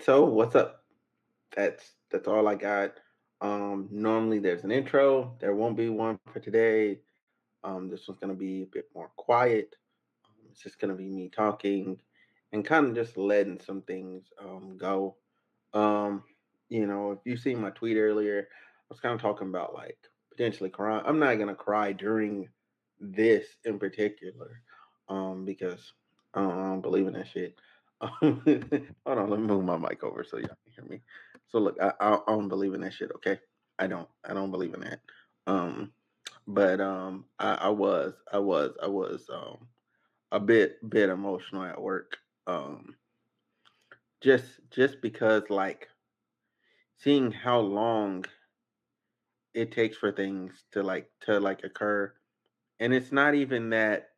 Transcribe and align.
So 0.00 0.24
what's 0.24 0.54
up? 0.56 0.84
That's 1.54 1.92
that's 2.10 2.26
all 2.26 2.48
I 2.48 2.54
got. 2.54 2.98
Um, 3.40 3.88
normally 3.90 4.38
there's 4.38 4.64
an 4.64 4.70
intro. 4.70 5.36
There 5.40 5.54
won't 5.54 5.76
be 5.76 5.88
one 5.90 6.18
for 6.32 6.40
today. 6.40 7.00
Um, 7.62 7.88
this 7.88 8.08
one's 8.08 8.18
gonna 8.18 8.34
be 8.34 8.62
a 8.62 8.66
bit 8.66 8.88
more 8.94 9.10
quiet. 9.16 9.76
Um, 10.24 10.48
it's 10.50 10.62
just 10.62 10.80
gonna 10.80 10.94
be 10.94 11.08
me 11.08 11.28
talking 11.28 12.00
and 12.52 12.64
kind 12.64 12.86
of 12.86 12.94
just 12.94 13.16
letting 13.18 13.60
some 13.60 13.82
things 13.82 14.24
um 14.40 14.76
go. 14.78 15.16
Um, 15.74 16.24
you 16.70 16.86
know, 16.86 17.12
if 17.12 17.18
you 17.24 17.36
see 17.36 17.54
my 17.54 17.70
tweet 17.70 17.98
earlier, 17.98 18.48
I 18.50 18.86
was 18.88 19.00
kind 19.00 19.14
of 19.14 19.20
talking 19.20 19.48
about 19.48 19.74
like 19.74 19.98
potentially 20.30 20.70
crying. 20.70 21.04
I'm 21.06 21.18
not 21.18 21.34
gonna 21.34 21.54
cry 21.54 21.92
during 21.92 22.48
this 22.98 23.46
in 23.64 23.78
particular, 23.78 24.62
um, 25.08 25.44
because 25.44 25.92
I 26.32 26.40
don't, 26.40 26.52
I 26.52 26.68
don't 26.68 26.80
believe 26.80 27.06
in 27.06 27.12
that 27.14 27.28
shit. 27.28 27.58
Hold 28.20 29.18
on, 29.18 29.30
let 29.30 29.40
me 29.40 29.46
move 29.46 29.64
my 29.64 29.78
mic 29.78 30.04
over 30.04 30.24
so 30.24 30.38
y'all 30.38 30.48
can 30.48 30.72
hear 30.74 30.84
me. 30.86 31.00
So 31.48 31.60
look, 31.60 31.76
I, 31.80 31.92
I, 32.00 32.14
I 32.14 32.20
don't 32.28 32.48
believe 32.48 32.74
in 32.74 32.82
that 32.82 32.94
shit. 32.94 33.12
Okay, 33.16 33.38
I 33.78 33.86
don't. 33.88 34.08
I 34.28 34.34
don't 34.34 34.50
believe 34.52 34.74
in 34.74 34.80
that. 34.82 35.00
Um, 35.46 35.92
but 36.46 36.80
um, 36.80 37.26
I, 37.38 37.54
I 37.54 37.68
was, 37.70 38.14
I 38.32 38.38
was, 38.38 38.72
I 38.82 38.88
was 38.88 39.28
um 39.32 39.68
a 40.32 40.40
bit 40.40 40.78
bit 40.88 41.10
emotional 41.10 41.64
at 41.64 41.80
work. 41.80 42.18
Um, 42.46 42.96
just 44.22 44.46
just 44.70 45.02
because 45.02 45.44
like 45.50 45.88
seeing 46.98 47.32
how 47.32 47.60
long 47.60 48.24
it 49.54 49.72
takes 49.72 49.96
for 49.96 50.12
things 50.12 50.64
to 50.72 50.82
like 50.82 51.10
to 51.22 51.40
like 51.40 51.64
occur 51.64 52.12
and 52.80 52.94
it's 52.94 53.12
not 53.12 53.34
even 53.34 53.70
that 53.70 54.10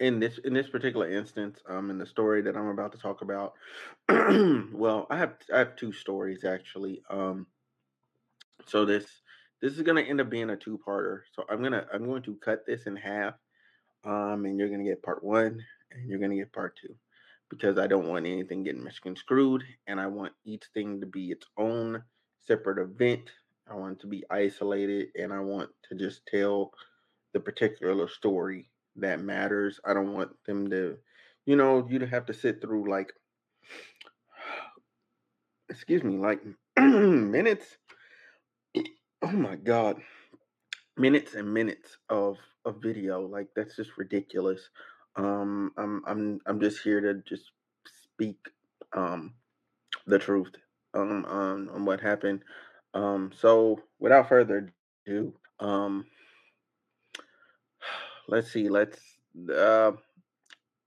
in 0.00 0.20
this 0.20 0.38
in 0.38 0.52
this 0.52 0.68
particular 0.68 1.10
instance 1.10 1.60
um 1.68 1.90
in 1.90 1.98
the 1.98 2.06
story 2.06 2.42
that 2.42 2.56
i'm 2.56 2.68
about 2.68 2.92
to 2.92 2.98
talk 2.98 3.22
about 3.22 3.54
well 4.72 5.06
i 5.10 5.16
have 5.16 5.34
i 5.52 5.58
have 5.58 5.76
two 5.76 5.92
stories 5.92 6.44
actually 6.44 7.02
um 7.10 7.46
so 8.66 8.84
this 8.84 9.06
this 9.62 9.72
is 9.72 9.82
going 9.82 10.02
to 10.02 10.08
end 10.08 10.20
up 10.20 10.28
being 10.28 10.50
a 10.50 10.56
two-parter 10.56 11.20
so 11.34 11.44
i'm 11.48 11.62
gonna 11.62 11.86
i'm 11.92 12.06
going 12.06 12.22
to 12.22 12.36
cut 12.36 12.66
this 12.66 12.86
in 12.86 12.96
half 12.96 13.34
um 14.04 14.44
and 14.44 14.58
you're 14.58 14.68
to 14.68 14.84
get 14.84 15.02
part 15.02 15.24
one 15.24 15.62
and 15.92 16.08
you're 16.08 16.18
to 16.18 16.36
get 16.36 16.52
part 16.52 16.78
two 16.80 16.94
because 17.48 17.78
i 17.78 17.86
don't 17.86 18.08
want 18.08 18.26
anything 18.26 18.64
getting 18.64 18.84
Michigan 18.84 19.16
screwed, 19.16 19.62
and 19.86 19.98
i 19.98 20.06
want 20.06 20.32
each 20.44 20.64
thing 20.74 21.00
to 21.00 21.06
be 21.06 21.30
its 21.30 21.46
own 21.56 22.02
separate 22.42 22.78
event. 22.78 23.30
I 23.68 23.74
want 23.74 23.94
it 23.94 24.00
to 24.02 24.06
be 24.06 24.24
isolated 24.30 25.08
and 25.16 25.32
i 25.32 25.40
want 25.40 25.70
to 25.88 25.96
just 25.96 26.26
tell 26.26 26.72
the 27.32 27.40
particular 27.40 28.08
story 28.08 28.68
that 28.98 29.20
matters. 29.20 29.80
I 29.84 29.94
don't 29.94 30.12
want 30.14 30.30
them 30.46 30.70
to, 30.70 30.96
you 31.44 31.56
know, 31.56 31.86
you 31.88 31.98
to 32.00 32.06
have 32.06 32.26
to 32.26 32.34
sit 32.34 32.60
through 32.60 32.90
like, 32.90 33.12
excuse 35.68 36.02
me, 36.02 36.16
like 36.16 36.40
minutes. 36.78 37.76
Oh 39.22 39.32
my 39.32 39.56
god, 39.56 39.96
minutes 40.96 41.34
and 41.34 41.52
minutes 41.52 41.96
of 42.08 42.36
a 42.64 42.72
video. 42.72 43.26
Like 43.26 43.48
that's 43.56 43.76
just 43.76 43.96
ridiculous. 43.96 44.68
Um, 45.16 45.72
I'm 45.76 46.02
I'm 46.06 46.40
I'm 46.46 46.60
just 46.60 46.82
here 46.82 47.00
to 47.00 47.14
just 47.26 47.52
speak 48.02 48.36
um 48.92 49.34
the 50.06 50.18
truth 50.18 50.52
um 50.94 51.24
on, 51.26 51.68
on 51.68 51.84
what 51.84 52.00
happened. 52.00 52.42
Um, 52.94 53.30
so 53.34 53.82
without 53.98 54.28
further 54.28 54.72
ado, 55.06 55.34
um, 55.60 56.06
let's 58.28 58.52
see, 58.52 58.68
let's 58.68 58.98
uh, 59.54 59.92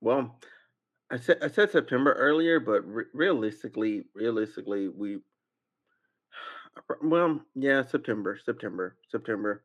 well, 0.01 0.39
I 1.11 1.17
said 1.17 1.39
I 1.41 1.49
said 1.49 1.71
September 1.71 2.13
earlier, 2.13 2.59
but 2.59 2.81
re- 2.87 3.05
realistically, 3.13 4.03
realistically, 4.15 4.89
we 4.89 5.19
well, 7.03 7.41
yeah, 7.55 7.83
September, 7.85 8.39
September, 8.43 8.95
September. 9.09 9.63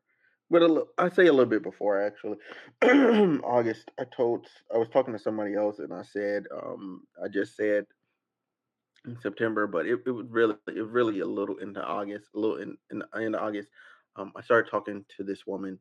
But 0.51 0.63
I 0.99 1.09
say 1.09 1.25
a 1.25 1.33
little 1.33 1.45
bit 1.49 1.63
before 1.63 2.01
actually. 2.01 2.37
August. 3.43 3.89
I 3.99 4.03
told 4.15 4.47
I 4.73 4.77
was 4.77 4.89
talking 4.89 5.13
to 5.13 5.19
somebody 5.19 5.55
else, 5.55 5.79
and 5.79 5.91
I 5.93 6.03
said, 6.03 6.45
um, 6.55 7.01
I 7.23 7.27
just 7.27 7.55
said 7.55 7.85
in 9.05 9.19
September, 9.21 9.67
but 9.67 9.87
it, 9.87 9.99
it 10.05 10.11
was 10.11 10.27
really, 10.29 10.55
it 10.67 10.85
really 10.87 11.19
a 11.21 11.25
little 11.25 11.57
into 11.57 11.83
August, 11.83 12.27
a 12.35 12.39
little 12.39 12.57
in 12.57 12.77
in, 12.91 13.03
in 13.21 13.35
August. 13.35 13.69
Um, 14.17 14.31
I 14.35 14.41
started 14.41 14.69
talking 14.69 15.03
to 15.17 15.23
this 15.23 15.47
woman, 15.47 15.79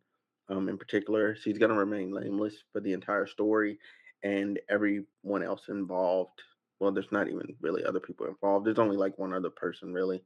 um, 0.49 0.69
in 0.69 0.79
particular. 0.79 1.37
She's 1.37 1.59
gonna 1.59 1.75
remain 1.75 2.13
nameless 2.13 2.55
for 2.73 2.81
the 2.81 2.93
entire 2.93 3.27
story, 3.27 3.79
and 4.23 4.59
everyone 4.69 5.43
else 5.43 5.69
involved. 5.69 6.43
Well, 6.81 6.93
there's 6.93 7.13
not 7.13 7.29
even 7.29 7.55
really 7.61 7.85
other 7.85 8.01
people 8.01 8.27
involved. 8.27 8.67
There's 8.67 8.79
only 8.79 8.97
like 8.97 9.19
one 9.19 9.33
other 9.33 9.51
person 9.51 9.93
really, 9.93 10.23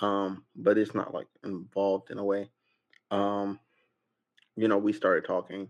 um, 0.00 0.44
but 0.56 0.78
it's 0.78 0.94
not 0.94 1.14
like 1.14 1.26
involved 1.44 2.10
in 2.10 2.18
a 2.18 2.24
way. 2.24 2.50
Um, 3.10 3.60
you 4.56 4.68
know, 4.68 4.78
we 4.78 4.92
started 4.92 5.26
talking, 5.26 5.68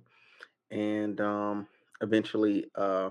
and 0.71 1.21
um, 1.21 1.67
eventually, 2.01 2.67
uh, 2.77 3.11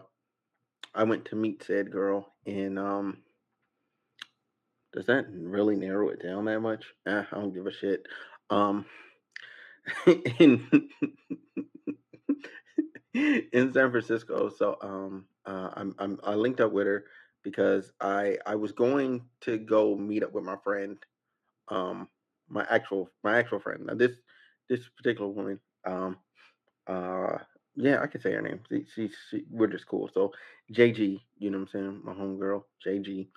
I 0.96 1.04
went 1.04 1.26
to 1.26 1.36
meet 1.36 1.64
said 1.64 1.92
girl, 1.92 2.34
and 2.46 2.78
um, 2.78 3.18
does 4.94 5.08
that 5.08 5.26
really 5.32 5.76
narrow 5.76 6.10
it 6.10 6.22
down 6.22 6.46
that 6.46 6.60
much? 6.60 6.86
Eh, 7.08 7.24
I 7.32 7.36
don't 7.36 7.54
give 7.54 7.66
a 7.66 7.72
shit. 7.72 8.06
Um, 8.50 8.86
in 10.40 10.90
in 13.16 13.74
San 13.74 13.92
Francisco. 13.92 14.50
So 14.50 14.78
um, 14.82 15.26
uh, 15.46 15.70
I'm, 15.76 15.96
I'm 16.00 16.20
I 16.24 16.36
linked 16.36 16.62
up 16.62 16.72
with 16.72 16.88
her 16.88 17.06
because 17.44 17.92
I 18.02 18.38
I 18.46 18.56
was 18.56 18.72
going 18.72 19.24
to 19.42 19.58
go 19.58 19.96
meet 19.96 20.24
up 20.24 20.34
with 20.34 20.44
my 20.44 20.58
friend, 20.64 20.98
um, 21.70 22.08
my 22.50 22.66
actual 22.70 23.10
my 23.24 23.38
actual 23.40 23.60
friend. 23.60 23.86
Now 23.88 23.96
this 23.96 24.14
this 24.70 24.82
particular 24.98 25.30
woman, 25.30 25.60
um, 25.86 26.18
uh, 26.88 27.38
yeah, 27.76 28.02
I 28.02 28.08
can 28.08 28.22
say 28.22 28.34
her 28.34 28.42
name. 28.42 28.62
She, 28.70 28.86
she, 28.94 29.12
she 29.30 29.46
we're 29.50 29.68
just 29.68 29.88
cool. 29.88 30.10
So 30.14 30.32
JG, 30.74 31.20
you 31.40 31.50
know 31.52 31.60
what 31.60 31.70
I'm 31.76 31.82
saying, 31.82 32.02
my 32.04 32.14
homegirl 32.14 32.64
JG. 32.86 33.28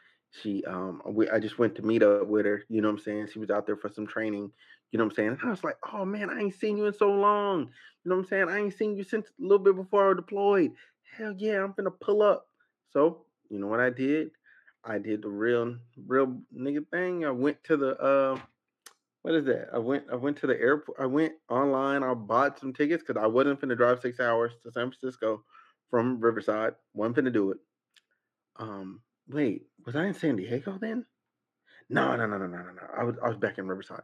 She 0.43 0.63
um 0.67 1.01
we 1.07 1.31
I 1.31 1.39
just 1.39 1.59
went 1.59 1.77
to 1.77 1.83
meet 1.83 2.03
up 2.03 2.27
with 2.27 2.45
her, 2.47 2.63
you 2.69 2.83
know 2.83 2.89
what 2.89 2.99
I'm 2.99 3.05
saying? 3.05 3.28
She 3.33 3.39
was 3.39 3.51
out 3.51 3.67
there 3.67 3.77
for 3.77 3.89
some 3.89 4.07
training, 4.07 4.53
you 4.92 4.98
know 4.98 5.04
what 5.04 5.12
I'm 5.12 5.16
saying? 5.16 5.28
And 5.41 5.41
I 5.44 5.50
was 5.50 5.64
like, 5.64 5.76
oh 5.92 6.04
man, 6.04 6.30
I 6.30 6.41
ain't 6.41 6.54
seen 6.54 6.76
you 6.76 6.86
in 6.86 6.92
so 6.92 7.10
long. 7.10 7.60
You 8.04 8.10
know 8.10 8.16
what 8.16 8.22
I'm 8.22 8.28
saying? 8.28 8.48
I 8.48 8.58
ain't 8.58 8.74
seen 8.74 8.97
you 8.97 9.04
since 9.04 9.28
a 9.28 9.42
little 9.42 9.58
bit 9.58 9.76
before 9.76 10.10
I 10.10 10.14
deployed. 10.14 10.72
Hell 11.16 11.34
yeah, 11.36 11.62
I'm 11.62 11.74
gonna 11.76 11.91
pull 11.91 12.22
up. 12.22 12.47
So, 12.92 13.24
you 13.50 13.58
know 13.58 13.66
what 13.66 13.80
I 13.80 13.91
did? 13.91 14.30
I 14.84 14.98
did 14.98 15.22
the 15.22 15.28
real 15.28 15.76
real 16.06 16.38
nigga 16.56 16.86
thing. 16.91 17.24
I 17.24 17.30
went 17.30 17.62
to 17.64 17.76
the 17.76 17.98
uh 17.98 18.38
what 19.22 19.34
is 19.34 19.44
that? 19.47 19.70
I 19.74 19.78
went 19.78 20.04
I 20.10 20.14
went 20.14 20.36
to 20.38 20.47
the 20.47 20.58
airport. 20.60 21.00
I 21.00 21.06
went 21.06 21.32
online. 21.48 22.04
I 22.04 22.14
bought 22.14 22.60
some 22.60 22.72
tickets 22.72 23.03
because 23.04 23.20
I 23.20 23.26
wasn't 23.26 23.60
finna 23.60 23.76
drive 23.76 24.00
six 24.00 24.20
hours 24.20 24.53
to 24.62 24.70
San 24.70 24.91
Francisco 24.91 25.42
from 25.91 26.20
Riverside. 26.20 26.74
wasn't 26.94 27.16
finna 27.16 27.32
do 27.32 27.50
it. 27.50 27.58
Um, 28.58 29.00
wait, 29.28 29.66
was 29.84 29.97
I 29.97 30.06
in 30.06 30.14
San 30.14 30.36
Diego 30.36 30.78
then? 30.80 31.04
No, 31.91 32.16
no, 32.16 32.26
no, 32.26 32.38
no, 32.38 32.47
no, 32.47 32.58
no, 32.58 32.72
no. 32.72 32.82
I 32.97 33.03
was 33.03 33.16
I 33.22 33.28
was 33.28 33.36
back 33.36 33.58
in 33.58 33.66
Riverside. 33.66 34.03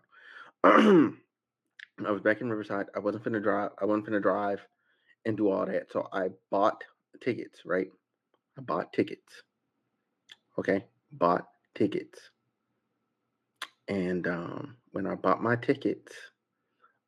I 0.64 2.10
was 2.10 2.20
back 2.22 2.40
in 2.40 2.50
Riverside. 2.50 2.86
I 2.94 3.00
wasn't 3.00 3.24
finna 3.24 3.42
drive. 3.42 3.70
I 3.80 3.84
wasn't 3.84 4.06
finna 4.06 4.22
drive 4.22 4.60
and 5.24 5.36
do 5.36 5.50
all 5.50 5.66
that. 5.66 5.90
So 5.92 6.08
I 6.12 6.28
bought 6.50 6.82
tickets. 7.22 7.60
Right? 7.64 7.88
I 8.58 8.60
bought 8.60 8.92
tickets. 8.92 9.42
Okay, 10.58 10.84
bought 11.12 11.48
tickets. 11.74 12.18
And 13.88 14.26
um, 14.26 14.76
when 14.92 15.06
I 15.06 15.14
bought 15.14 15.42
my 15.42 15.56
tickets, 15.56 16.14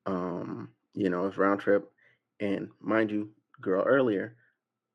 um, 0.06 0.70
you 0.94 1.10
know, 1.10 1.26
it's 1.26 1.36
round 1.36 1.60
trip. 1.60 1.90
And 2.40 2.68
mind 2.80 3.10
you, 3.10 3.30
girl 3.60 3.84
earlier, 3.84 4.36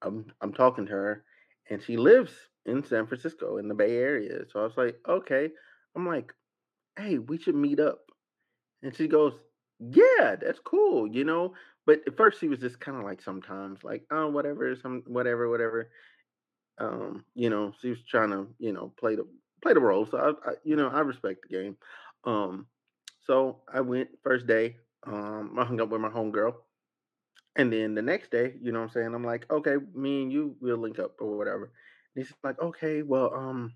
I'm 0.02 0.26
I'm 0.42 0.54
talking 0.54 0.86
to 0.88 0.92
her, 0.92 1.24
and 1.70 1.82
she 1.82 1.96
lives 1.96 2.34
in 2.66 2.84
San 2.84 3.08
Francisco 3.08 3.58
in 3.58 3.68
the 3.68 3.74
Bay 3.74 3.98
Area. 3.98 4.42
So 4.52 4.60
I 4.60 4.64
was 4.64 4.78
like, 4.78 4.98
okay. 5.08 5.50
I'm 5.96 6.06
like, 6.06 6.34
hey, 6.98 7.18
we 7.18 7.38
should 7.38 7.56
meet 7.56 7.80
up. 7.80 8.09
And 8.84 8.96
she 8.96 9.08
goes, 9.08 9.34
yeah, 9.80 10.36
that's 10.40 10.60
cool, 10.60 11.08
you 11.08 11.24
know. 11.24 11.54
But 11.86 12.02
at 12.08 12.18
first 12.18 12.40
she 12.40 12.48
was 12.48 12.60
just 12.60 12.80
kind 12.80 12.98
of 12.98 13.04
like 13.04 13.22
sometimes 13.22 13.84
like, 13.84 14.04
oh, 14.12 14.28
whatever, 14.28 14.76
some 14.76 15.04
whatever, 15.08 15.50
whatever. 15.50 15.90
Um, 16.78 17.26
you 17.36 17.50
know, 17.50 17.74
she 17.82 17.90
was 17.90 18.00
trying 18.04 18.30
to, 18.32 18.48
you 18.58 18.74
know, 18.74 18.94
play 19.00 19.16
the 19.16 19.26
play 19.62 19.74
the 19.74 19.80
role. 19.80 20.06
So 20.06 20.18
I, 20.18 20.50
I 20.50 20.54
you 20.64 20.76
know, 20.76 20.90
I 20.90 21.00
respect 21.00 21.42
the 21.44 21.56
game. 21.56 21.78
Um, 22.24 22.68
so 23.26 23.62
I 23.72 23.82
went 23.82 24.10
first 24.24 24.48
day. 24.48 24.78
Um, 25.06 25.58
I 25.58 25.66
hung 25.66 25.82
up 25.82 25.90
with 25.90 26.02
my 26.02 26.10
homegirl. 26.10 26.54
And 27.56 27.74
then 27.74 27.96
the 27.96 28.02
next 28.02 28.32
day, 28.32 28.54
you 28.62 28.72
know 28.72 28.80
what 28.80 28.86
I'm 28.86 28.92
saying? 28.92 29.14
I'm 29.14 29.24
like, 29.24 29.46
okay, 29.52 29.76
me 29.94 30.24
and 30.24 30.32
you 30.32 30.56
will 30.62 30.78
link 30.78 31.00
up 31.00 31.16
or 31.20 31.38
whatever. 31.38 31.72
And 32.16 32.24
he's 32.24 32.34
like, 32.44 32.62
okay, 32.62 33.02
well, 33.02 33.34
um, 33.34 33.74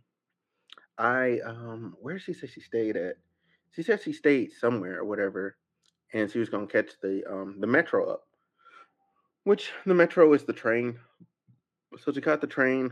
I 0.98 1.40
um 1.46 1.96
where 2.02 2.16
did 2.16 2.24
she 2.24 2.34
say 2.34 2.48
she 2.48 2.62
stayed 2.62 2.96
at? 2.98 3.18
She 3.74 3.84
said 3.84 4.02
she 4.02 4.14
stayed 4.14 4.54
somewhere 4.54 5.00
or 5.00 5.06
whatever, 5.06 5.58
and 6.14 6.30
she 6.30 6.40
was 6.40 6.50
gonna 6.50 6.68
catch 6.68 6.92
the 7.02 7.24
um 7.30 7.60
the 7.60 7.68
metro 7.68 8.10
up. 8.10 8.24
Which 9.44 9.72
the 9.86 9.94
metro 9.94 10.34
is 10.34 10.44
the 10.46 10.54
train. 10.54 11.00
So 12.00 12.12
she 12.12 12.22
caught 12.22 12.42
the 12.42 12.48
train 12.48 12.92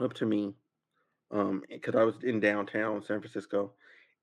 up 0.00 0.14
to 0.14 0.26
me 0.26 0.54
um 1.30 1.62
because 1.68 1.94
I 1.94 2.04
was 2.04 2.16
in 2.22 2.40
downtown 2.40 3.02
San 3.02 3.20
Francisco 3.20 3.72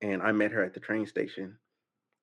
and 0.02 0.22
I 0.22 0.32
met 0.32 0.52
her 0.52 0.64
at 0.64 0.74
the 0.74 0.80
train 0.80 1.06
station. 1.06 1.58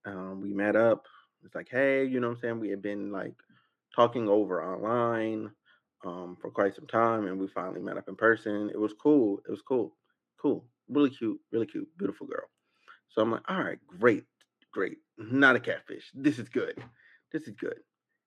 Um, 0.06 0.40
we 0.40 0.52
met 0.52 0.76
up. 0.76 1.06
It's 1.44 1.54
like, 1.54 1.68
hey, 1.70 2.04
you 2.04 2.20
know 2.20 2.28
what 2.28 2.34
I'm 2.36 2.40
saying? 2.40 2.60
We 2.60 2.70
had 2.70 2.82
been 2.82 3.10
like 3.10 3.34
talking 3.94 4.28
over 4.28 4.62
online 4.64 5.50
um, 6.04 6.36
for 6.40 6.50
quite 6.50 6.74
some 6.74 6.86
time, 6.86 7.26
and 7.26 7.38
we 7.38 7.48
finally 7.48 7.80
met 7.80 7.98
up 7.98 8.08
in 8.08 8.16
person. 8.16 8.70
It 8.70 8.78
was 8.78 8.94
cool. 8.94 9.40
It 9.46 9.50
was 9.50 9.62
cool. 9.62 9.96
Cool. 10.40 10.64
Really 10.88 11.10
cute. 11.10 11.40
Really 11.52 11.66
cute. 11.66 11.88
Beautiful 11.98 12.26
girl. 12.26 12.48
So 13.10 13.22
I'm 13.22 13.30
like, 13.30 13.42
all 13.48 13.62
right, 13.62 13.78
great, 13.86 14.24
great. 14.72 14.98
Not 15.18 15.56
a 15.56 15.60
catfish. 15.60 16.10
This 16.14 16.38
is 16.38 16.48
good. 16.48 16.82
This 17.32 17.42
is 17.42 17.54
good. 17.54 17.78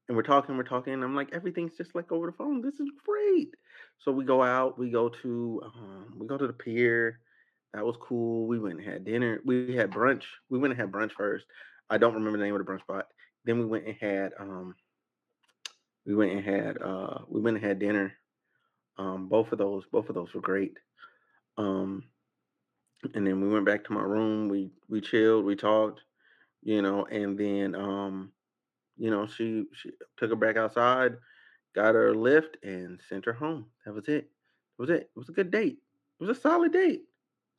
And 0.07 0.15
we're 0.15 0.23
talking, 0.23 0.55
we're 0.55 0.63
talking. 0.63 0.93
And 0.93 1.03
I'm 1.03 1.15
like, 1.15 1.33
everything's 1.33 1.75
just 1.75 1.93
like 1.93 2.11
over 2.11 2.27
the 2.27 2.31
phone. 2.37 2.61
This 2.61 2.79
is 2.79 2.89
great. 3.05 3.53
So 3.99 4.11
we 4.11 4.23
go 4.23 4.41
out. 4.41 4.79
We 4.79 4.89
go 4.89 5.09
to 5.09 5.61
um, 5.65 6.13
we 6.17 6.27
go 6.27 6.37
to 6.37 6.47
the 6.47 6.53
pier. 6.53 7.19
That 7.73 7.85
was 7.85 7.97
cool. 7.99 8.47
We 8.47 8.59
went 8.59 8.79
and 8.79 8.87
had 8.87 9.05
dinner. 9.05 9.41
We 9.45 9.75
had 9.75 9.91
brunch. 9.91 10.23
We 10.49 10.57
went 10.57 10.71
and 10.71 10.81
had 10.81 10.91
brunch 10.91 11.11
first. 11.11 11.45
I 11.89 11.97
don't 11.97 12.13
remember 12.13 12.37
the 12.37 12.43
name 12.45 12.55
of 12.55 12.65
the 12.65 12.71
brunch 12.71 12.81
spot. 12.81 13.07
Then 13.45 13.59
we 13.59 13.65
went 13.65 13.85
and 13.85 13.95
had 13.99 14.31
um 14.39 14.75
we 16.05 16.15
went 16.15 16.31
and 16.31 16.43
had 16.43 16.81
uh 16.81 17.19
we 17.27 17.41
went 17.41 17.57
and 17.57 17.65
had 17.65 17.79
dinner. 17.79 18.13
Um 18.97 19.27
both 19.27 19.51
of 19.51 19.57
those 19.57 19.83
both 19.91 20.09
of 20.09 20.15
those 20.15 20.33
were 20.33 20.41
great. 20.41 20.77
Um 21.57 22.03
and 23.13 23.25
then 23.25 23.41
we 23.41 23.49
went 23.49 23.65
back 23.65 23.83
to 23.85 23.93
my 23.93 24.03
room. 24.03 24.49
We 24.49 24.71
we 24.89 25.01
chilled, 25.01 25.45
we 25.45 25.55
talked, 25.55 26.01
you 26.63 26.81
know, 26.81 27.05
and 27.05 27.37
then 27.37 27.75
um 27.75 28.31
you 28.97 29.11
know, 29.11 29.27
she 29.27 29.65
she 29.73 29.91
took 30.17 30.29
her 30.31 30.35
back 30.35 30.57
outside, 30.57 31.17
got 31.75 31.95
her 31.95 32.13
Lyft 32.13 32.55
and 32.63 32.99
sent 33.07 33.25
her 33.25 33.33
home. 33.33 33.67
That 33.85 33.93
was 33.93 34.07
it. 34.07 34.29
That 34.77 34.81
was 34.81 34.89
it. 34.89 35.01
It 35.03 35.11
was 35.15 35.29
a 35.29 35.33
good 35.33 35.51
date. 35.51 35.77
It 36.19 36.25
was 36.25 36.35
a 36.35 36.41
solid 36.41 36.73
date. 36.73 37.03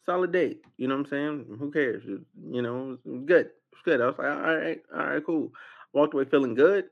Solid 0.04 0.32
date. 0.32 0.62
You 0.76 0.88
know 0.88 0.96
what 0.96 1.06
I'm 1.06 1.10
saying? 1.10 1.56
Who 1.58 1.70
cares? 1.70 2.04
You 2.04 2.62
know, 2.62 2.98
it 3.04 3.08
was 3.08 3.24
good. 3.24 3.46
It 3.46 3.52
was 3.72 3.82
good. 3.84 4.00
I 4.00 4.06
was 4.06 4.18
like, 4.18 4.26
all 4.26 4.56
right, 4.56 4.82
all 4.92 5.06
right, 5.06 5.24
cool. 5.24 5.52
Walked 5.92 6.14
away 6.14 6.24
feeling 6.24 6.54
good. 6.54 6.86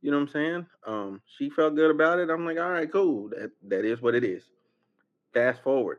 You 0.00 0.12
know 0.12 0.18
what 0.18 0.28
I'm 0.28 0.32
saying? 0.32 0.66
Um, 0.86 1.20
she 1.36 1.50
felt 1.50 1.74
good 1.74 1.90
about 1.90 2.20
it. 2.20 2.30
I'm 2.30 2.44
like, 2.44 2.58
all 2.58 2.70
right, 2.70 2.90
cool. 2.90 3.30
That 3.30 3.50
that 3.68 3.84
is 3.84 4.00
what 4.00 4.14
it 4.14 4.22
is. 4.22 4.44
Fast 5.34 5.62
forward, 5.62 5.98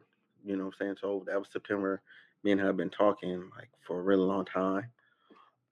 you 0.50 0.58
know 0.58 0.66
what 0.66 0.76
I'm 0.82 0.86
saying? 0.88 0.98
So 1.02 1.24
that 1.28 1.40
was 1.40 1.50
September. 1.52 2.02
Me 2.44 2.52
and 2.54 2.62
her 2.62 2.68
have 2.68 2.78
been 2.78 2.90
talking 2.90 3.52
like 3.58 3.70
for 3.88 4.00
a 4.00 4.04
really 4.04 4.24
long 4.24 4.46
time. 4.46 4.88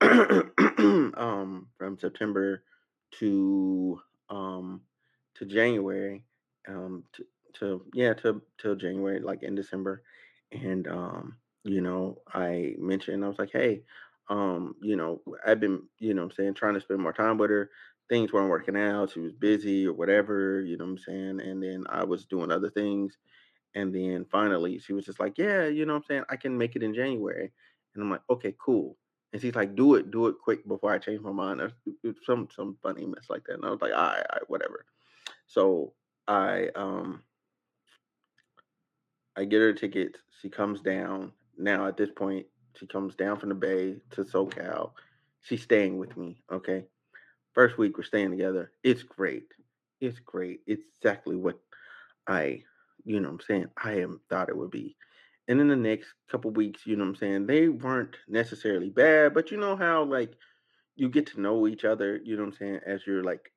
um, 0.02 1.68
from 1.78 1.98
September 1.98 2.62
to 3.18 4.00
um 4.30 4.82
to 5.36 5.46
January, 5.46 6.24
um 6.68 7.04
to, 7.14 7.24
to 7.54 7.84
yeah 7.94 8.14
to 8.14 8.42
till 8.60 8.76
January, 8.76 9.20
like 9.20 9.42
in 9.42 9.56
December, 9.56 10.02
and 10.52 10.88
um 10.88 11.36
you 11.64 11.82
know 11.82 12.22
I 12.32 12.74
mentioned 12.78 13.24
I 13.24 13.28
was 13.28 13.40
like, 13.40 13.52
hey, 13.52 13.82
um 14.30 14.76
you 14.82 14.96
know 14.96 15.22
I've 15.46 15.60
been 15.60 15.82
you 15.98 16.14
know 16.14 16.24
I'm 16.24 16.30
saying 16.32 16.54
trying 16.54 16.74
to 16.74 16.80
spend 16.80 17.00
more 17.02 17.12
time 17.14 17.38
with 17.38 17.50
her. 17.50 17.70
Things 18.08 18.32
weren't 18.32 18.50
working 18.50 18.76
out. 18.76 19.12
She 19.12 19.20
was 19.20 19.32
busy 19.34 19.86
or 19.86 19.94
whatever, 19.94 20.62
you 20.62 20.78
know 20.78 20.84
what 20.84 20.92
I'm 20.92 20.98
saying. 20.98 21.40
And 21.42 21.62
then 21.62 21.84
I 21.90 22.04
was 22.04 22.24
doing 22.26 22.52
other 22.52 22.70
things 22.70 23.18
and 23.74 23.94
then 23.94 24.24
finally, 24.30 24.78
she 24.78 24.92
was 24.92 25.04
just 25.04 25.20
like, 25.20 25.38
"Yeah, 25.38 25.66
you 25.66 25.86
know 25.86 25.94
what 25.94 26.00
I'm 26.00 26.04
saying? 26.04 26.24
I 26.28 26.36
can 26.36 26.56
make 26.56 26.76
it 26.76 26.82
in 26.82 26.94
January." 26.94 27.52
And 27.94 28.02
I'm 28.02 28.10
like, 28.10 28.22
"Okay, 28.30 28.54
cool." 28.58 28.96
And 29.32 29.42
she's 29.42 29.54
like, 29.54 29.74
"Do 29.76 29.94
it, 29.96 30.10
do 30.10 30.26
it 30.28 30.36
quick 30.42 30.66
before 30.66 30.92
I 30.92 30.98
change 30.98 31.20
my 31.20 31.32
mind." 31.32 31.60
Or 31.60 31.72
some 32.24 32.48
some 32.54 32.76
funny 32.82 33.06
mess 33.06 33.26
like 33.30 33.44
that. 33.46 33.54
And 33.54 33.64
I 33.64 33.70
was 33.70 33.80
like, 33.80 33.92
"All 33.92 33.98
right, 33.98 34.26
all 34.30 34.38
right 34.38 34.50
whatever." 34.50 34.86
So 35.46 35.94
I 36.26 36.68
um 36.74 37.22
I 39.36 39.44
get 39.44 39.60
her 39.60 39.72
tickets. 39.72 40.18
She 40.40 40.48
comes 40.50 40.80
down. 40.80 41.32
Now 41.56 41.86
at 41.86 41.96
this 41.96 42.10
point, 42.10 42.46
she 42.76 42.86
comes 42.86 43.14
down 43.14 43.38
from 43.38 43.48
the 43.50 43.54
Bay 43.54 43.96
to 44.10 44.24
SoCal. 44.24 44.92
She's 45.40 45.62
staying 45.62 45.98
with 45.98 46.16
me. 46.16 46.42
Okay. 46.52 46.84
First 47.54 47.78
week 47.78 47.96
we're 47.96 48.04
staying 48.04 48.30
together. 48.30 48.72
It's 48.82 49.02
great. 49.02 49.46
It's 50.00 50.18
great. 50.20 50.60
It's 50.66 50.82
exactly 50.96 51.36
what 51.36 51.58
I, 52.28 52.62
you 53.08 53.20
know 53.20 53.28
what 53.28 53.40
I'm 53.40 53.46
saying, 53.46 53.66
I 53.82 54.00
am 54.00 54.20
thought 54.28 54.50
it 54.50 54.56
would 54.56 54.70
be. 54.70 54.96
And 55.48 55.60
in 55.60 55.68
the 55.68 55.76
next 55.76 56.12
couple 56.30 56.50
weeks, 56.50 56.82
you 56.86 56.94
know 56.94 57.04
what 57.04 57.10
I'm 57.10 57.16
saying, 57.16 57.46
they 57.46 57.68
weren't 57.68 58.16
necessarily 58.28 58.90
bad, 58.90 59.32
but 59.32 59.50
you 59.50 59.56
know 59.56 59.76
how 59.76 60.04
like 60.04 60.34
you 60.94 61.08
get 61.08 61.26
to 61.28 61.40
know 61.40 61.66
each 61.66 61.86
other, 61.86 62.20
you 62.22 62.36
know 62.36 62.42
what 62.42 62.52
I'm 62.52 62.58
saying, 62.58 62.80
as 62.86 63.06
you're 63.06 63.24
like 63.24 63.50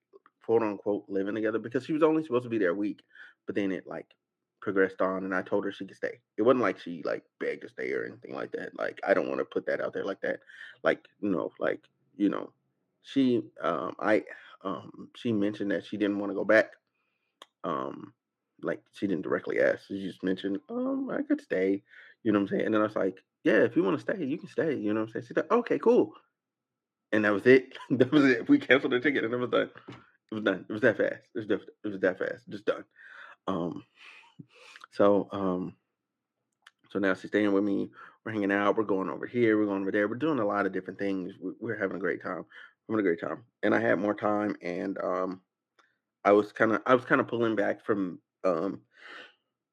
quote 0.46 0.64
unquote 0.64 1.04
living 1.10 1.36
together 1.36 1.60
because 1.60 1.86
she 1.86 1.92
was 1.94 2.02
only 2.02 2.24
supposed 2.24 2.44
to 2.44 2.50
be 2.50 2.60
there 2.60 2.72
a 2.72 2.76
week, 2.76 3.02
but 3.46 3.56
then 3.56 3.74
it 3.74 3.86
like 3.86 4.08
progressed 4.62 5.02
on 5.02 5.26
and 5.26 5.36
I 5.36 5.42
told 5.42 5.66
her 5.66 5.72
she 5.74 5.86
could 5.86 5.98
stay. 5.98 6.22
It 6.38 6.44
wasn't 6.44 6.62
like 6.62 6.80
she 6.80 7.02
like 7.04 7.24
begged 7.38 7.64
to 7.64 7.70
stay 7.70 7.92
or 7.92 8.06
anything 8.06 8.34
like 8.34 8.54
that. 8.54 8.78
Like 8.80 9.02
I 9.06 9.14
don't 9.14 9.28
want 9.28 9.40
to 9.40 9.46
put 9.46 9.66
that 9.66 9.82
out 9.82 9.92
there 9.92 10.06
like 10.06 10.22
that. 10.22 10.40
Like, 10.82 11.06
you 11.20 11.30
know, 11.30 11.52
like, 11.60 11.82
you 12.16 12.30
know, 12.30 12.54
she 13.04 13.44
um 13.62 13.96
I 14.00 14.24
um 14.64 15.10
she 15.18 15.34
mentioned 15.34 15.72
that 15.72 15.86
she 15.86 15.98
didn't 15.98 16.20
want 16.20 16.30
to 16.30 16.36
go 16.36 16.46
back 16.46 16.72
um 17.66 18.14
like 18.64 18.82
she 18.94 19.08
didn't 19.08 19.24
directly 19.24 19.60
ask 19.62 19.88
she 19.88 20.02
just 20.08 20.24
mentioned 20.24 20.60
um 20.70 21.10
i 21.12 21.22
could 21.24 21.42
stay 21.42 21.82
you 22.24 22.32
know 22.32 22.40
what 22.40 22.44
i'm 22.44 22.50
saying? 22.50 22.66
And 22.66 22.74
then 22.74 22.82
i 22.82 22.86
was 22.86 22.96
like 22.96 23.18
yeah 23.44 23.64
if 23.64 23.76
you 23.76 23.84
want 23.84 23.98
to 23.98 24.02
stay 24.02 24.24
you 24.24 24.38
can 24.38 24.50
stay 24.50 24.76
you 24.76 24.94
know 24.94 25.02
what 25.02 25.08
i'm 25.08 25.14
saying? 25.14 25.26
She's 25.28 25.38
like 25.38 25.52
okay 25.52 25.80
cool. 25.80 26.14
And 27.12 27.26
that 27.26 27.34
was 27.34 27.46
it. 27.46 27.78
That 27.92 28.12
was 28.12 28.26
it. 28.26 28.50
We 28.50 28.60
canceled 28.60 28.94
the 28.94 29.00
ticket 29.00 29.24
and 29.26 29.34
it 29.34 29.38
was 29.38 29.50
done. 29.50 29.70
It 30.32 30.36
was 30.36 30.44
done. 30.44 30.66
It 30.70 30.74
was 30.74 30.82
that 30.82 30.98
fast. 30.98 31.24
It 31.36 31.40
was, 31.40 31.48
that, 31.48 31.62
it 31.84 31.88
was 31.90 32.00
that 32.02 32.20
fast. 32.20 32.50
Just 32.50 32.66
done. 32.66 32.86
Um 33.48 33.84
so 34.92 35.28
um 35.32 35.76
so 36.92 37.00
now 37.00 37.14
she's 37.14 37.32
staying 37.32 37.54
with 37.54 37.64
me. 37.64 37.90
We're 38.26 38.34
hanging 38.34 38.52
out. 38.52 38.78
We're 38.78 38.84
going 38.84 39.10
over 39.10 39.26
here. 39.28 39.58
We're 39.58 39.66
going 39.66 39.82
over 39.82 39.92
there. 39.92 40.08
We're 40.08 40.16
doing 40.16 40.40
a 40.40 40.46
lot 40.46 40.66
of 40.66 40.74
different 40.74 41.00
things. 41.00 41.34
We- 41.42 41.54
we're 41.60 41.78
having 41.80 41.98
a 41.98 42.02
great 42.02 42.22
time. 42.22 42.46
Having 42.90 43.00
a 43.00 43.04
great 43.04 43.22
time. 43.22 43.44
And 43.64 43.76
i 43.76 43.80
had 43.80 44.00
more 44.00 44.16
time 44.16 44.56
and 44.62 44.98
um 45.00 45.42
I 46.24 46.32
was 46.34 46.52
kind 46.52 46.74
of 46.74 46.82
I 46.86 46.96
was 46.96 47.06
kind 47.06 47.22
of 47.22 47.28
pulling 47.28 47.56
back 47.56 47.86
from 47.86 48.20
um 48.44 48.82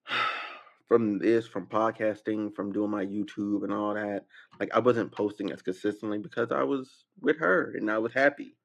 from 0.88 1.18
this, 1.18 1.46
from 1.46 1.66
podcasting, 1.66 2.54
from 2.54 2.72
doing 2.72 2.90
my 2.90 3.04
YouTube 3.04 3.62
and 3.64 3.72
all 3.72 3.94
that. 3.94 4.24
Like 4.58 4.70
I 4.74 4.78
wasn't 4.78 5.12
posting 5.12 5.52
as 5.52 5.62
consistently 5.62 6.18
because 6.18 6.50
I 6.50 6.62
was 6.62 7.04
with 7.20 7.38
her 7.38 7.74
and 7.76 7.90
I 7.90 7.98
was 7.98 8.12
happy. 8.12 8.56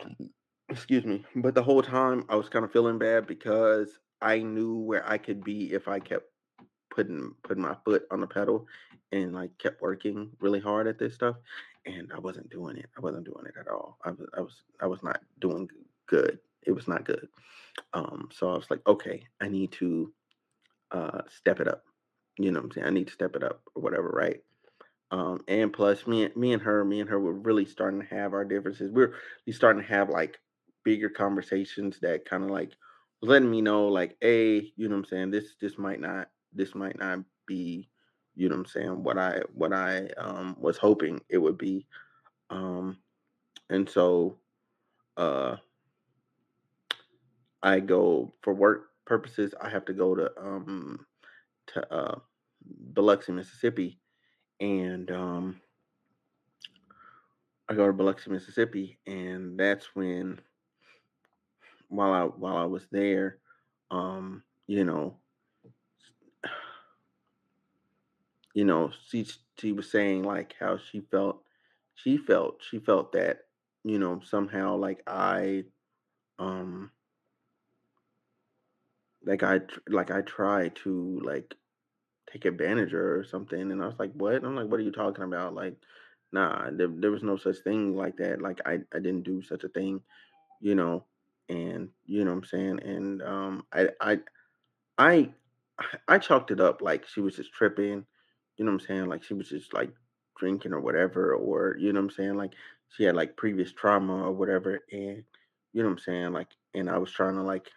Excuse 0.68 1.04
me. 1.04 1.24
But 1.36 1.54
the 1.54 1.62
whole 1.62 1.82
time 1.82 2.24
I 2.28 2.36
was 2.36 2.48
kind 2.48 2.64
of 2.64 2.72
feeling 2.72 2.98
bad 2.98 3.26
because 3.26 3.98
I 4.20 4.38
knew 4.38 4.78
where 4.78 5.08
I 5.08 5.18
could 5.18 5.44
be 5.44 5.72
if 5.72 5.88
I 5.88 5.98
kept 5.98 6.24
putting 6.90 7.34
putting 7.42 7.62
my 7.62 7.76
foot 7.84 8.04
on 8.10 8.20
the 8.20 8.26
pedal 8.26 8.66
and 9.12 9.34
like 9.34 9.50
kept 9.58 9.80
working 9.80 10.30
really 10.40 10.60
hard 10.60 10.86
at 10.86 10.98
this 10.98 11.14
stuff 11.14 11.36
and 11.86 12.10
I 12.14 12.18
wasn't 12.18 12.50
doing 12.50 12.76
it. 12.76 12.86
I 12.96 13.00
wasn't 13.00 13.24
doing 13.24 13.46
it 13.46 13.54
at 13.58 13.68
all. 13.68 13.98
I 14.04 14.10
was 14.10 14.28
I 14.36 14.40
was 14.40 14.62
I 14.80 14.86
was 14.86 15.02
not 15.02 15.20
doing 15.40 15.68
good. 16.08 16.38
It 16.66 16.72
was 16.72 16.88
not 16.88 17.04
good. 17.04 17.28
Um 17.94 18.28
so 18.32 18.50
I 18.50 18.56
was 18.56 18.70
like, 18.70 18.86
okay, 18.86 19.24
I 19.40 19.48
need 19.48 19.72
to 19.72 20.12
uh 20.92 21.22
step 21.28 21.60
it 21.60 21.68
up. 21.68 21.84
You 22.38 22.50
know 22.52 22.60
what 22.60 22.66
I'm 22.66 22.72
saying? 22.72 22.86
I 22.86 22.90
need 22.90 23.08
to 23.08 23.12
step 23.14 23.36
it 23.36 23.44
up 23.44 23.62
or 23.74 23.82
whatever, 23.82 24.08
right? 24.08 24.40
Um 25.10 25.42
and 25.48 25.72
plus 25.72 26.06
me 26.06 26.28
me 26.36 26.52
and 26.52 26.62
her, 26.62 26.84
me 26.84 27.00
and 27.00 27.10
her 27.10 27.20
were 27.20 27.34
really 27.34 27.66
starting 27.66 28.00
to 28.00 28.06
have 28.14 28.32
our 28.34 28.44
differences. 28.44 28.92
We're 28.92 29.14
we 29.46 29.52
starting 29.52 29.82
to 29.82 29.88
have 29.88 30.10
like 30.10 30.38
bigger 30.84 31.10
conversations 31.10 32.00
that 32.00 32.24
kind 32.24 32.44
of 32.44 32.50
like 32.50 32.72
letting 33.22 33.50
me 33.50 33.62
know 33.62 33.88
like, 33.88 34.16
hey, 34.20 34.72
you 34.76 34.88
know 34.88 34.96
what 34.96 35.00
I'm 35.00 35.04
saying, 35.06 35.30
this 35.30 35.56
this 35.60 35.78
might 35.78 36.00
not 36.00 36.30
this 36.52 36.74
might 36.74 36.98
not 36.98 37.20
be, 37.46 37.88
you 38.34 38.48
know 38.48 38.56
I'm 38.56 38.66
saying, 38.66 39.02
what 39.04 39.18
I 39.18 39.42
what 39.54 39.72
I 39.72 40.08
um 40.18 40.56
was 40.60 40.78
hoping 40.78 41.20
it 41.28 41.38
would 41.38 41.58
be. 41.58 41.86
Um 42.50 42.98
and 43.70 43.88
so 43.88 44.38
uh 45.16 45.56
I 47.62 47.80
go 47.80 48.34
for 48.42 48.54
work 48.54 48.90
purposes, 49.06 49.54
I 49.60 49.68
have 49.70 49.84
to 49.86 49.92
go 49.92 50.14
to 50.14 50.30
um 50.40 51.06
to 51.68 51.94
uh 51.94 52.18
Biloxi, 52.94 53.32
Mississippi, 53.32 54.00
and 54.60 55.10
um 55.10 55.60
I 57.68 57.74
go 57.74 57.86
to 57.86 57.92
Biloxi, 57.92 58.30
Mississippi, 58.30 58.98
and 59.06 59.58
that's 59.58 59.94
when 59.94 60.40
while 61.88 62.12
I 62.12 62.24
while 62.24 62.56
I 62.56 62.64
was 62.64 62.86
there, 62.90 63.38
um, 63.90 64.42
you 64.66 64.84
know, 64.84 65.16
you 68.54 68.64
know, 68.64 68.90
she 69.08 69.26
she 69.58 69.72
was 69.72 69.90
saying 69.90 70.24
like 70.24 70.54
how 70.58 70.78
she 70.78 71.00
felt 71.10 71.42
she 71.94 72.18
felt 72.18 72.62
she 72.62 72.78
felt 72.78 73.12
that, 73.12 73.40
you 73.84 73.98
know, 73.98 74.20
somehow 74.24 74.76
like 74.76 75.02
I 75.06 75.64
um 76.38 76.90
like 79.24 79.42
I 79.42 79.60
like 79.88 80.10
I 80.10 80.22
tried 80.22 80.76
to 80.84 81.20
like 81.24 81.54
take 82.32 82.44
advantage 82.44 82.94
or 82.94 83.24
something. 83.24 83.70
And 83.72 83.82
I 83.82 83.86
was 83.86 83.98
like, 83.98 84.12
what? 84.14 84.42
I'm 84.44 84.56
like, 84.56 84.68
what 84.68 84.80
are 84.80 84.84
you 84.84 84.92
talking 84.92 85.24
about? 85.24 85.54
Like, 85.54 85.76
nah, 86.32 86.70
there, 86.72 86.88
there 86.88 87.10
was 87.10 87.22
no 87.22 87.36
such 87.36 87.58
thing 87.58 87.94
like 87.96 88.16
that. 88.16 88.40
Like 88.40 88.60
I, 88.64 88.78
I 88.94 88.98
didn't 88.98 89.22
do 89.22 89.42
such 89.42 89.64
a 89.64 89.68
thing, 89.68 90.00
you 90.60 90.74
know, 90.74 91.04
and 91.48 91.88
you 92.06 92.24
know 92.24 92.30
what 92.30 92.38
I'm 92.38 92.44
saying? 92.44 92.80
And 92.82 93.22
um 93.22 93.64
I 93.72 93.88
I 94.00 94.18
I 94.98 95.30
I 96.08 96.18
chalked 96.18 96.50
it 96.50 96.60
up 96.60 96.80
like 96.82 97.06
she 97.06 97.20
was 97.20 97.36
just 97.36 97.52
tripping, 97.52 98.04
you 98.56 98.64
know 98.64 98.72
what 98.72 98.82
I'm 98.82 98.86
saying? 98.86 99.06
Like 99.06 99.22
she 99.22 99.34
was 99.34 99.48
just 99.48 99.74
like 99.74 99.90
drinking 100.38 100.72
or 100.72 100.80
whatever, 100.80 101.34
or 101.34 101.76
you 101.78 101.92
know 101.92 102.00
what 102.00 102.10
I'm 102.10 102.16
saying? 102.16 102.36
Like 102.36 102.52
she 102.90 103.04
had 103.04 103.16
like 103.16 103.36
previous 103.36 103.72
trauma 103.72 104.24
or 104.24 104.32
whatever, 104.32 104.80
and 104.90 105.24
you 105.72 105.82
know 105.82 105.88
what 105.88 105.92
I'm 105.92 105.98
saying? 105.98 106.32
Like, 106.32 106.48
and 106.74 106.88
I 106.90 106.98
was 106.98 107.10
trying 107.10 107.36
to 107.36 107.42
like 107.42 107.70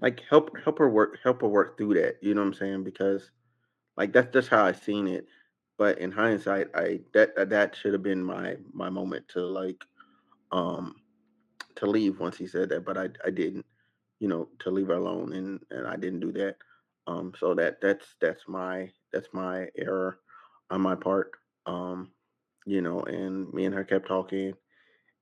like 0.00 0.22
help 0.28 0.50
help 0.64 0.78
her 0.78 0.88
work 0.88 1.18
help 1.22 1.42
her 1.42 1.48
work 1.48 1.76
through 1.76 1.94
that, 1.94 2.16
you 2.22 2.34
know 2.34 2.40
what 2.40 2.48
I'm 2.48 2.54
saying? 2.54 2.84
Because 2.84 3.30
like 3.96 4.12
that's 4.12 4.32
just 4.32 4.48
how 4.48 4.64
I 4.64 4.72
seen 4.72 5.06
it. 5.08 5.26
But 5.78 5.98
in 5.98 6.12
hindsight, 6.12 6.68
I 6.74 7.00
that 7.14 7.50
that, 7.50 7.76
should 7.76 7.92
have 7.94 8.02
been 8.02 8.22
my 8.24 8.56
my 8.72 8.90
moment 8.90 9.28
to 9.30 9.40
like 9.46 9.84
um 10.52 10.96
to 11.76 11.86
leave 11.86 12.20
once 12.20 12.36
he 12.38 12.46
said 12.46 12.68
that, 12.70 12.84
but 12.84 12.98
I 12.98 13.08
I 13.24 13.30
didn't, 13.30 13.66
you 14.20 14.28
know, 14.28 14.48
to 14.60 14.70
leave 14.70 14.88
her 14.88 14.94
alone 14.94 15.32
and 15.32 15.60
and 15.70 15.86
I 15.86 15.96
didn't 15.96 16.20
do 16.20 16.32
that. 16.32 16.56
Um 17.06 17.32
so 17.38 17.54
that 17.54 17.80
that's 17.80 18.16
that's 18.20 18.44
my 18.48 18.90
that's 19.12 19.28
my 19.32 19.68
error 19.76 20.20
on 20.70 20.80
my 20.82 20.94
part. 20.94 21.32
Um 21.66 22.12
you 22.66 22.82
know, 22.82 23.00
and 23.00 23.52
me 23.52 23.64
and 23.64 23.74
her 23.74 23.84
kept 23.84 24.06
talking 24.08 24.54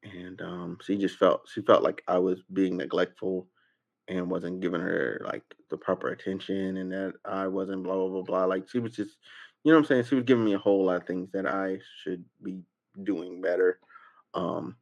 and 0.04 0.40
um 0.42 0.78
she 0.84 0.96
just 0.96 1.18
felt 1.18 1.48
she 1.52 1.62
felt 1.62 1.82
like 1.82 2.02
I 2.08 2.18
was 2.18 2.40
being 2.52 2.76
neglectful 2.76 3.48
and 4.08 4.30
wasn't 4.30 4.60
giving 4.60 4.80
her 4.80 5.20
like 5.24 5.42
the 5.70 5.76
proper 5.76 6.08
attention 6.08 6.76
and 6.78 6.92
that 6.92 7.14
I 7.24 7.46
wasn't 7.48 7.82
blah 7.84 7.94
blah 7.94 8.08
blah 8.08 8.22
blah. 8.22 8.44
Like 8.46 8.68
she 8.68 8.78
was 8.78 8.96
just 8.96 9.16
you 9.64 9.72
know 9.72 9.78
what 9.78 9.84
I'm 9.84 9.86
saying? 9.86 10.04
She 10.04 10.14
was 10.14 10.24
giving 10.24 10.44
me 10.44 10.54
a 10.54 10.58
whole 10.58 10.86
lot 10.86 10.96
of 11.02 11.06
things 11.06 11.30
that 11.32 11.46
I 11.46 11.78
should 12.02 12.24
be 12.42 12.60
doing 13.02 13.40
better. 13.40 13.78
Um 14.34 14.76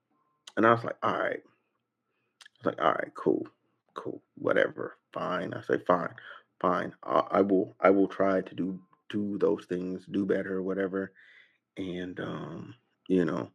and 0.56 0.66
I 0.66 0.72
was 0.72 0.84
like, 0.84 0.96
all 1.02 1.18
right. 1.18 1.42
I 1.42 2.58
was 2.58 2.66
like, 2.66 2.82
all 2.82 2.92
right, 2.92 3.14
cool, 3.14 3.46
cool, 3.94 4.22
whatever, 4.36 4.96
fine. 5.12 5.52
I 5.52 5.60
say, 5.62 5.78
fine, 5.86 6.14
fine. 6.60 6.94
I, 7.02 7.22
I 7.30 7.40
will 7.42 7.76
I 7.80 7.90
will 7.90 8.08
try 8.08 8.40
to 8.40 8.54
do 8.54 8.80
do 9.08 9.38
those 9.38 9.66
things, 9.66 10.04
do 10.10 10.24
better, 10.24 10.62
whatever. 10.62 11.12
And 11.76 12.18
um, 12.20 12.74
you 13.08 13.24
know, 13.24 13.50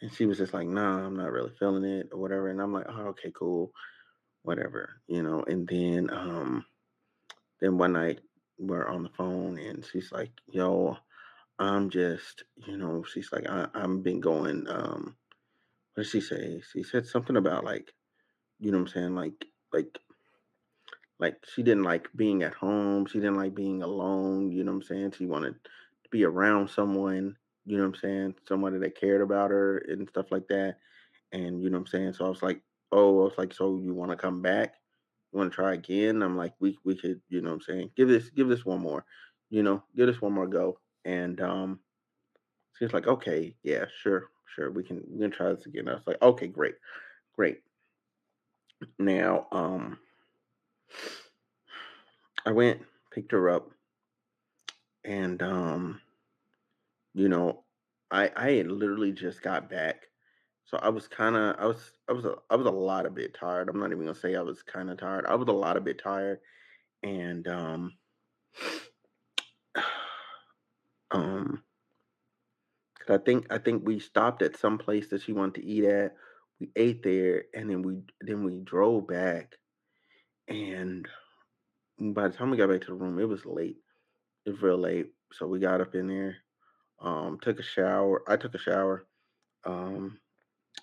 and 0.00 0.12
she 0.12 0.26
was 0.26 0.38
just 0.38 0.54
like, 0.54 0.66
nah, 0.68 1.06
I'm 1.06 1.16
not 1.16 1.32
really 1.32 1.52
feeling 1.58 1.84
it 1.84 2.08
or 2.12 2.18
whatever. 2.18 2.48
And 2.48 2.60
I'm 2.60 2.72
like, 2.72 2.86
oh, 2.88 3.08
okay, 3.08 3.32
cool, 3.38 3.72
whatever, 4.46 5.02
you 5.08 5.22
know. 5.22 5.44
And 5.46 5.68
then 5.68 6.10
um 6.12 6.64
then 7.60 7.78
one 7.78 7.94
night 7.94 8.20
we're 8.58 8.88
on 8.88 9.02
the 9.02 9.10
phone 9.10 9.58
and 9.58 9.84
she's 9.84 10.12
like, 10.12 10.32
yo, 10.48 10.96
I'm 11.58 11.90
just, 11.90 12.44
you 12.66 12.76
know, 12.76 13.04
she's 13.04 13.30
like, 13.32 13.48
I, 13.48 13.68
I'm 13.74 14.02
been 14.02 14.20
going, 14.20 14.66
um, 14.68 15.16
what 15.94 16.04
did 16.04 16.10
she 16.10 16.20
say? 16.20 16.62
She 16.72 16.82
said 16.82 17.06
something 17.06 17.36
about 17.36 17.64
like, 17.64 17.92
you 18.60 18.70
know 18.72 18.78
what 18.78 18.88
I'm 18.88 18.94
saying? 18.94 19.14
Like, 19.14 19.46
like, 19.72 19.98
like 21.18 21.36
she 21.54 21.62
didn't 21.62 21.84
like 21.84 22.08
being 22.16 22.42
at 22.42 22.54
home. 22.54 23.06
She 23.06 23.18
didn't 23.18 23.36
like 23.38 23.54
being 23.54 23.82
alone. 23.82 24.52
You 24.52 24.64
know 24.64 24.72
what 24.72 24.78
I'm 24.78 24.84
saying? 24.84 25.14
She 25.18 25.26
wanted 25.26 25.54
to 25.64 26.10
be 26.10 26.24
around 26.24 26.70
someone, 26.70 27.36
you 27.64 27.76
know 27.78 27.84
what 27.84 27.96
I'm 27.96 28.00
saying? 28.00 28.34
Somebody 28.48 28.78
that 28.78 29.00
cared 29.00 29.22
about 29.22 29.50
her 29.50 29.78
and 29.88 30.08
stuff 30.08 30.26
like 30.30 30.48
that. 30.48 30.76
And 31.32 31.62
you 31.62 31.70
know 31.70 31.78
what 31.78 31.88
I'm 31.88 31.88
saying? 31.88 32.12
So 32.14 32.26
I 32.26 32.28
was 32.28 32.42
like, 32.42 32.62
oh, 32.92 33.20
I 33.20 33.24
was 33.24 33.38
like, 33.38 33.52
so 33.52 33.78
you 33.78 33.94
want 33.94 34.10
to 34.10 34.16
come 34.16 34.42
back? 34.42 34.74
You 35.32 35.38
want 35.38 35.52
to 35.52 35.54
try 35.54 35.74
again? 35.74 36.22
I'm 36.22 36.36
like, 36.36 36.54
we 36.60 36.78
we 36.84 36.96
could, 36.96 37.20
you 37.28 37.40
know 37.40 37.50
what 37.50 37.56
I'm 37.56 37.60
saying? 37.62 37.90
Give 37.96 38.08
this 38.08 38.30
give 38.30 38.48
this 38.48 38.64
one 38.64 38.80
more, 38.80 39.04
you 39.50 39.62
know, 39.62 39.82
give 39.96 40.06
this 40.06 40.20
one 40.20 40.32
more 40.32 40.46
go. 40.46 40.78
And 41.04 41.40
um 41.40 41.80
she's 42.78 42.92
like, 42.92 43.06
okay, 43.06 43.54
yeah, 43.62 43.84
sure, 44.02 44.30
sure, 44.54 44.70
we 44.70 44.82
can 44.82 45.02
we 45.08 45.20
can 45.20 45.30
try 45.30 45.52
this 45.52 45.66
again. 45.66 45.88
I 45.88 45.94
was 45.94 46.06
like, 46.06 46.20
okay, 46.22 46.46
great, 46.46 46.74
great. 47.34 47.60
Now, 48.98 49.46
um, 49.52 49.98
I 52.44 52.52
went, 52.52 52.82
picked 53.10 53.32
her 53.32 53.48
up, 53.50 53.70
and 55.04 55.42
um, 55.42 56.00
you 57.14 57.28
know, 57.28 57.64
I 58.10 58.30
I 58.36 58.50
had 58.52 58.68
literally 58.70 59.12
just 59.12 59.42
got 59.42 59.70
back. 59.70 60.06
So 60.66 60.78
I 60.78 60.88
was 60.88 61.06
kind 61.06 61.36
of 61.36 61.56
I 61.58 61.66
was 61.66 61.92
I 62.08 62.12
was 62.12 62.24
a, 62.24 62.34
I 62.50 62.56
was 62.56 62.66
a 62.66 62.70
lot 62.70 63.06
a 63.06 63.10
bit 63.10 63.34
tired. 63.34 63.68
I'm 63.68 63.78
not 63.78 63.92
even 63.92 64.04
gonna 64.04 64.14
say 64.14 64.34
I 64.34 64.42
was 64.42 64.62
kind 64.62 64.90
of 64.90 64.98
tired. 64.98 65.24
I 65.26 65.36
was 65.36 65.48
a 65.48 65.52
lot 65.52 65.76
a 65.76 65.80
bit 65.80 66.00
tired, 66.02 66.40
and 67.04 67.46
um, 67.46 67.92
um, 71.12 71.62
I 73.08 73.18
think 73.18 73.46
I 73.50 73.58
think 73.58 73.86
we 73.86 74.00
stopped 74.00 74.42
at 74.42 74.58
some 74.58 74.78
place 74.78 75.08
that 75.10 75.22
she 75.22 75.32
wanted 75.32 75.60
to 75.60 75.66
eat 75.66 75.84
at. 75.84 76.14
We 76.58 76.70
ate 76.74 77.02
there, 77.04 77.44
and 77.54 77.70
then 77.70 77.82
we 77.82 77.98
then 78.20 78.42
we 78.42 78.58
drove 78.58 79.06
back, 79.06 79.54
and 80.48 81.06
by 82.00 82.26
the 82.28 82.36
time 82.36 82.50
we 82.50 82.56
got 82.56 82.70
back 82.70 82.80
to 82.82 82.88
the 82.88 82.94
room, 82.94 83.20
it 83.20 83.28
was 83.28 83.46
late. 83.46 83.76
It 84.44 84.50
was 84.50 84.62
real 84.62 84.78
late. 84.78 85.12
So 85.32 85.46
we 85.46 85.60
got 85.60 85.80
up 85.80 85.94
in 85.94 86.08
there, 86.08 86.36
um, 87.00 87.38
took 87.40 87.60
a 87.60 87.62
shower. 87.62 88.22
I 88.28 88.36
took 88.36 88.54
a 88.54 88.58
shower, 88.58 89.06
um, 89.64 90.18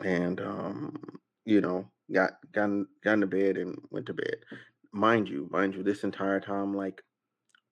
and 0.01 0.39
um, 0.41 0.95
you 1.45 1.62
know, 1.62 1.89
got 2.12 2.33
got 2.51 2.69
got 3.03 3.13
into 3.13 3.27
bed 3.27 3.57
and 3.57 3.77
went 3.91 4.05
to 4.07 4.13
bed. 4.13 4.38
Mind 4.91 5.27
you, 5.27 5.47
mind 5.51 5.75
you, 5.75 5.83
this 5.83 6.03
entire 6.03 6.39
time, 6.39 6.75
like 6.75 7.01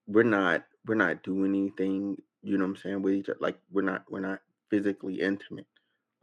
we're 0.07 0.23
not 0.23 0.63
we're 0.85 0.95
not 0.95 1.23
doing 1.23 1.55
anything. 1.55 2.17
You 2.41 2.57
know 2.57 2.65
what 2.65 2.71
I'm 2.71 2.77
saying 2.77 3.01
with 3.01 3.13
each 3.13 3.29
other. 3.29 3.37
Like 3.41 3.57
we're 3.71 3.83
not 3.83 4.03
we're 4.09 4.19
not 4.19 4.39
physically 4.69 5.21
intimate. 5.21 5.67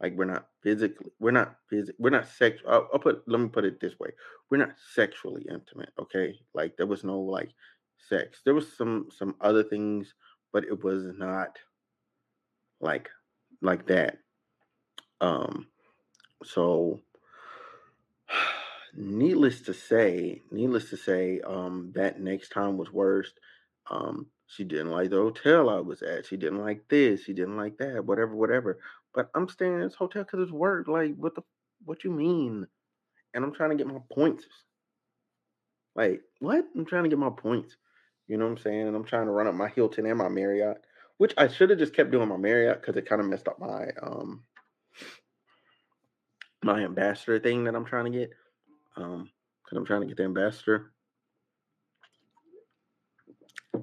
Like 0.01 0.13
we're 0.15 0.25
not 0.25 0.47
physically 0.63 1.11
we're 1.19 1.31
not 1.31 1.55
phys- 1.71 1.93
we're 1.97 2.09
not 2.09 2.27
sex. 2.27 2.61
I'll, 2.67 2.87
I'll 2.93 2.99
put 2.99 3.23
let 3.27 3.39
me 3.39 3.49
put 3.49 3.65
it 3.65 3.79
this 3.79 3.99
way: 3.99 4.09
we're 4.49 4.57
not 4.57 4.75
sexually 4.93 5.45
intimate. 5.49 5.89
Okay, 5.99 6.39
like 6.53 6.75
there 6.77 6.87
was 6.87 7.03
no 7.03 7.19
like 7.19 7.49
sex. 7.97 8.41
There 8.43 8.53
was 8.53 8.71
some 8.77 9.07
some 9.15 9.35
other 9.41 9.63
things, 9.63 10.13
but 10.53 10.63
it 10.65 10.83
was 10.83 11.05
not 11.17 11.57
like 12.81 13.09
like 13.61 13.87
that. 13.87 14.17
Um, 15.21 15.67
so 16.43 17.01
needless 18.95 19.61
to 19.61 19.73
say, 19.73 20.41
needless 20.51 20.89
to 20.89 20.97
say, 20.97 21.41
um, 21.41 21.91
that 21.95 22.19
next 22.19 22.49
time 22.49 22.77
was 22.77 22.91
worse. 22.91 23.31
Um, 23.89 24.27
she 24.47 24.63
didn't 24.63 24.91
like 24.91 25.09
the 25.09 25.17
hotel 25.17 25.69
I 25.69 25.79
was 25.79 26.01
at. 26.01 26.25
She 26.25 26.37
didn't 26.37 26.59
like 26.59 26.87
this. 26.89 27.23
She 27.23 27.33
didn't 27.33 27.57
like 27.57 27.77
that. 27.77 28.05
Whatever, 28.05 28.35
whatever. 28.35 28.79
But 29.13 29.29
I'm 29.35 29.47
staying 29.47 29.73
in 29.73 29.81
this 29.81 29.95
hotel 29.95 30.23
because 30.23 30.41
it's 30.41 30.51
work. 30.51 30.87
Like, 30.87 31.15
what 31.15 31.35
the, 31.35 31.43
what 31.85 32.03
you 32.03 32.11
mean? 32.11 32.67
And 33.33 33.43
I'm 33.43 33.53
trying 33.53 33.71
to 33.71 33.75
get 33.75 33.87
my 33.87 33.99
points. 34.11 34.45
Like, 35.95 36.21
what? 36.39 36.65
I'm 36.75 36.85
trying 36.85 37.03
to 37.03 37.09
get 37.09 37.19
my 37.19 37.29
points. 37.29 37.75
You 38.27 38.37
know 38.37 38.45
what 38.45 38.51
I'm 38.51 38.57
saying? 38.57 38.87
And 38.87 38.95
I'm 38.95 39.03
trying 39.03 39.25
to 39.25 39.31
run 39.31 39.47
up 39.47 39.55
my 39.55 39.69
Hilton 39.69 40.05
and 40.05 40.17
my 40.17 40.29
Marriott, 40.29 40.81
which 41.17 41.33
I 41.37 41.47
should 41.47 41.71
have 41.71 41.79
just 41.79 41.95
kept 41.95 42.11
doing 42.11 42.29
my 42.29 42.37
Marriott 42.37 42.81
because 42.81 42.95
it 42.95 43.07
kind 43.07 43.21
of 43.21 43.27
messed 43.27 43.47
up 43.47 43.59
my 43.59 43.87
um 44.01 44.43
my 46.63 46.83
ambassador 46.83 47.39
thing 47.39 47.63
that 47.65 47.75
I'm 47.75 47.85
trying 47.85 48.11
to 48.11 48.17
get. 48.19 48.31
Um, 48.95 49.29
because 49.63 49.77
I'm 49.77 49.85
trying 49.85 50.01
to 50.01 50.07
get 50.07 50.17
the 50.17 50.23
ambassador. 50.23 50.91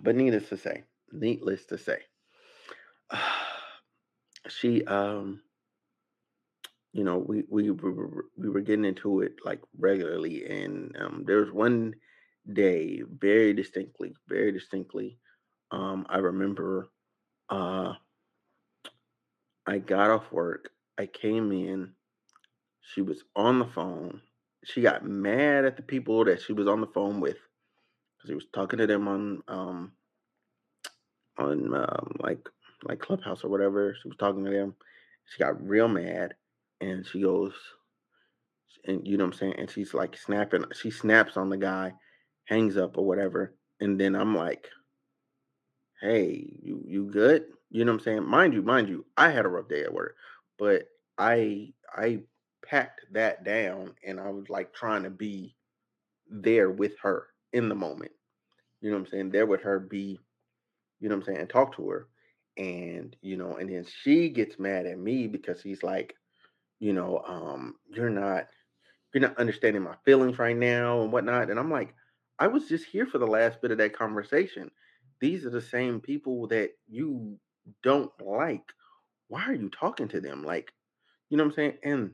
But 0.00 0.16
needless 0.16 0.48
to 0.48 0.56
say, 0.56 0.84
needless 1.12 1.66
to 1.66 1.76
say, 1.76 1.98
she 4.48 4.82
um 4.84 5.42
you 6.92 7.04
know 7.04 7.18
we 7.18 7.44
we 7.48 7.70
were 7.70 8.26
we 8.36 8.48
were 8.48 8.60
getting 8.60 8.84
into 8.84 9.20
it 9.20 9.34
like 9.44 9.60
regularly 9.78 10.46
and 10.46 10.96
um 10.98 11.24
there 11.26 11.40
was 11.40 11.52
one 11.52 11.94
day 12.52 13.02
very 13.18 13.52
distinctly 13.52 14.14
very 14.26 14.52
distinctly 14.52 15.18
um 15.70 16.06
i 16.08 16.16
remember 16.16 16.88
uh 17.50 17.92
i 19.66 19.78
got 19.78 20.10
off 20.10 20.32
work 20.32 20.70
i 20.98 21.06
came 21.06 21.52
in 21.52 21.92
she 22.80 23.02
was 23.02 23.24
on 23.36 23.58
the 23.58 23.66
phone 23.66 24.20
she 24.64 24.80
got 24.80 25.04
mad 25.04 25.64
at 25.64 25.76
the 25.76 25.82
people 25.82 26.24
that 26.24 26.40
she 26.40 26.52
was 26.52 26.66
on 26.66 26.80
the 26.80 26.86
phone 26.88 27.20
with 27.20 27.36
because 28.16 28.28
he 28.28 28.34
was 28.34 28.46
talking 28.52 28.78
to 28.78 28.86
them 28.86 29.08
on 29.08 29.42
um 29.48 29.92
on 31.38 31.74
um, 31.74 32.16
like 32.20 32.48
like 32.84 32.98
clubhouse 32.98 33.44
or 33.44 33.48
whatever 33.48 33.94
she 34.00 34.08
was 34.08 34.16
talking 34.18 34.44
to 34.44 34.50
them 34.50 34.74
she 35.26 35.42
got 35.42 35.66
real 35.66 35.88
mad 35.88 36.34
and 36.80 37.06
she 37.06 37.20
goes 37.20 37.52
and 38.86 39.06
you 39.06 39.16
know 39.16 39.24
what 39.24 39.34
i'm 39.34 39.38
saying 39.38 39.54
and 39.58 39.70
she's 39.70 39.94
like 39.94 40.16
snapping 40.16 40.64
she 40.74 40.90
snaps 40.90 41.36
on 41.36 41.48
the 41.48 41.56
guy 41.56 41.92
hangs 42.44 42.76
up 42.76 42.96
or 42.96 43.04
whatever 43.04 43.54
and 43.80 44.00
then 44.00 44.14
i'm 44.14 44.34
like 44.34 44.68
hey 46.00 46.46
you 46.62 46.82
you 46.86 47.10
good? 47.10 47.44
You 47.70 47.84
know 47.84 47.92
what 47.92 47.98
i'm 47.98 48.04
saying? 48.04 48.24
Mind 48.24 48.54
you 48.54 48.62
mind 48.62 48.88
you 48.88 49.04
i 49.16 49.30
had 49.30 49.44
a 49.44 49.48
rough 49.48 49.68
day 49.68 49.82
at 49.82 49.92
work 49.92 50.16
but 50.58 50.84
i 51.18 51.72
i 51.96 52.18
packed 52.64 53.02
that 53.12 53.44
down 53.44 53.94
and 54.06 54.20
i 54.20 54.28
was 54.30 54.48
like 54.48 54.72
trying 54.74 55.02
to 55.02 55.10
be 55.10 55.54
there 56.30 56.70
with 56.70 56.94
her 57.02 57.26
in 57.52 57.68
the 57.68 57.74
moment 57.74 58.12
you 58.80 58.90
know 58.90 58.96
what 58.96 59.06
i'm 59.06 59.10
saying 59.10 59.30
there 59.30 59.46
with 59.46 59.62
her 59.62 59.78
be 59.80 60.18
you 61.00 61.08
know 61.08 61.14
what 61.16 61.22
i'm 61.22 61.26
saying 61.26 61.38
and 61.40 61.50
talk 61.50 61.76
to 61.76 61.88
her 61.88 62.08
and 62.56 63.16
you 63.22 63.36
know 63.36 63.56
and 63.56 63.70
then 63.70 63.86
she 64.02 64.28
gets 64.28 64.58
mad 64.58 64.86
at 64.86 64.98
me 64.98 65.26
because 65.26 65.60
she's 65.62 65.82
like 65.82 66.14
you 66.80 66.92
know 66.92 67.22
um 67.26 67.76
you're 67.88 68.10
not 68.10 68.46
you're 69.14 69.22
not 69.22 69.38
understanding 69.38 69.82
my 69.82 69.94
feelings 70.04 70.38
right 70.38 70.56
now 70.56 71.02
and 71.02 71.12
whatnot 71.12 71.50
and 71.50 71.58
i'm 71.58 71.70
like 71.70 71.94
I 72.38 72.46
was 72.46 72.68
just 72.68 72.86
here 72.86 73.06
for 73.06 73.18
the 73.18 73.26
last 73.26 73.60
bit 73.60 73.72
of 73.72 73.78
that 73.78 73.96
conversation. 73.96 74.70
These 75.20 75.44
are 75.44 75.50
the 75.50 75.60
same 75.60 76.00
people 76.00 76.46
that 76.48 76.70
you 76.88 77.38
don't 77.82 78.12
like. 78.20 78.64
Why 79.28 79.44
are 79.44 79.54
you 79.54 79.68
talking 79.70 80.08
to 80.08 80.20
them? 80.20 80.44
Like, 80.44 80.72
you 81.30 81.36
know 81.36 81.44
what 81.44 81.50
I'm 81.50 81.56
saying? 81.56 81.78
And 81.84 82.10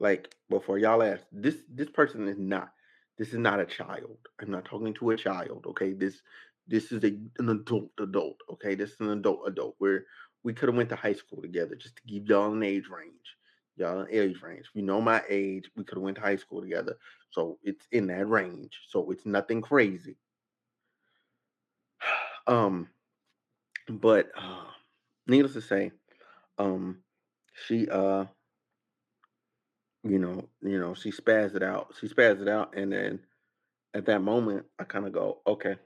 like 0.00 0.34
before 0.48 0.78
y'all 0.78 1.02
ask, 1.02 1.24
this 1.32 1.56
this 1.72 1.90
person 1.90 2.28
is 2.28 2.38
not 2.38 2.70
this 3.18 3.28
is 3.28 3.38
not 3.38 3.60
a 3.60 3.66
child. 3.66 4.16
I'm 4.40 4.50
not 4.50 4.64
talking 4.64 4.94
to 4.94 5.10
a 5.10 5.16
child, 5.16 5.64
okay? 5.66 5.92
This 5.92 6.22
this 6.66 6.92
is 6.92 7.02
a 7.04 7.18
an 7.38 7.48
adult 7.48 7.90
adult, 8.00 8.36
okay? 8.52 8.74
This 8.74 8.90
is 8.92 9.00
an 9.00 9.10
adult 9.10 9.40
adult 9.46 9.74
where 9.78 10.04
we 10.44 10.52
could 10.52 10.68
have 10.68 10.76
went 10.76 10.88
to 10.90 10.96
high 10.96 11.14
school 11.14 11.42
together 11.42 11.74
just 11.74 11.96
to 11.96 12.02
give 12.06 12.26
y'all 12.26 12.52
an 12.52 12.62
age 12.62 12.88
range. 12.88 13.36
Y'all 13.76 14.00
an 14.00 14.08
age 14.10 14.40
range. 14.42 14.66
You 14.74 14.82
know 14.82 15.00
my 15.00 15.22
age. 15.28 15.70
We 15.76 15.84
could 15.84 15.96
have 15.98 16.02
went 16.02 16.16
to 16.16 16.22
high 16.22 16.36
school 16.36 16.60
together. 16.60 16.96
So 17.30 17.58
it's 17.62 17.86
in 17.92 18.06
that 18.08 18.28
range. 18.28 18.78
So 18.88 19.10
it's 19.10 19.26
nothing 19.26 19.62
crazy. 19.62 20.16
Um, 22.46 22.88
but 23.90 24.30
uh, 24.34 24.64
needless 25.28 25.54
to 25.54 25.62
say, 25.62 25.92
um, 26.58 26.98
she 27.66 27.88
uh, 27.88 28.24
you 30.04 30.18
know, 30.18 30.48
you 30.62 30.78
know, 30.80 30.94
she 30.94 31.10
spazzed 31.10 31.56
it 31.56 31.62
out. 31.62 31.94
She 32.00 32.08
spazzed 32.08 32.42
it 32.42 32.48
out, 32.48 32.76
and 32.76 32.92
then 32.92 33.20
at 33.94 34.06
that 34.06 34.22
moment, 34.22 34.66
I 34.78 34.84
kind 34.84 35.06
of 35.06 35.12
go, 35.12 35.40
okay. 35.46 35.76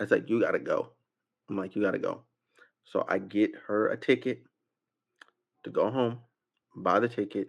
I 0.00 0.06
said, 0.06 0.24
you 0.28 0.40
gotta 0.40 0.58
go. 0.58 0.90
I'm 1.48 1.56
like, 1.56 1.76
you 1.76 1.82
gotta 1.82 1.98
go. 1.98 2.22
So 2.84 3.04
I 3.08 3.18
get 3.18 3.52
her 3.66 3.88
a 3.88 3.96
ticket 3.96 4.42
to 5.64 5.70
go 5.70 5.90
home, 5.90 6.18
buy 6.76 7.00
the 7.00 7.08
ticket, 7.08 7.48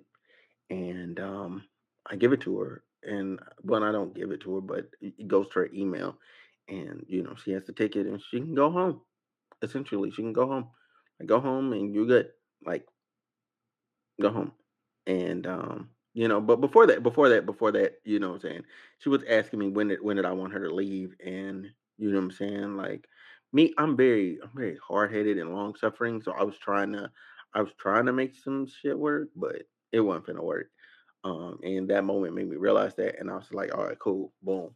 and 0.69 1.19
um, 1.19 1.63
I 2.09 2.15
give 2.15 2.33
it 2.33 2.41
to 2.41 2.59
her. 2.59 2.83
And 3.03 3.39
well, 3.63 3.83
I 3.83 3.91
don't 3.91 4.15
give 4.15 4.31
it 4.31 4.41
to 4.41 4.55
her, 4.55 4.61
but 4.61 4.87
it 5.01 5.27
goes 5.27 5.47
to 5.49 5.59
her 5.59 5.69
email, 5.73 6.17
and 6.69 7.03
you 7.07 7.23
know, 7.23 7.35
she 7.43 7.51
has 7.51 7.65
the 7.65 7.73
ticket, 7.73 8.07
and 8.07 8.21
she 8.29 8.39
can 8.39 8.55
go 8.55 8.71
home. 8.71 9.01
Essentially, 9.61 10.11
she 10.11 10.21
can 10.21 10.33
go 10.33 10.47
home. 10.47 10.67
I 11.21 11.25
go 11.25 11.39
home, 11.39 11.73
and 11.73 11.93
you're 11.93 12.05
good. 12.05 12.29
Like, 12.65 12.87
go 14.21 14.29
home. 14.31 14.51
And 15.07 15.45
um, 15.47 15.89
you 16.13 16.27
know, 16.27 16.41
but 16.41 16.61
before 16.61 16.87
that, 16.87 17.03
before 17.03 17.29
that, 17.29 17.45
before 17.45 17.71
that, 17.71 17.95
you 18.03 18.19
know 18.19 18.29
what 18.29 18.35
I'm 18.35 18.41
saying? 18.41 18.63
She 18.99 19.09
was 19.09 19.23
asking 19.29 19.59
me 19.59 19.69
when 19.69 19.87
did 19.89 20.01
when 20.01 20.17
did 20.17 20.25
I 20.25 20.31
want 20.31 20.53
her 20.53 20.67
to 20.67 20.73
leave, 20.73 21.15
and 21.25 21.67
you 21.97 22.09
know 22.11 22.17
what 22.17 22.25
I'm 22.25 22.31
saying? 22.31 22.77
Like 22.77 23.07
me, 23.53 23.73
I'm 23.77 23.95
very 23.97 24.39
I'm 24.43 24.51
very 24.55 24.77
hard 24.85 25.13
headed 25.13 25.37
and 25.37 25.53
long 25.53 25.75
suffering. 25.75 26.21
So 26.21 26.33
I 26.33 26.43
was 26.43 26.57
trying 26.57 26.93
to 26.93 27.11
I 27.53 27.61
was 27.61 27.71
trying 27.79 28.05
to 28.05 28.13
make 28.13 28.35
some 28.35 28.67
shit 28.67 28.97
work, 28.97 29.29
but 29.35 29.63
it 29.91 29.99
wasn't 30.01 30.27
gonna 30.27 30.43
work. 30.43 30.67
Um, 31.23 31.59
and 31.63 31.89
that 31.89 32.03
moment 32.03 32.35
made 32.35 32.49
me 32.49 32.55
realize 32.55 32.95
that, 32.95 33.19
and 33.19 33.29
I 33.29 33.35
was 33.35 33.51
like, 33.53 33.75
all 33.75 33.85
right, 33.85 33.99
cool, 33.99 34.33
boom. 34.41 34.71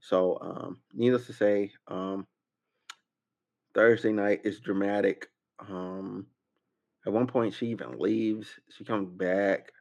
So, 0.00 0.38
um, 0.40 0.78
needless 0.92 1.26
to 1.26 1.32
say, 1.32 1.72
um, 1.88 2.26
Thursday 3.74 4.12
night 4.12 4.40
is 4.44 4.60
dramatic. 4.60 5.28
Um, 5.58 6.26
at 7.06 7.12
one 7.12 7.26
point, 7.26 7.54
she 7.54 7.66
even 7.68 7.98
leaves. 7.98 8.48
She 8.70 8.84
comes 8.84 9.08
back. 9.08 9.72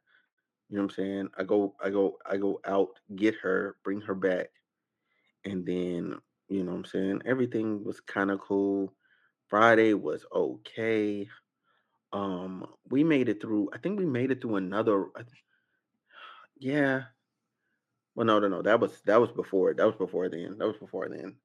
You 0.70 0.78
know 0.78 0.84
what 0.84 0.92
I'm 0.92 0.96
saying? 0.96 1.30
I 1.38 1.44
go, 1.44 1.76
I 1.84 1.90
go, 1.90 2.18
I 2.26 2.38
go 2.38 2.62
out, 2.66 3.00
get 3.16 3.36
her, 3.42 3.76
bring 3.84 4.02
her 4.02 4.16
back, 4.16 4.50
and 5.44 5.66
then 5.66 6.16
you 6.48 6.64
know 6.64 6.72
what 6.72 6.78
I'm 6.78 6.86
saying. 6.86 7.22
Everything 7.26 7.84
was 7.84 8.00
kind 8.00 8.32
of 8.32 8.40
cool. 8.40 8.94
Friday 9.48 9.94
was 9.94 10.26
okay. 10.34 11.28
Um, 12.14 12.66
we 12.90 13.04
made 13.04 13.30
it 13.30 13.42
through. 13.42 13.70
I 13.74 13.78
think 13.78 14.00
we 14.00 14.06
made 14.06 14.32
it 14.32 14.42
through 14.42 14.56
another. 14.56 15.08
Yeah. 16.58 17.04
Well, 18.16 18.26
no, 18.26 18.40
no, 18.40 18.48
no. 18.48 18.62
That 18.62 18.80
was 18.80 19.02
that 19.06 19.20
was 19.20 19.32
before. 19.32 19.74
That 19.74 19.86
was 19.86 19.96
before 19.96 20.30
then. 20.30 20.58
That 20.58 20.68
was 20.68 20.78
before 20.78 21.10
then. 21.10 21.36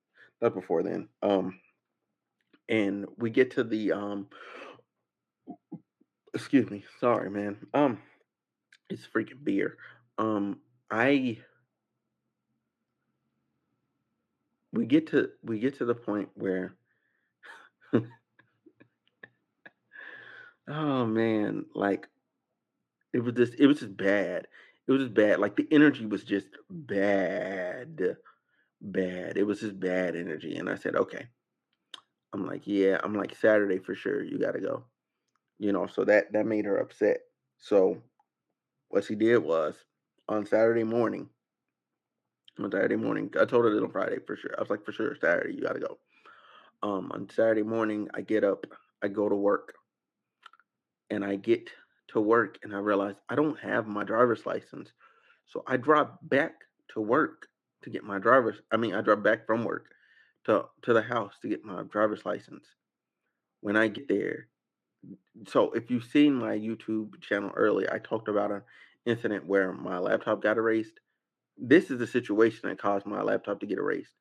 That 0.41 0.55
was 0.55 0.63
before 0.63 0.83
then. 0.83 1.09
Um, 1.23 1.59
and 2.69 3.07
we 3.17 3.31
get 3.31 3.53
to 3.53 3.65
the 3.65 3.93
um. 3.93 4.29
Excuse 6.35 6.71
me. 6.71 6.85
Sorry, 7.01 7.31
man. 7.31 7.57
Um, 7.73 7.99
it's 8.91 9.07
freaking 9.07 9.43
beer. 9.43 9.77
Um, 10.19 10.59
I 10.91 11.39
we 14.73 14.87
get 14.87 15.09
to 15.09 15.31
we 15.43 15.59
get 15.59 15.79
to 15.79 15.85
the 15.85 15.95
point 15.95 16.29
where 16.35 16.75
oh 20.69 21.07
man, 21.07 21.65
like 21.75 22.09
it 23.13 23.21
was 23.21 23.35
just 23.35 23.55
it 23.59 23.67
was 23.67 23.81
just 23.81 23.97
bad. 23.97 24.47
It 24.87 24.93
was 24.93 25.03
just 25.03 25.15
bad. 25.15 25.41
Like 25.41 25.57
the 25.57 25.67
energy 25.71 26.07
was 26.07 26.23
just 26.23 26.49
bad. 26.71 28.17
Bad. 28.81 29.37
It 29.37 29.45
was 29.45 29.61
just 29.61 29.81
bad 29.81 30.15
energy. 30.17 30.57
And 30.57 30.69
I 30.69 30.77
said, 30.77 30.95
okay. 30.95 31.27
I'm 32.33 32.47
like, 32.47 32.63
yeah, 32.67 32.99
I'm 33.03 33.15
like 33.15 33.35
Saturday 33.37 33.79
for 33.79 33.95
sure. 33.95 34.23
You 34.23 34.39
gotta 34.39 34.61
go. 34.61 34.85
You 35.59 35.73
know, 35.73 35.87
so 35.87 36.05
that 36.05 36.33
that 36.33 36.47
made 36.47 36.65
her 36.65 36.79
upset. 36.79 37.19
So 37.59 38.03
what 38.89 39.05
she 39.05 39.15
did 39.15 39.39
was 39.39 39.75
on 40.29 40.45
Saturday 40.45 40.85
morning, 40.85 41.29
on 42.59 42.71
Saturday 42.71 42.97
morning, 42.97 43.31
I 43.41 43.45
told 43.45 43.65
her 43.65 43.71
that 43.75 43.83
on 43.83 43.91
Friday 43.91 44.19
for 44.27 44.37
sure. 44.37 44.55
I 44.57 44.61
was 44.61 44.71
like, 44.71 44.85
for 44.85 44.93
sure, 44.93 45.17
Saturday, 45.21 45.55
you 45.55 45.63
gotta 45.63 45.81
go. 45.81 45.99
Um, 46.83 47.11
on 47.13 47.29
Saturday 47.31 47.63
morning, 47.63 48.09
I 48.15 48.21
get 48.21 48.45
up, 48.45 48.67
I 49.03 49.09
go 49.09 49.29
to 49.29 49.35
work, 49.35 49.75
and 51.11 51.25
I 51.25 51.37
get 51.37 51.71
to 52.09 52.21
work 52.21 52.59
and 52.63 52.75
I 52.75 52.79
realize 52.79 53.15
I 53.29 53.35
don't 53.35 53.59
have 53.61 53.87
my 53.87 54.05
driver's 54.05 54.47
license. 54.47 54.93
So 55.47 55.63
I 55.67 55.77
drive 55.77 56.09
back 56.23 56.53
to 56.95 57.01
work 57.01 57.49
to 57.83 57.91
get 57.91 58.05
my 58.05 58.19
driver's 58.19 58.61
I 58.73 58.77
mean 58.77 58.95
I 58.95 59.01
drive 59.01 59.23
back 59.23 59.47
from 59.47 59.65
work 59.65 59.87
to 60.47 60.67
to 60.83 60.93
the 60.93 61.03
house 61.03 61.35
to 61.43 61.49
get 61.49 61.65
my 61.65 61.83
driver's 61.83 62.25
license. 62.25 62.67
When 63.61 63.77
I 63.77 63.89
get 63.89 64.09
there, 64.09 64.49
so 65.47 65.73
if 65.73 65.91
you've 65.91 66.05
seen 66.05 66.35
my 66.35 66.57
YouTube 66.57 67.21
channel 67.21 67.51
early, 67.55 67.87
I 67.91 67.99
talked 67.99 68.29
about 68.29 68.53
an 68.53 68.63
incident 69.05 69.47
where 69.47 69.73
my 69.73 69.99
laptop 69.99 70.43
got 70.43 70.57
erased. 70.57 71.01
This 71.59 71.91
is 71.91 71.99
the 71.99 72.07
situation 72.07 72.69
that 72.69 72.81
caused 72.81 73.07
my 73.07 73.23
laptop 73.23 73.61
to 73.61 73.67
get 73.67 73.79
erased. 73.79 74.13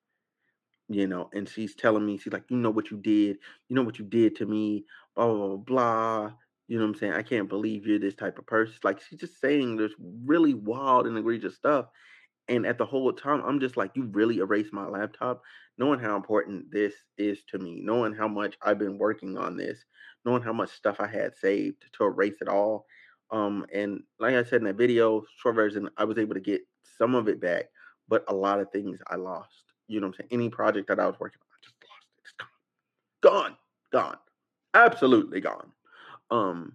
You 0.87 1.07
know, 1.07 1.29
and 1.33 1.49
she's 1.49 1.73
telling 1.75 2.05
me, 2.05 2.17
she's 2.17 2.33
like, 2.33 2.45
you 2.49 2.57
know 2.57 2.69
what 2.69 2.91
you 2.91 2.97
did, 2.97 3.37
you 3.69 3.75
know 3.75 3.81
what 3.81 3.97
you 3.97 4.05
did 4.05 4.35
to 4.37 4.45
me, 4.45 4.85
blah 5.15 5.27
blah 5.27 5.47
blah 5.47 5.57
blah. 5.57 6.31
You 6.67 6.79
know 6.79 6.85
what 6.85 6.93
I'm 6.93 6.99
saying? 6.99 7.13
I 7.13 7.21
can't 7.23 7.49
believe 7.49 7.85
you're 7.85 7.99
this 7.99 8.15
type 8.15 8.39
of 8.39 8.45
person. 8.47 8.75
Like 8.83 9.01
she's 9.01 9.19
just 9.19 9.39
saying 9.39 9.77
this 9.77 9.91
really 10.25 10.53
wild 10.53 11.07
and 11.07 11.17
egregious 11.17 11.55
stuff. 11.55 11.87
And 12.47 12.65
at 12.65 12.77
the 12.77 12.85
whole 12.85 13.11
time, 13.11 13.41
I'm 13.45 13.59
just 13.59 13.75
like, 13.75 13.91
you 13.95 14.03
really 14.03 14.37
erased 14.37 14.71
my 14.71 14.85
laptop, 14.85 15.41
knowing 15.77 15.99
how 15.99 16.15
important 16.15 16.71
this 16.71 16.93
is 17.17 17.43
to 17.49 17.57
me, 17.57 17.81
knowing 17.81 18.13
how 18.13 18.27
much 18.27 18.55
I've 18.61 18.77
been 18.77 18.97
working 18.99 19.37
on 19.37 19.57
this, 19.57 19.83
knowing 20.25 20.43
how 20.43 20.53
much 20.53 20.69
stuff 20.69 20.97
I 20.99 21.07
had 21.07 21.35
saved 21.35 21.85
to 21.93 22.05
erase 22.05 22.35
it 22.41 22.47
all. 22.47 22.85
Um, 23.31 23.65
and 23.73 24.03
like 24.19 24.35
I 24.35 24.43
said 24.43 24.61
in 24.61 24.65
that 24.65 24.75
video, 24.75 25.23
short 25.37 25.55
version, 25.55 25.89
I 25.97 26.03
was 26.03 26.19
able 26.19 26.35
to 26.35 26.39
get 26.39 26.61
some 26.97 27.15
of 27.15 27.27
it 27.27 27.41
back, 27.41 27.65
but 28.07 28.23
a 28.27 28.33
lot 28.33 28.59
of 28.59 28.71
things 28.71 28.99
I 29.07 29.15
lost. 29.15 29.73
You 29.87 29.99
know 29.99 30.07
what 30.07 30.15
I'm 30.19 30.27
saying? 30.29 30.41
Any 30.41 30.49
project 30.49 30.87
that 30.89 30.99
I 30.99 31.07
was 31.07 31.19
working 31.19 31.39
on, 31.41 31.47
I 31.51 31.59
just 31.63 31.75
lost 31.89 32.07
it. 32.11 32.21
It's 32.21 32.33
gone. 33.21 33.31
Gone. 33.33 33.57
Gone. 33.91 34.17
Absolutely 34.75 35.41
gone. 35.41 35.71
Um, 36.29 36.73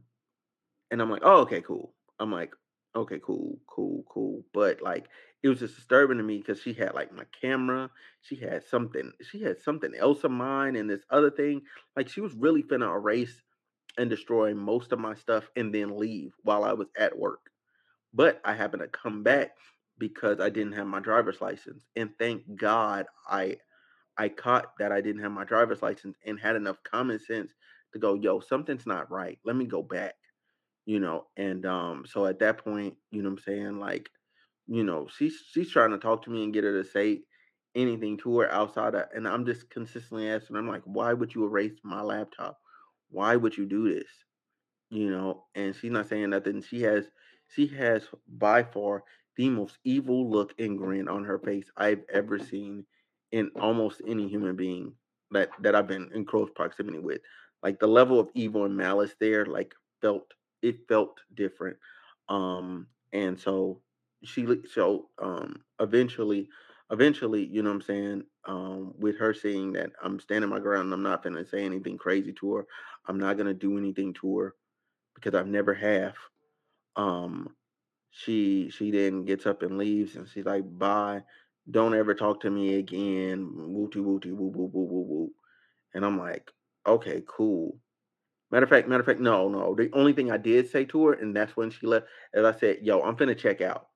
and 0.91 1.01
I'm 1.01 1.11
like, 1.11 1.23
oh, 1.25 1.43
okay, 1.43 1.61
cool. 1.61 1.95
I'm 2.19 2.33
like, 2.33 2.53
okay, 2.97 3.21
cool, 3.23 3.59
cool, 3.67 4.05
cool. 4.09 4.45
But 4.53 4.83
like, 4.83 5.07
it 5.43 5.49
was 5.49 5.61
just 5.61 5.77
disturbing 5.77 6.19
to 6.19 6.25
me 6.25 6.39
because 6.39 6.61
she 6.61 6.73
had 6.75 6.95
like 6.95 7.13
my 7.13 7.25
camera, 7.41 7.91
she 8.23 8.37
had 8.37 8.65
something, 8.65 9.13
she 9.23 9.43
had 9.43 9.61
something 9.61 9.95
else 9.95 10.25
of 10.25 10.31
mine, 10.31 10.77
and 10.77 10.89
this 10.91 11.05
other 11.11 11.31
thing. 11.31 11.63
Like, 11.97 12.09
she 12.09 12.21
was 12.21 12.35
really 12.35 12.63
finna 12.63 12.95
erase 12.95 13.43
and 13.99 14.11
destroy 14.11 14.55
most 14.55 14.93
of 14.93 14.99
my 14.99 15.15
stuff 15.15 15.49
and 15.57 15.75
then 15.75 15.99
leave 15.99 16.33
while 16.43 16.65
I 16.65 16.73
was 16.73 16.89
at 16.99 17.19
work. 17.19 17.51
But 18.13 18.41
I 18.45 18.55
happened 18.55 18.83
to 18.83 18.89
come 18.89 19.23
back 19.23 19.53
because 19.99 20.41
I 20.41 20.51
didn't 20.51 20.73
have 20.73 20.87
my 20.87 21.01
driver's 21.01 21.41
license, 21.41 21.87
and 21.97 22.11
thank 22.19 22.43
God 22.57 23.07
I 23.29 23.57
I 24.19 24.29
caught 24.29 24.77
that 24.79 24.93
I 24.93 25.01
didn't 25.01 25.23
have 25.23 25.33
my 25.33 25.45
driver's 25.45 25.83
license 25.83 26.17
and 26.27 26.39
had 26.39 26.57
enough 26.57 26.83
common 26.85 27.19
sense 27.19 27.53
to 27.95 27.99
go, 27.99 28.15
yo, 28.15 28.41
something's 28.41 28.87
not 28.87 29.11
right. 29.11 29.39
Let 29.45 29.57
me 29.57 29.67
go 29.67 29.83
back 29.83 30.15
you 30.87 30.99
know 30.99 31.27
and 31.37 31.67
um 31.67 32.05
so 32.07 32.27
at 32.27 32.39
that 32.39 32.65
point 32.65 32.95
you 33.11 33.23
know 33.23 33.29
what 33.29 33.39
i'm 33.39 33.45
saying 33.45 33.79
like 33.79 34.09
you 34.71 34.85
know 34.85 35.09
she's 35.19 35.45
she's 35.53 35.71
trying 35.71 35.93
to 35.93 35.99
talk 35.99 36.25
to 36.25 36.31
me 36.31 36.45
and 36.45 36.55
get 36.55 36.65
her 36.65 36.83
to 36.83 36.89
say 36.89 37.23
anything 37.77 38.19
to 38.19 38.41
her 38.41 38.53
outside 38.53 38.95
of, 38.97 39.07
and 39.15 39.29
i'm 39.29 39.47
just 39.47 39.71
consistently 39.71 40.31
asking 40.31 40.57
i'm 40.57 40.69
like 40.69 40.83
why 40.87 41.15
would 41.15 41.35
you 41.35 41.45
erase 41.47 41.79
my 41.85 42.03
laptop? 42.03 42.59
Why 43.11 43.37
would 43.37 43.59
you 43.59 43.67
do 43.67 43.93
this? 43.95 44.11
You 44.91 45.11
know 45.11 45.45
and 45.55 45.75
she's 45.77 45.91
not 45.93 46.09
saying 46.09 46.31
nothing. 46.31 46.63
She 46.63 46.83
has 46.83 47.11
she 47.49 47.67
has 47.69 48.09
by 48.29 48.63
far 48.65 49.05
the 49.37 49.51
most 49.51 49.79
evil 49.85 50.31
look 50.31 50.55
and 50.59 50.79
grin 50.79 51.09
on 51.09 51.25
her 51.25 51.39
face 51.39 51.71
i've 51.77 52.05
ever 52.13 52.39
seen 52.39 52.85
in 53.33 53.51
almost 53.61 54.03
any 54.07 54.29
human 54.29 54.57
being 54.57 54.95
that 55.31 55.51
that 55.61 55.75
i've 55.77 55.89
been 55.89 56.11
in 56.15 56.25
close 56.27 56.51
proximity 56.55 56.99
with. 56.99 57.21
Like 57.63 57.79
the 57.81 57.89
level 57.89 58.21
of 58.21 58.31
evil 58.35 58.65
and 58.67 58.77
malice 58.77 59.15
there 59.21 59.47
like 59.47 59.75
felt 60.03 60.33
it 60.63 60.89
felt 60.89 61.21
different. 61.35 61.79
Um, 62.29 62.89
and 63.13 63.39
so 63.39 63.83
she 64.25 64.47
so 64.73 65.09
um 65.23 65.63
eventually 65.81 66.49
eventually 66.91 67.47
you 67.47 67.63
know 67.63 67.71
what 67.71 67.77
i'm 67.77 67.83
saying 67.83 68.25
um 68.47 68.95
with 68.99 69.19
her 69.19 69.33
saying 69.35 69.73
that 69.73 69.91
i'm 70.03 70.21
standing 70.21 70.51
my 70.51 70.59
ground 70.59 70.85
and 70.85 70.95
i'm 70.95 71.03
not 71.03 71.23
gonna 71.23 71.47
say 71.47 71.65
anything 71.65 71.97
crazy 71.99 72.33
to 72.33 72.55
her 72.55 72.67
i'm 73.07 73.19
not 73.19 73.37
gonna 73.37 73.55
do 73.55 73.79
anything 73.79 74.13
to 74.15 74.39
her 74.39 74.55
because 75.15 75.35
i've 75.35 75.47
never 75.47 75.75
have 75.75 76.15
um 76.97 77.55
she 78.11 78.71
she 78.71 78.91
then 78.91 79.25
gets 79.25 79.47
up 79.47 79.63
and 79.63 79.79
leaves 79.79 80.17
and 80.17 80.29
she's 80.29 80.45
like 80.45 80.65
bye 80.79 81.23
don't 81.71 81.95
ever 81.95 82.15
talk 82.15 82.41
to 82.41 82.51
me 82.51 82.77
again 82.77 83.51
wooty 83.55 84.01
wooty 84.01 84.33
woo 84.33 84.49
woo 84.49 84.71
woo 84.73 84.85
woo 84.85 85.03
woo 85.03 85.31
and 85.95 86.05
i'm 86.05 86.19
like 86.19 86.51
okay 86.87 87.23
cool. 87.29 87.79
Matter 88.51 88.65
of 88.65 88.71
fact 88.71 88.89
matter 88.89 89.01
of 89.01 89.07
fact 89.07 89.21
no 89.21 89.49
no 89.49 89.75
the 89.77 89.91
only 89.93 90.13
thing 90.13 90.33
i 90.33 90.37
did 90.37 90.69
say 90.71 90.85
to 90.87 91.07
her 91.07 91.13
and 91.15 91.37
that's 91.37 91.57
when 91.57 91.71
she 91.71 91.87
left 91.87 92.07
as 92.35 92.45
i 92.45 92.59
said 92.59 92.79
yo 92.83 93.03
i'm 93.03 93.17
finna 93.17 93.39
check 93.39 93.61
out 93.61 93.90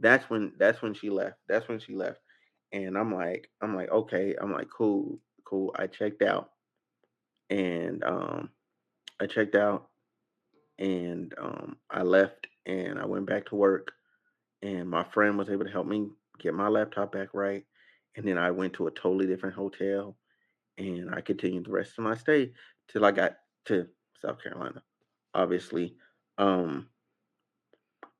that's 0.00 0.28
when 0.30 0.52
that's 0.58 0.82
when 0.82 0.94
she 0.94 1.10
left. 1.10 1.38
That's 1.48 1.68
when 1.68 1.80
she 1.80 1.94
left. 1.94 2.20
And 2.72 2.96
I'm 2.96 3.14
like, 3.14 3.50
I'm 3.62 3.74
like, 3.74 3.90
okay. 3.90 4.34
I'm 4.40 4.52
like, 4.52 4.68
cool, 4.70 5.18
cool. 5.44 5.74
I 5.78 5.86
checked 5.86 6.22
out 6.22 6.50
and 7.50 8.04
um 8.04 8.50
I 9.20 9.26
checked 9.26 9.54
out 9.54 9.88
and 10.78 11.34
um 11.38 11.76
I 11.90 12.02
left 12.02 12.46
and 12.66 12.98
I 12.98 13.06
went 13.06 13.26
back 13.26 13.46
to 13.46 13.56
work 13.56 13.92
and 14.62 14.88
my 14.88 15.04
friend 15.04 15.38
was 15.38 15.48
able 15.48 15.64
to 15.64 15.70
help 15.70 15.86
me 15.86 16.08
get 16.38 16.54
my 16.54 16.68
laptop 16.68 17.12
back 17.12 17.28
right. 17.32 17.64
And 18.16 18.26
then 18.26 18.38
I 18.38 18.50
went 18.50 18.74
to 18.74 18.86
a 18.86 18.90
totally 18.90 19.26
different 19.26 19.54
hotel 19.54 20.16
and 20.76 21.14
I 21.14 21.20
continued 21.20 21.66
the 21.66 21.72
rest 21.72 21.92
of 21.98 22.04
my 22.04 22.16
stay 22.16 22.52
till 22.88 23.04
I 23.04 23.12
got 23.12 23.36
to 23.66 23.86
South 24.20 24.42
Carolina, 24.42 24.82
obviously. 25.34 25.96
Um 26.36 26.88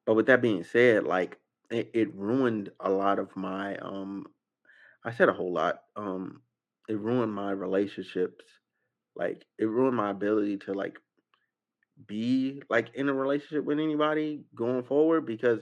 but 0.07 0.15
with 0.15 0.27
that 0.27 0.41
being 0.41 0.65
said, 0.65 1.05
like 1.05 1.39
it, 1.71 1.91
it 1.95 2.15
ruined 2.15 2.71
a 2.81 2.91
lot 2.91 3.19
of 3.19 3.35
my 3.37 3.77
um 3.77 4.27
I 5.05 5.13
said 5.13 5.29
a 5.29 5.33
whole 5.33 5.53
lot. 5.53 5.81
Um, 5.97 6.43
it 6.89 6.99
ruined 6.99 7.33
my 7.33 7.51
relationships. 7.53 8.45
Like 9.17 9.45
it 9.59 9.67
ruined 9.67 9.97
my 9.97 10.11
ability 10.11 10.59
to 10.59 10.75
like 10.75 10.99
be 12.07 12.63
like 12.71 12.95
in 12.95 13.09
a 13.09 13.15
relationship 13.15 13.65
with 13.65 13.81
anybody 13.81 14.45
going 14.55 14.85
forward 14.85 15.27
because 15.27 15.61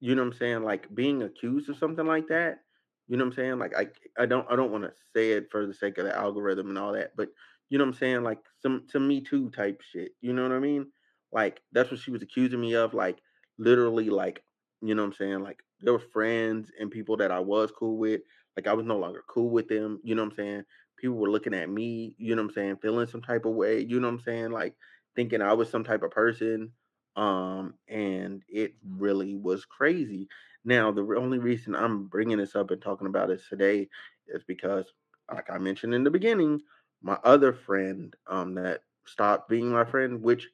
you 0.00 0.14
know 0.14 0.22
what 0.22 0.32
I'm 0.32 0.38
saying 0.38 0.62
like 0.62 0.92
being 0.94 1.22
accused 1.22 1.68
of 1.68 1.76
something 1.76 2.06
like 2.06 2.28
that 2.28 2.60
you 3.06 3.16
know 3.16 3.24
what 3.24 3.32
I'm 3.32 3.36
saying 3.36 3.58
like 3.58 3.74
I 3.76 3.88
I 4.18 4.24
don't 4.26 4.50
I 4.50 4.56
don't 4.56 4.72
want 4.72 4.84
to 4.84 4.92
say 5.14 5.32
it 5.32 5.48
for 5.50 5.66
the 5.66 5.74
sake 5.74 5.98
of 5.98 6.06
the 6.06 6.16
algorithm 6.16 6.70
and 6.70 6.78
all 6.78 6.92
that 6.94 7.14
but 7.16 7.28
you 7.68 7.76
know 7.76 7.84
what 7.84 7.94
I'm 7.94 7.98
saying 7.98 8.22
like 8.22 8.38
some 8.62 8.84
some 8.90 9.06
me 9.06 9.20
too 9.20 9.50
type 9.50 9.82
shit 9.92 10.12
you 10.22 10.32
know 10.32 10.42
what 10.42 10.52
I 10.52 10.58
mean 10.58 10.86
like 11.32 11.60
that's 11.72 11.90
what 11.90 12.00
she 12.00 12.10
was 12.10 12.22
accusing 12.22 12.60
me 12.60 12.74
of 12.74 12.94
like 12.94 13.18
literally 13.58 14.08
like 14.08 14.42
you 14.86 14.94
know 14.94 15.02
what 15.02 15.08
I'm 15.08 15.14
saying 15.14 15.40
like 15.42 15.62
there 15.80 15.92
were 15.92 15.98
friends 15.98 16.70
and 16.78 16.90
people 16.90 17.16
that 17.18 17.30
I 17.30 17.40
was 17.40 17.70
cool 17.70 17.96
with 17.96 18.20
like 18.56 18.66
I 18.66 18.72
was 18.72 18.86
no 18.86 18.98
longer 18.98 19.24
cool 19.28 19.50
with 19.50 19.68
them 19.68 20.00
you 20.02 20.14
know 20.14 20.22
what 20.22 20.32
I'm 20.32 20.36
saying 20.36 20.64
people 20.96 21.16
were 21.16 21.30
looking 21.30 21.54
at 21.54 21.68
me 21.68 22.14
you 22.18 22.34
know 22.34 22.42
what 22.42 22.50
I'm 22.50 22.54
saying 22.54 22.76
feeling 22.82 23.06
some 23.06 23.22
type 23.22 23.44
of 23.44 23.54
way 23.54 23.80
you 23.80 24.00
know 24.00 24.08
what 24.08 24.14
I'm 24.14 24.24
saying 24.24 24.50
like 24.50 24.74
thinking 25.14 25.42
I 25.42 25.52
was 25.52 25.70
some 25.70 25.84
type 25.84 26.02
of 26.02 26.10
person. 26.10 26.72
Um, 27.16 27.74
and 27.88 28.42
it 28.48 28.74
really 28.96 29.36
was 29.36 29.64
crazy. 29.64 30.28
Now, 30.64 30.90
the 30.90 31.02
only 31.16 31.38
reason 31.38 31.74
I'm 31.74 32.06
bringing 32.06 32.38
this 32.38 32.56
up 32.56 32.70
and 32.70 32.82
talking 32.82 33.06
about 33.06 33.30
it 33.30 33.40
today 33.48 33.88
is 34.28 34.42
because, 34.44 34.86
like 35.30 35.50
I 35.50 35.58
mentioned 35.58 35.94
in 35.94 36.04
the 36.04 36.10
beginning, 36.10 36.60
my 37.02 37.18
other 37.22 37.52
friend 37.52 38.14
um, 38.26 38.54
that 38.54 38.80
stopped 39.06 39.48
being 39.48 39.70
my 39.70 39.84
friend, 39.84 40.22
which 40.22 40.48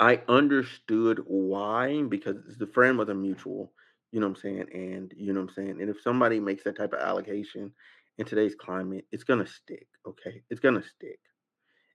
I 0.00 0.22
understood 0.28 1.20
why, 1.26 2.02
because 2.02 2.36
the 2.58 2.66
friend 2.66 2.98
was 2.98 3.08
a 3.08 3.14
mutual, 3.14 3.72
you 4.12 4.20
know 4.20 4.28
what 4.28 4.36
I'm 4.36 4.42
saying? 4.42 4.66
And, 4.72 5.12
you 5.16 5.32
know 5.32 5.40
what 5.40 5.50
I'm 5.50 5.54
saying? 5.54 5.80
And 5.80 5.90
if 5.90 6.00
somebody 6.02 6.40
makes 6.40 6.64
that 6.64 6.76
type 6.76 6.92
of 6.92 7.00
allegation 7.00 7.72
in 8.18 8.26
today's 8.26 8.54
climate, 8.54 9.06
it's 9.12 9.24
going 9.24 9.44
to 9.44 9.50
stick, 9.50 9.86
okay? 10.06 10.42
It's 10.50 10.60
going 10.60 10.80
to 10.80 10.88
stick 10.88 11.18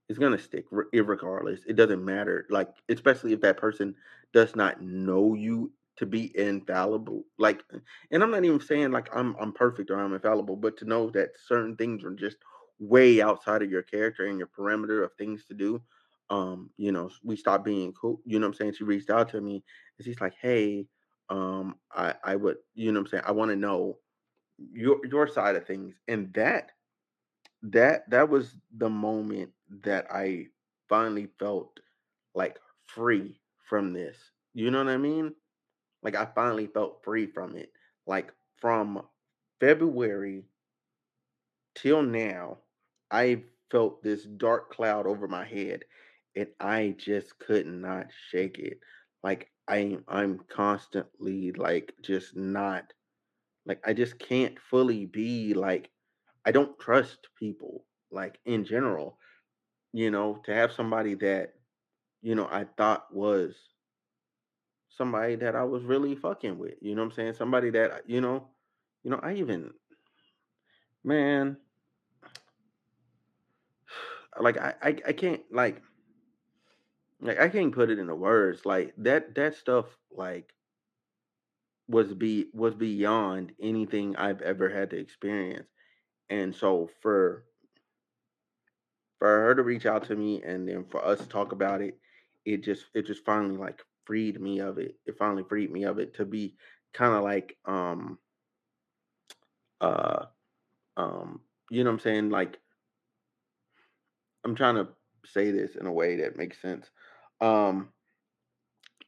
it's 0.10 0.20
gonna 0.20 0.38
stick 0.38 0.66
regardless. 0.72 1.62
It 1.68 1.76
doesn't 1.76 2.04
matter. 2.04 2.46
Like 2.50 2.70
especially 2.90 3.34
if 3.34 3.42
that 3.42 3.58
person 3.58 3.96
does 4.34 4.56
not 4.56 4.82
know 4.82 5.34
you 5.34 5.72
to 5.98 6.06
be 6.06 6.38
infallible. 6.38 7.24
Like, 7.38 7.64
and 8.12 8.24
I'm 8.24 8.32
not 8.32 8.44
even 8.44 8.60
saying 8.60 8.92
like 8.92 9.10
I'm 9.16 9.36
I'm 9.40 9.54
perfect 9.54 9.90
or 9.92 10.00
I'm 10.00 10.14
infallible, 10.14 10.56
but 10.58 10.78
to 10.78 10.86
know 10.86 11.10
that 11.12 11.30
certain 11.48 11.76
things 11.76 12.04
are 12.04 12.14
just 12.14 12.38
way 12.80 13.22
outside 13.22 13.62
of 13.62 13.72
your 13.72 13.84
character 13.84 14.26
and 14.26 14.38
your 14.38 14.48
perimeter 14.48 15.04
of 15.04 15.12
things 15.18 15.46
to 15.46 15.54
do. 15.54 15.82
Um, 16.34 16.72
you 16.78 16.92
know, 16.92 17.12
we 17.24 17.38
stopped 17.38 17.66
being 17.66 17.94
cool. 17.94 18.22
You 18.26 18.40
know 18.40 18.48
what 18.48 18.54
I'm 18.56 18.58
saying? 18.58 18.74
She 18.78 18.84
reached 18.86 19.12
out 19.12 19.30
to 19.30 19.42
me 19.42 19.64
and 19.98 20.06
she's 20.06 20.22
like, 20.22 20.36
Hey, 20.42 20.88
um, 21.30 21.76
I 21.94 22.16
I 22.24 22.36
would, 22.38 22.58
you 22.76 22.92
know 22.92 23.00
what 23.02 23.08
I'm 23.08 23.12
saying? 23.12 23.24
I 23.28 23.32
want 23.34 23.52
to 23.52 23.58
know 23.58 24.00
your 24.74 25.00
your 25.06 25.28
side 25.28 25.56
of 25.56 25.66
things. 25.68 25.96
And 26.08 26.34
that 26.34 26.72
that 27.64 28.10
that 28.10 28.30
was 28.30 28.56
the 28.78 28.90
moment 28.90 29.52
that 29.84 30.08
I 30.12 30.48
finally 30.90 31.28
felt 31.40 31.80
like 32.36 32.60
free 32.84 33.40
from 33.70 33.94
this. 33.94 34.18
You 34.54 34.72
know 34.72 34.80
what 34.80 34.94
I 34.94 34.98
mean? 34.98 35.34
Like 36.04 36.16
I 36.16 36.26
finally 36.26 36.68
felt 36.68 37.04
free 37.04 37.28
from 37.28 37.56
it. 37.56 37.72
Like 38.08 38.34
from 38.58 39.04
February 39.60 40.46
till 41.76 42.02
now, 42.04 42.60
I 43.12 43.44
felt 43.72 44.04
this 44.04 44.24
dark 44.26 44.72
cloud 44.72 45.06
over 45.08 45.28
my 45.28 45.46
head 45.46 45.86
and 46.36 46.48
I 46.60 46.96
just 46.98 47.38
could 47.40 47.68
not 47.68 48.08
shake 48.30 48.60
it. 48.60 48.80
Like 49.24 49.50
I'm 49.68 50.04
I'm 50.08 50.40
constantly 50.50 51.52
like 51.54 51.94
just 52.02 52.36
not 52.36 52.92
like 53.66 53.80
I 53.86 53.94
just 53.94 54.20
can't 54.20 54.60
fully 54.60 55.06
be 55.06 55.54
like 55.54 55.90
I 56.46 56.52
don't 56.52 56.78
trust 56.80 57.28
people 57.40 57.86
like 58.12 58.40
in 58.46 58.66
general 58.66 59.18
you 59.94 60.10
know, 60.10 60.42
to 60.46 60.54
have 60.54 60.72
somebody 60.72 61.14
that, 61.16 61.54
you 62.22 62.36
know, 62.36 62.48
I 62.52 62.66
thought 62.78 63.14
was 63.14 63.56
somebody 64.90 65.36
that 65.36 65.56
I 65.56 65.64
was 65.64 65.84
really 65.84 66.16
fucking 66.16 66.58
with. 66.58 66.74
You 66.82 66.96
know 66.96 67.04
what 67.04 67.12
I'm 67.12 67.16
saying? 67.16 67.34
Somebody 67.36 67.70
that, 67.72 68.02
you 68.08 68.20
know, 68.20 68.48
you 69.04 69.12
know, 69.12 69.20
I 69.22 69.36
even 69.36 69.72
man, 71.04 71.58
like 74.42 74.58
I 74.58 74.74
I, 74.82 74.96
I 75.08 75.14
can't 75.14 75.42
like 75.52 75.82
like 77.24 77.40
I 77.40 77.50
can't 77.50 77.74
put 77.74 77.90
it 77.90 78.00
into 78.00 78.16
words. 78.16 78.66
Like 78.66 78.94
that 79.00 79.36
that 79.36 79.56
stuff 79.56 79.86
like 80.12 80.54
was 81.88 82.14
be 82.14 82.48
was 82.54 82.76
beyond 82.76 83.54
anything 83.62 84.16
I've 84.16 84.42
ever 84.42 84.70
had 84.70 84.92
to 84.92 84.98
experience. 84.98 85.70
And 86.30 86.56
so 86.56 86.90
for 87.02 87.46
for 89.20 89.28
her 89.28 89.56
to 89.56 89.64
reach 89.64 89.86
out 89.86 90.06
to 90.06 90.16
me 90.16 90.42
and 90.44 90.68
then 90.68 90.86
for 90.86 91.04
us 91.06 91.20
to 91.20 91.28
talk 91.28 91.52
about 91.52 91.82
it, 91.82 91.98
it 92.46 92.64
just 92.64 92.86
it 92.94 93.06
just 93.08 93.26
finally 93.26 93.58
like 93.58 93.82
freed 94.06 94.42
me 94.42 94.60
of 94.60 94.78
it. 94.78 94.96
It 95.06 95.18
finally 95.18 95.44
freed 95.48 95.72
me 95.72 95.84
of 95.86 96.00
it 96.00 96.16
to 96.16 96.26
be 96.26 96.56
kind 96.94 97.14
of 97.14 97.24
like 97.24 97.58
um 97.66 98.20
uh 99.82 100.26
um 100.98 101.42
you 101.72 101.84
know 101.84 101.90
what 101.90 101.96
I'm 101.96 102.00
saying 102.00 102.30
like 102.30 102.60
I'm 104.46 104.56
trying 104.56 104.76
to 104.76 104.90
say 105.26 105.52
this 105.52 105.76
in 105.76 105.86
a 105.86 105.92
way 105.92 106.18
that 106.18 106.38
makes 106.38 106.62
sense. 106.62 106.90
Um 107.44 107.90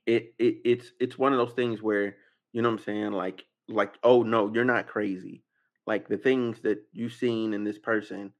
it, 0.05 0.33
it 0.37 0.57
it's 0.65 0.91
it's 0.99 1.17
one 1.17 1.33
of 1.33 1.39
those 1.39 1.55
things 1.55 1.81
where 1.81 2.17
you 2.53 2.61
know 2.61 2.69
what 2.69 2.79
I'm 2.79 2.85
saying 2.85 3.11
like 3.11 3.45
like 3.67 3.95
oh 4.03 4.23
no 4.23 4.51
you're 4.53 4.65
not 4.65 4.87
crazy. 4.87 5.43
Like 5.87 6.07
the 6.07 6.17
things 6.17 6.61
that 6.61 6.79
you've 6.93 7.13
seen 7.13 7.53
in 7.53 7.63
this 7.63 7.79
person 7.79 8.33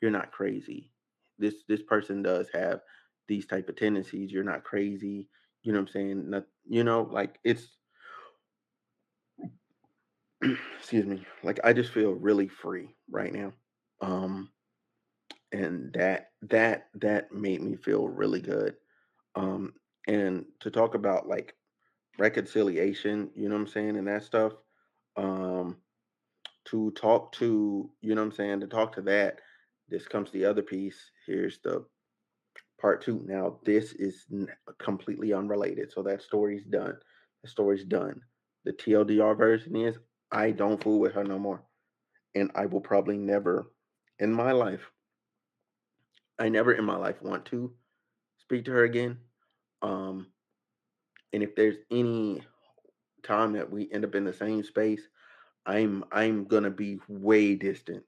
you're 0.00 0.10
not 0.10 0.32
crazy. 0.32 0.92
This 1.38 1.56
this 1.68 1.82
person 1.82 2.22
does 2.22 2.48
have 2.54 2.80
these 3.28 3.46
type 3.46 3.68
of 3.68 3.76
tendencies 3.76 4.32
you're 4.32 4.44
not 4.44 4.64
crazy 4.64 5.28
you 5.62 5.72
know 5.72 5.78
what 5.78 5.88
I'm 5.88 5.92
saying 5.92 6.30
not, 6.30 6.46
you 6.68 6.84
know 6.84 7.08
like 7.12 7.38
it's 7.44 7.76
excuse 10.78 11.06
me 11.06 11.24
like 11.44 11.60
I 11.64 11.72
just 11.72 11.92
feel 11.92 12.12
really 12.12 12.48
free 12.48 12.88
right 13.10 13.32
now 13.32 13.52
um 14.00 14.50
and 15.52 15.92
that 15.94 16.30
that 16.42 16.88
that 16.94 17.32
made 17.32 17.62
me 17.62 17.76
feel 17.76 18.08
really 18.08 18.40
good 18.40 18.76
um 19.34 19.72
and 20.06 20.44
to 20.60 20.70
talk 20.70 20.94
about 20.94 21.28
like 21.28 21.54
reconciliation, 22.18 23.30
you 23.34 23.48
know 23.48 23.54
what 23.54 23.62
I'm 23.62 23.66
saying, 23.68 23.96
and 23.96 24.06
that 24.08 24.24
stuff. 24.24 24.52
Um, 25.16 25.76
to 26.66 26.90
talk 26.92 27.32
to, 27.32 27.90
you 28.00 28.14
know 28.14 28.20
what 28.20 28.28
I'm 28.28 28.36
saying, 28.36 28.60
to 28.60 28.66
talk 28.66 28.94
to 28.94 29.02
that, 29.02 29.40
this 29.88 30.06
comes 30.06 30.30
the 30.30 30.44
other 30.44 30.62
piece. 30.62 31.10
Here's 31.26 31.58
the 31.64 31.84
part 32.80 33.02
two. 33.02 33.24
Now, 33.26 33.58
this 33.64 33.92
is 33.92 34.26
completely 34.78 35.32
unrelated. 35.32 35.90
So 35.90 36.02
that 36.04 36.22
story's 36.22 36.64
done. 36.64 36.96
The 37.42 37.48
story's 37.48 37.84
done. 37.84 38.20
The 38.64 38.72
TLDR 38.72 39.36
version 39.36 39.74
is 39.76 39.98
I 40.30 40.50
don't 40.50 40.82
fool 40.82 41.00
with 41.00 41.14
her 41.14 41.24
no 41.24 41.38
more. 41.38 41.62
And 42.34 42.50
I 42.54 42.66
will 42.66 42.80
probably 42.80 43.16
never 43.16 43.72
in 44.20 44.32
my 44.32 44.52
life, 44.52 44.90
I 46.38 46.48
never 46.48 46.72
in 46.72 46.84
my 46.84 46.96
life 46.96 47.20
want 47.22 47.46
to 47.46 47.72
speak 48.50 48.64
to 48.64 48.72
her 48.72 48.82
again. 48.82 49.16
Um, 49.80 50.26
and 51.32 51.40
if 51.40 51.54
there's 51.54 51.76
any 51.88 52.42
time 53.22 53.52
that 53.52 53.70
we 53.70 53.88
end 53.92 54.04
up 54.04 54.16
in 54.16 54.24
the 54.24 54.32
same 54.32 54.64
space, 54.64 55.02
I'm 55.66 56.02
I'm 56.10 56.46
gonna 56.46 56.70
be 56.70 56.98
way 57.08 57.54
distant. 57.54 58.02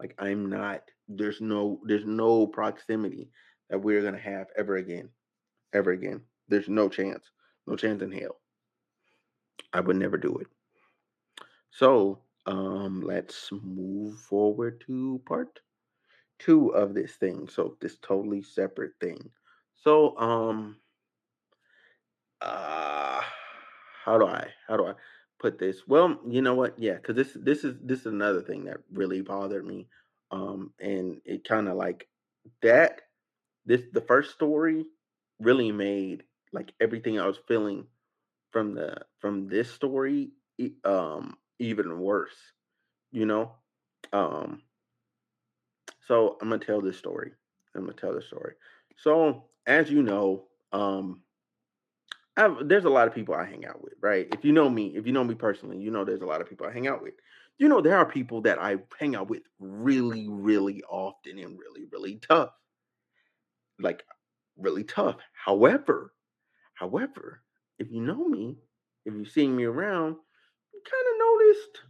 Like 0.00 0.14
I'm 0.18 0.48
not. 0.48 0.84
There's 1.06 1.42
no 1.42 1.82
there's 1.84 2.06
no 2.06 2.46
proximity 2.46 3.28
that 3.68 3.78
we're 3.78 4.00
gonna 4.00 4.16
have 4.16 4.46
ever 4.56 4.76
again, 4.76 5.10
ever 5.74 5.90
again. 5.90 6.22
There's 6.48 6.70
no 6.70 6.88
chance, 6.88 7.30
no 7.66 7.76
chance 7.76 8.00
in 8.00 8.10
hell. 8.10 8.40
I 9.74 9.80
would 9.80 9.96
never 9.96 10.16
do 10.16 10.38
it. 10.38 10.46
So 11.72 12.20
um, 12.46 13.02
let's 13.02 13.50
move 13.52 14.18
forward 14.18 14.82
to 14.86 15.20
part 15.26 15.60
two 16.38 16.68
of 16.68 16.94
this 16.94 17.12
thing. 17.16 17.48
So 17.48 17.76
this 17.82 17.98
totally 17.98 18.40
separate 18.40 18.92
thing. 18.98 19.30
So 19.84 20.16
um, 20.18 20.76
uh, 22.40 23.20
how 24.04 24.18
do 24.18 24.26
I 24.26 24.48
how 24.68 24.76
do 24.76 24.86
I 24.86 24.94
put 25.40 25.58
this? 25.58 25.82
Well, 25.86 26.18
you 26.28 26.42
know 26.42 26.54
what? 26.54 26.78
Yeah, 26.78 26.94
because 26.94 27.16
this 27.16 27.32
this 27.34 27.64
is 27.64 27.76
this 27.82 28.00
is 28.00 28.06
another 28.06 28.42
thing 28.42 28.64
that 28.64 28.78
really 28.92 29.20
bothered 29.22 29.64
me. 29.66 29.88
Um, 30.30 30.72
and 30.80 31.20
it 31.24 31.44
kind 31.46 31.68
of 31.68 31.76
like 31.76 32.08
that. 32.62 33.02
This 33.66 33.82
the 33.92 34.00
first 34.02 34.32
story 34.32 34.86
really 35.40 35.72
made 35.72 36.24
like 36.52 36.72
everything 36.80 37.20
I 37.20 37.26
was 37.26 37.38
feeling 37.48 37.86
from 38.52 38.74
the 38.74 38.96
from 39.20 39.48
this 39.48 39.70
story 39.70 40.30
um 40.84 41.36
even 41.58 41.98
worse 42.00 42.36
you 43.12 43.26
know 43.26 43.52
um 44.12 44.62
so 46.06 46.36
i'm 46.40 46.48
gonna 46.50 46.64
tell 46.64 46.80
this 46.80 46.98
story 46.98 47.32
i'm 47.74 47.82
gonna 47.82 47.92
tell 47.94 48.14
this 48.14 48.26
story 48.26 48.54
so 48.96 49.44
as 49.66 49.90
you 49.90 50.02
know 50.02 50.44
um 50.72 51.20
I've, 52.36 52.68
there's 52.68 52.84
a 52.84 52.90
lot 52.90 53.06
of 53.06 53.14
people 53.14 53.34
i 53.34 53.44
hang 53.44 53.64
out 53.64 53.82
with 53.82 53.94
right? 54.00 54.26
If 54.32 54.44
you 54.44 54.52
know 54.52 54.68
me 54.68 54.96
if 54.96 55.06
you 55.06 55.12
know 55.12 55.24
me 55.24 55.34
personally 55.34 55.78
you 55.78 55.90
know 55.90 56.04
there's 56.04 56.22
a 56.22 56.26
lot 56.26 56.40
of 56.40 56.48
people 56.48 56.66
i 56.66 56.72
hang 56.72 56.88
out 56.88 57.02
with. 57.02 57.14
You 57.58 57.68
know 57.68 57.80
there 57.80 57.96
are 57.96 58.06
people 58.06 58.40
that 58.42 58.58
i 58.58 58.76
hang 58.98 59.14
out 59.14 59.28
with 59.30 59.42
really 59.58 60.26
really 60.28 60.82
often 60.88 61.38
and 61.38 61.58
really 61.58 61.86
really 61.92 62.16
tough. 62.16 62.50
Like 63.78 64.04
really 64.56 64.84
tough. 64.84 65.16
However 65.32 66.12
however 66.74 67.42
if 67.78 67.90
you 67.90 68.00
know 68.00 68.26
me 68.28 68.56
if 69.04 69.14
you've 69.14 69.30
seen 69.30 69.54
me 69.54 69.64
around 69.64 70.16
you 70.72 70.80
kind 70.90 71.06
of 71.12 71.18
noticed 71.18 71.80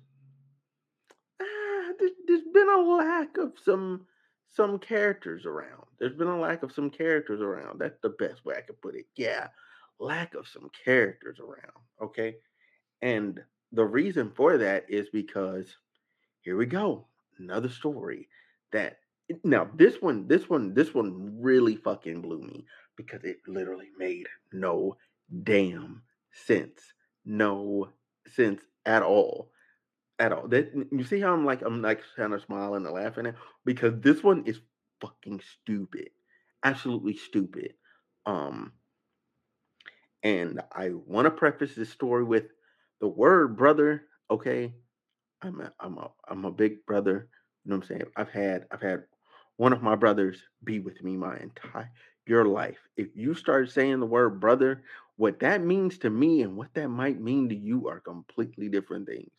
there's, 1.98 2.12
there's 2.26 2.52
been 2.52 2.68
a 2.68 2.80
lack 2.80 3.37
of 3.38 3.52
some 3.64 4.06
some 4.54 4.78
characters 4.78 5.46
around. 5.46 5.84
There's 5.98 6.14
been 6.14 6.28
a 6.28 6.38
lack 6.38 6.62
of 6.62 6.72
some 6.72 6.90
characters 6.90 7.40
around. 7.40 7.80
That's 7.80 7.98
the 8.02 8.10
best 8.10 8.44
way 8.44 8.54
I 8.56 8.60
could 8.60 8.80
put 8.80 8.94
it. 8.94 9.06
Yeah, 9.16 9.48
lack 9.98 10.34
of 10.34 10.48
some 10.48 10.70
characters 10.84 11.38
around. 11.40 11.72
Okay, 12.02 12.36
and 13.02 13.40
the 13.72 13.84
reason 13.84 14.30
for 14.34 14.58
that 14.58 14.84
is 14.88 15.08
because 15.12 15.76
here 16.42 16.56
we 16.56 16.66
go, 16.66 17.06
another 17.38 17.68
story 17.68 18.28
that 18.72 18.98
now 19.42 19.68
this 19.74 20.00
one, 20.00 20.28
this 20.28 20.48
one, 20.48 20.74
this 20.74 20.94
one 20.94 21.36
really 21.40 21.76
fucking 21.76 22.20
blew 22.20 22.40
me 22.40 22.64
because 22.96 23.24
it 23.24 23.38
literally 23.48 23.88
made 23.98 24.26
no 24.52 24.96
damn 25.42 26.02
sense. 26.32 26.80
No 27.24 27.88
sense 28.26 28.60
at 28.84 29.02
all 29.02 29.50
at 30.18 30.33
all. 30.33 30.48
That 30.48 30.72
you 30.90 31.05
see 31.05 31.20
how 31.20 31.33
I'm 31.33 31.44
like 31.44 31.62
I'm 31.62 31.83
like 31.83 32.03
kind 32.16 32.35
of 32.35 32.42
smiling 32.42 32.85
and 32.87 32.94
laughing 32.94 33.27
at 33.27 33.35
because 33.64 33.94
this 34.00 34.22
one 34.22 34.44
is 34.46 34.61
fucking 35.00 35.40
stupid, 35.62 36.11
absolutely 36.64 37.16
stupid. 37.16 37.74
Um, 38.27 38.72
and 40.22 40.61
I 40.72 40.90
want 40.94 41.27
to 41.27 41.31
preface 41.31 41.74
this 41.74 41.90
story 41.90 42.24
with 42.24 42.44
the 43.00 43.09
word 43.09 43.57
brother. 43.57 44.05
Okay, 44.31 44.72
I'm 45.42 45.61
a 45.61 45.72
I'm 45.79 45.98
a 45.98 46.11
I'm 46.29 46.44
a 46.44 46.50
big 46.50 46.85
brother. 46.87 47.29
You 47.64 47.70
know 47.70 47.77
what 47.77 47.85
I'm 47.85 47.88
saying? 47.88 48.11
I've 48.16 48.31
had 48.31 48.66
I've 48.70 48.83
had 48.83 49.05
one 49.57 49.72
of 49.72 49.83
my 49.83 49.94
brothers 49.94 50.38
be 50.64 50.81
with 50.81 51.03
me 51.03 51.16
my 51.16 51.37
entire 51.38 51.90
your 52.27 52.46
life. 52.46 52.79
If 52.96 53.09
you 53.14 53.35
start 53.35 53.70
saying 53.70 54.00
the 54.00 54.07
word 54.07 54.40
brother, 54.40 54.83
what 55.16 55.40
that 55.40 55.62
means 55.62 55.98
to 55.98 56.11
me 56.11 56.42
and 56.42 56.57
what 56.57 56.72
that 56.74 56.88
might 56.88 57.20
mean 57.20 57.50
to 57.50 57.55
you 57.55 57.88
are 57.88 58.00
completely 58.00 58.68
different 58.68 59.07
things. 59.07 59.31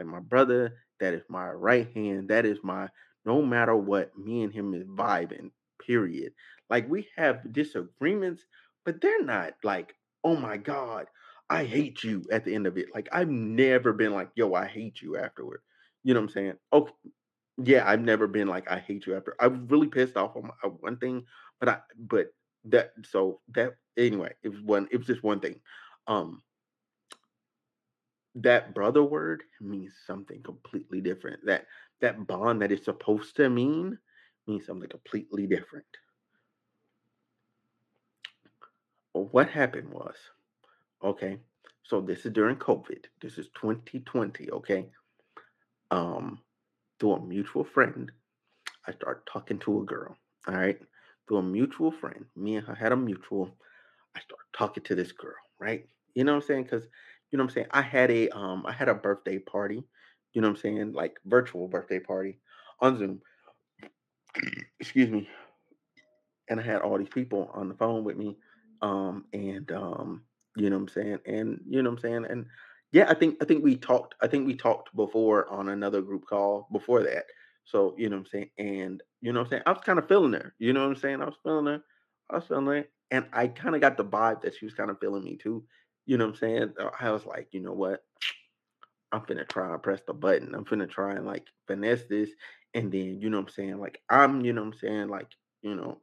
Like 0.00 0.08
my 0.08 0.20
brother, 0.20 0.76
that 1.00 1.14
is 1.14 1.24
my 1.28 1.50
right 1.50 1.90
hand. 1.94 2.30
That 2.30 2.46
is 2.46 2.58
my 2.62 2.88
no 3.26 3.42
matter 3.42 3.76
what, 3.76 4.16
me 4.18 4.42
and 4.42 4.52
him 4.52 4.74
is 4.74 4.84
vibing, 4.84 5.50
period. 5.86 6.32
Like 6.70 6.88
we 6.88 7.08
have 7.16 7.52
disagreements, 7.52 8.44
but 8.84 9.00
they're 9.00 9.22
not 9.24 9.54
like, 9.62 9.94
oh 10.24 10.36
my 10.36 10.56
God, 10.56 11.06
I 11.50 11.64
hate 11.64 12.02
you 12.04 12.24
at 12.32 12.44
the 12.44 12.54
end 12.54 12.66
of 12.66 12.78
it. 12.78 12.88
Like 12.94 13.08
I've 13.12 13.28
never 13.30 13.92
been 13.92 14.12
like, 14.12 14.30
yo, 14.36 14.54
I 14.54 14.66
hate 14.66 15.02
you 15.02 15.18
afterward. 15.18 15.60
You 16.04 16.14
know 16.14 16.20
what 16.20 16.28
I'm 16.30 16.32
saying? 16.32 16.54
Okay. 16.72 16.92
Yeah, 17.62 17.88
I've 17.88 18.00
never 18.00 18.26
been 18.26 18.48
like 18.48 18.70
I 18.70 18.78
hate 18.78 19.06
you 19.06 19.16
after. 19.16 19.36
I 19.40 19.48
was 19.48 19.60
really 19.68 19.88
pissed 19.88 20.16
off 20.16 20.36
on 20.36 20.44
my, 20.44 20.68
one 20.80 20.96
thing, 20.96 21.26
but 21.60 21.68
I 21.68 21.78
but 21.98 22.28
that 22.64 22.92
so 23.04 23.40
that 23.54 23.76
anyway, 23.98 24.32
it 24.42 24.48
was 24.50 24.62
one 24.62 24.88
it 24.90 24.98
was 24.98 25.06
just 25.06 25.22
one 25.22 25.40
thing. 25.40 25.60
Um 26.06 26.42
that 28.36 28.74
brother 28.74 29.02
word 29.02 29.42
means 29.60 29.92
something 30.06 30.42
completely 30.42 31.00
different. 31.00 31.44
That 31.46 31.66
that 32.00 32.26
bond 32.26 32.62
that 32.62 32.72
it's 32.72 32.84
supposed 32.84 33.36
to 33.36 33.48
mean 33.48 33.98
means 34.46 34.66
something 34.66 34.88
completely 34.88 35.46
different. 35.46 35.86
What 39.12 39.50
happened 39.50 39.92
was, 39.92 40.14
okay, 41.02 41.38
so 41.82 42.00
this 42.00 42.24
is 42.24 42.32
during 42.32 42.56
COVID. 42.56 43.06
This 43.20 43.38
is 43.38 43.48
2020, 43.60 44.50
okay? 44.50 44.86
Um, 45.90 46.38
through 46.98 47.14
a 47.14 47.20
mutual 47.20 47.64
friend, 47.64 48.10
I 48.86 48.92
started 48.92 49.22
talking 49.30 49.58
to 49.60 49.80
a 49.80 49.84
girl. 49.84 50.16
All 50.46 50.54
right. 50.54 50.80
Through 51.26 51.38
a 51.38 51.42
mutual 51.42 51.90
friend. 51.90 52.24
Me 52.36 52.56
and 52.56 52.66
her 52.66 52.74
had 52.74 52.92
a 52.92 52.96
mutual. 52.96 53.56
I 54.16 54.20
started 54.20 54.46
talking 54.56 54.82
to 54.84 54.94
this 54.94 55.12
girl, 55.12 55.34
right? 55.58 55.86
You 56.14 56.24
know 56.24 56.32
what 56.32 56.42
I'm 56.42 56.46
saying? 56.46 56.64
Because 56.64 56.86
you 57.30 57.38
know 57.38 57.44
what 57.44 57.50
I'm 57.50 57.54
saying? 57.54 57.66
I 57.70 57.82
had 57.82 58.10
a 58.10 58.28
um 58.30 58.64
I 58.66 58.72
had 58.72 58.88
a 58.88 58.94
birthday 58.94 59.38
party, 59.38 59.84
you 60.32 60.40
know 60.40 60.48
what 60.48 60.56
I'm 60.56 60.60
saying? 60.62 60.92
Like 60.92 61.18
virtual 61.26 61.68
birthday 61.68 62.00
party 62.00 62.38
on 62.80 62.98
Zoom. 62.98 63.20
Excuse 64.80 65.10
me. 65.10 65.28
And 66.48 66.60
I 66.60 66.62
had 66.62 66.80
all 66.82 66.98
these 66.98 67.08
people 67.08 67.50
on 67.54 67.68
the 67.68 67.74
phone 67.74 68.04
with 68.04 68.16
me. 68.16 68.36
Um 68.82 69.26
and 69.32 69.70
um 69.72 70.22
you 70.56 70.70
know 70.70 70.76
what 70.76 70.82
I'm 70.82 70.88
saying? 70.88 71.18
And 71.26 71.60
you 71.68 71.82
know 71.82 71.90
what 71.90 71.98
I'm 71.98 72.02
saying? 72.02 72.26
And 72.28 72.46
yeah, 72.92 73.06
I 73.08 73.14
think 73.14 73.36
I 73.40 73.44
think 73.44 73.62
we 73.62 73.76
talked 73.76 74.14
I 74.20 74.26
think 74.26 74.46
we 74.46 74.54
talked 74.54 74.94
before 74.96 75.48
on 75.50 75.68
another 75.68 76.02
group 76.02 76.26
call 76.26 76.68
before 76.72 77.02
that. 77.04 77.24
So, 77.64 77.94
you 77.96 78.08
know 78.08 78.16
what 78.16 78.22
I'm 78.22 78.26
saying? 78.26 78.50
And 78.58 79.02
you 79.20 79.32
know 79.32 79.40
what 79.40 79.46
I'm 79.46 79.50
saying? 79.50 79.62
I 79.66 79.72
was 79.72 79.82
kind 79.84 79.98
of 79.98 80.08
feeling 80.08 80.32
her. 80.32 80.54
You 80.58 80.72
know 80.72 80.80
what 80.80 80.90
I'm 80.90 80.96
saying? 80.96 81.22
I 81.22 81.26
was 81.26 81.36
feeling 81.42 81.66
her. 81.66 81.82
I 82.30 82.36
was 82.36 82.44
feeling 82.46 82.66
her. 82.66 82.84
And 83.12 83.26
I 83.32 83.48
kind 83.48 83.74
of 83.74 83.80
got 83.80 83.96
the 83.96 84.04
vibe 84.04 84.42
that 84.42 84.54
she 84.56 84.64
was 84.64 84.74
kind 84.74 84.90
of 84.90 84.98
feeling 85.00 85.24
me 85.24 85.36
too. 85.36 85.64
You 86.10 86.18
know 86.18 86.24
what 86.24 86.32
I'm 86.32 86.38
saying? 86.38 86.72
Uh, 86.76 86.90
I 86.98 87.12
was 87.12 87.24
like, 87.24 87.50
you 87.52 87.60
know 87.60 87.72
what? 87.72 88.02
I'm 89.12 89.20
finna 89.20 89.48
try 89.48 89.72
and 89.72 89.80
press 89.80 90.00
the 90.04 90.12
button. 90.12 90.56
I'm 90.56 90.64
finna 90.64 90.90
try 90.90 91.12
and 91.12 91.24
like 91.24 91.46
finesse 91.68 92.02
this. 92.10 92.30
And 92.74 92.90
then, 92.90 93.20
you 93.20 93.30
know 93.30 93.36
what 93.36 93.46
I'm 93.46 93.52
saying? 93.52 93.78
Like, 93.78 94.00
I'm, 94.10 94.44
you 94.44 94.52
know 94.52 94.62
what 94.62 94.74
I'm 94.74 94.78
saying? 94.80 95.06
Like, 95.06 95.28
you 95.62 95.76
know, 95.76 96.00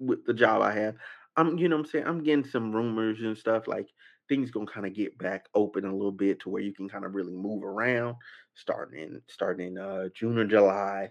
with 0.00 0.24
the 0.24 0.32
job 0.32 0.62
I 0.62 0.72
have, 0.72 0.94
I'm, 1.36 1.58
you 1.58 1.68
know 1.68 1.76
what 1.76 1.84
I'm 1.84 1.90
saying? 1.90 2.06
I'm 2.06 2.24
getting 2.24 2.46
some 2.46 2.72
rumors 2.72 3.20
and 3.20 3.36
stuff. 3.36 3.68
Like, 3.68 3.90
things 4.26 4.50
gonna 4.50 4.64
kind 4.64 4.86
of 4.86 4.94
get 4.94 5.18
back 5.18 5.44
open 5.54 5.84
a 5.84 5.92
little 5.92 6.12
bit 6.12 6.40
to 6.40 6.48
where 6.48 6.62
you 6.62 6.72
can 6.72 6.88
kind 6.88 7.04
of 7.04 7.14
really 7.14 7.34
move 7.34 7.62
around 7.62 8.16
starting 8.54 9.02
in 9.02 9.20
starting 9.28 9.66
in 9.66 9.78
uh 9.78 10.08
June 10.14 10.38
or 10.38 10.46
July. 10.46 11.10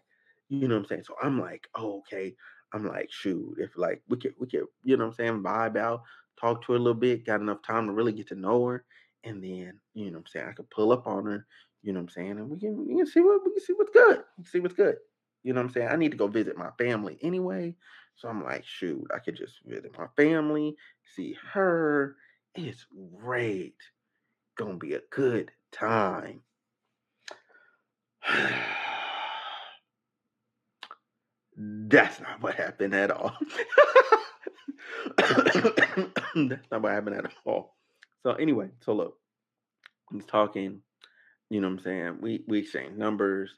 You 0.50 0.68
know 0.68 0.74
what 0.78 0.82
I'm 0.82 0.88
saying? 0.88 1.04
So 1.06 1.14
I'm 1.22 1.40
like, 1.40 1.68
oh, 1.76 2.00
okay. 2.00 2.34
I'm 2.74 2.88
like, 2.88 3.12
shoot, 3.12 3.58
if 3.60 3.78
like 3.78 4.02
we 4.10 4.18
could 4.18 4.34
we 4.40 4.48
could, 4.48 4.66
you 4.84 4.98
know 4.98 5.06
what 5.06 5.12
I'm 5.12 5.16
saying, 5.16 5.44
vibe 5.44 5.78
out, 5.78 6.02
talk 6.42 6.66
to 6.66 6.72
her 6.74 6.78
a 6.78 6.82
little 6.82 7.00
bit, 7.00 7.26
got 7.26 7.42
enough 7.42 7.62
time 7.62 7.86
to 7.86 7.94
really 7.94 8.12
get 8.12 8.28
to 8.30 8.36
know 8.36 8.66
her, 8.66 8.84
and 9.24 9.44
then 9.44 9.80
you 9.94 10.06
know 10.06 10.14
what 10.14 10.18
I'm 10.20 10.28
saying 10.28 10.48
I 10.50 10.54
could 10.54 10.70
pull 10.72 10.92
up 10.92 11.08
on 11.08 11.26
her, 11.26 11.46
you 11.84 11.94
know 11.94 12.00
what 12.00 12.06
I'm 12.06 12.10
saying, 12.10 12.32
and 12.32 12.50
we 12.50 12.60
can 12.60 12.88
we 12.88 12.96
can 12.96 13.06
see 13.06 13.22
what 13.22 13.42
we 13.46 13.52
can 13.52 13.62
see 13.62 13.74
what's 13.74 13.92
good, 13.92 14.24
see 14.46 14.60
what's 14.60 14.74
good. 14.74 14.98
You 15.44 15.54
know 15.54 15.62
what 15.62 15.68
I'm 15.68 15.74
saying? 15.74 15.88
I 15.90 15.96
need 15.96 16.12
to 16.12 16.18
go 16.18 16.28
visit 16.28 16.58
my 16.58 16.70
family 16.78 17.18
anyway. 17.22 17.76
So 18.16 18.28
I'm 18.28 18.44
like, 18.44 18.66
shoot, 18.66 19.08
I 19.14 19.20
could 19.20 19.36
just 19.36 19.56
visit 19.66 19.98
my 19.98 20.08
family, 20.16 20.76
see 21.16 21.36
her. 21.54 22.16
It's 22.54 22.86
great. 23.20 23.76
Gonna 24.58 24.76
be 24.78 24.94
a 24.94 25.02
good 25.10 25.52
time. 25.72 26.42
That's 31.58 32.20
not 32.20 32.42
what 32.42 32.56
happened 32.56 32.96
at 32.96 33.12
all. 33.12 33.36
That's 36.36 36.72
not 36.72 36.82
what 36.82 36.92
happened 36.92 37.16
at 37.16 37.32
all. 37.46 37.76
So 38.24 38.32
anyway, 38.34 38.70
so 38.82 38.94
look, 38.94 39.18
he's 40.12 40.26
talking, 40.26 40.82
you 41.50 41.62
know 41.62 41.68
what 41.68 41.80
I'm 41.80 41.84
saying? 41.84 42.18
We 42.22 42.44
we 42.48 42.60
exchange 42.60 42.98
numbers. 42.98 43.52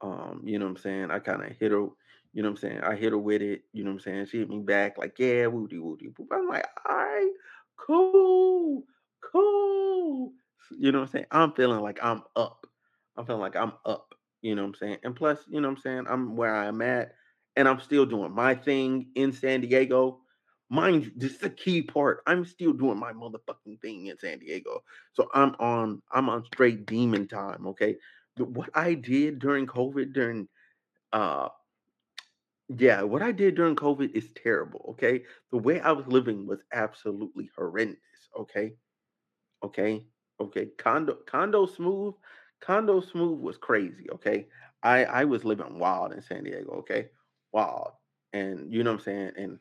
Um, 0.00 0.42
you 0.44 0.58
know 0.58 0.66
what 0.66 0.72
I'm 0.72 0.82
saying? 0.82 1.10
I 1.10 1.18
kind 1.18 1.42
of 1.42 1.56
hit 1.56 1.72
her, 1.72 1.88
you 2.32 2.42
know 2.42 2.50
what 2.50 2.50
I'm 2.50 2.56
saying? 2.56 2.80
I 2.82 2.94
hit 2.94 3.12
her 3.12 3.18
with 3.18 3.42
it, 3.42 3.62
you 3.72 3.84
know 3.84 3.90
what 3.90 3.96
I'm 3.96 4.00
saying? 4.00 4.26
She 4.26 4.38
hit 4.38 4.48
me 4.48 4.60
back 4.60 4.96
like, 4.98 5.18
yeah, 5.18 5.46
woody 5.46 5.78
woody. 5.78 6.08
I'm 6.32 6.48
like, 6.48 6.66
all 6.88 6.96
right, 6.96 7.30
cool. 7.76 8.84
cool. 9.32 10.32
You 10.78 10.92
know 10.92 11.00
what 11.00 11.06
I'm 11.06 11.12
saying? 11.12 11.26
I'm 11.30 11.52
feeling 11.52 11.80
like 11.80 11.98
I'm 12.02 12.22
up. 12.36 12.66
I'm 13.16 13.26
feeling 13.26 13.40
like 13.40 13.56
I'm 13.56 13.72
up. 13.84 14.14
You 14.42 14.54
know 14.54 14.62
what 14.62 14.68
I'm 14.68 14.74
saying? 14.74 14.98
And 15.02 15.16
plus, 15.16 15.40
you 15.48 15.60
know 15.60 15.68
what 15.68 15.76
I'm 15.78 15.82
saying? 15.82 16.04
I'm 16.08 16.36
where 16.36 16.54
I'm 16.54 16.80
at 16.82 17.12
and 17.56 17.68
I'm 17.68 17.80
still 17.80 18.06
doing 18.06 18.32
my 18.32 18.54
thing 18.54 19.08
in 19.14 19.32
San 19.32 19.62
Diego. 19.62 20.20
Mind 20.70 21.04
you, 21.06 21.12
this 21.16 21.32
is 21.32 21.38
the 21.38 21.50
key 21.50 21.82
part. 21.82 22.22
I'm 22.26 22.44
still 22.44 22.72
doing 22.72 22.98
my 22.98 23.12
motherfucking 23.12 23.80
thing 23.80 24.06
in 24.06 24.18
San 24.18 24.38
Diego. 24.38 24.82
So 25.14 25.28
I'm 25.32 25.54
on 25.58 26.02
I'm 26.12 26.28
on 26.28 26.44
straight 26.44 26.86
demon 26.86 27.26
time, 27.26 27.66
okay? 27.68 27.96
What 28.36 28.70
I 28.74 28.94
did 28.94 29.38
during 29.38 29.66
COVID 29.66 30.12
during 30.12 30.48
uh 31.12 31.48
yeah, 32.76 33.02
what 33.02 33.22
I 33.22 33.32
did 33.32 33.54
during 33.54 33.76
COVID 33.76 34.14
is 34.14 34.30
terrible, 34.34 34.84
okay? 34.90 35.22
The 35.52 35.58
way 35.58 35.80
I 35.80 35.92
was 35.92 36.06
living 36.06 36.46
was 36.46 36.60
absolutely 36.72 37.50
horrendous, 37.56 37.98
okay? 38.38 38.74
Okay? 39.64 40.04
Okay. 40.40 40.66
Condo 40.78 41.16
Condo 41.26 41.66
Smooth, 41.66 42.14
Condo 42.60 43.00
Smooth 43.00 43.40
was 43.40 43.56
crazy, 43.58 44.10
okay? 44.12 44.46
I 44.82 45.04
I 45.06 45.24
was 45.24 45.44
living 45.44 45.78
wild 45.78 46.12
in 46.12 46.22
San 46.22 46.44
Diego, 46.44 46.72
okay? 46.80 47.08
Wild. 47.52 47.92
And 48.34 48.72
you 48.72 48.84
know 48.84 48.92
what 48.92 49.00
I'm 49.00 49.04
saying? 49.04 49.32
And 49.36 49.58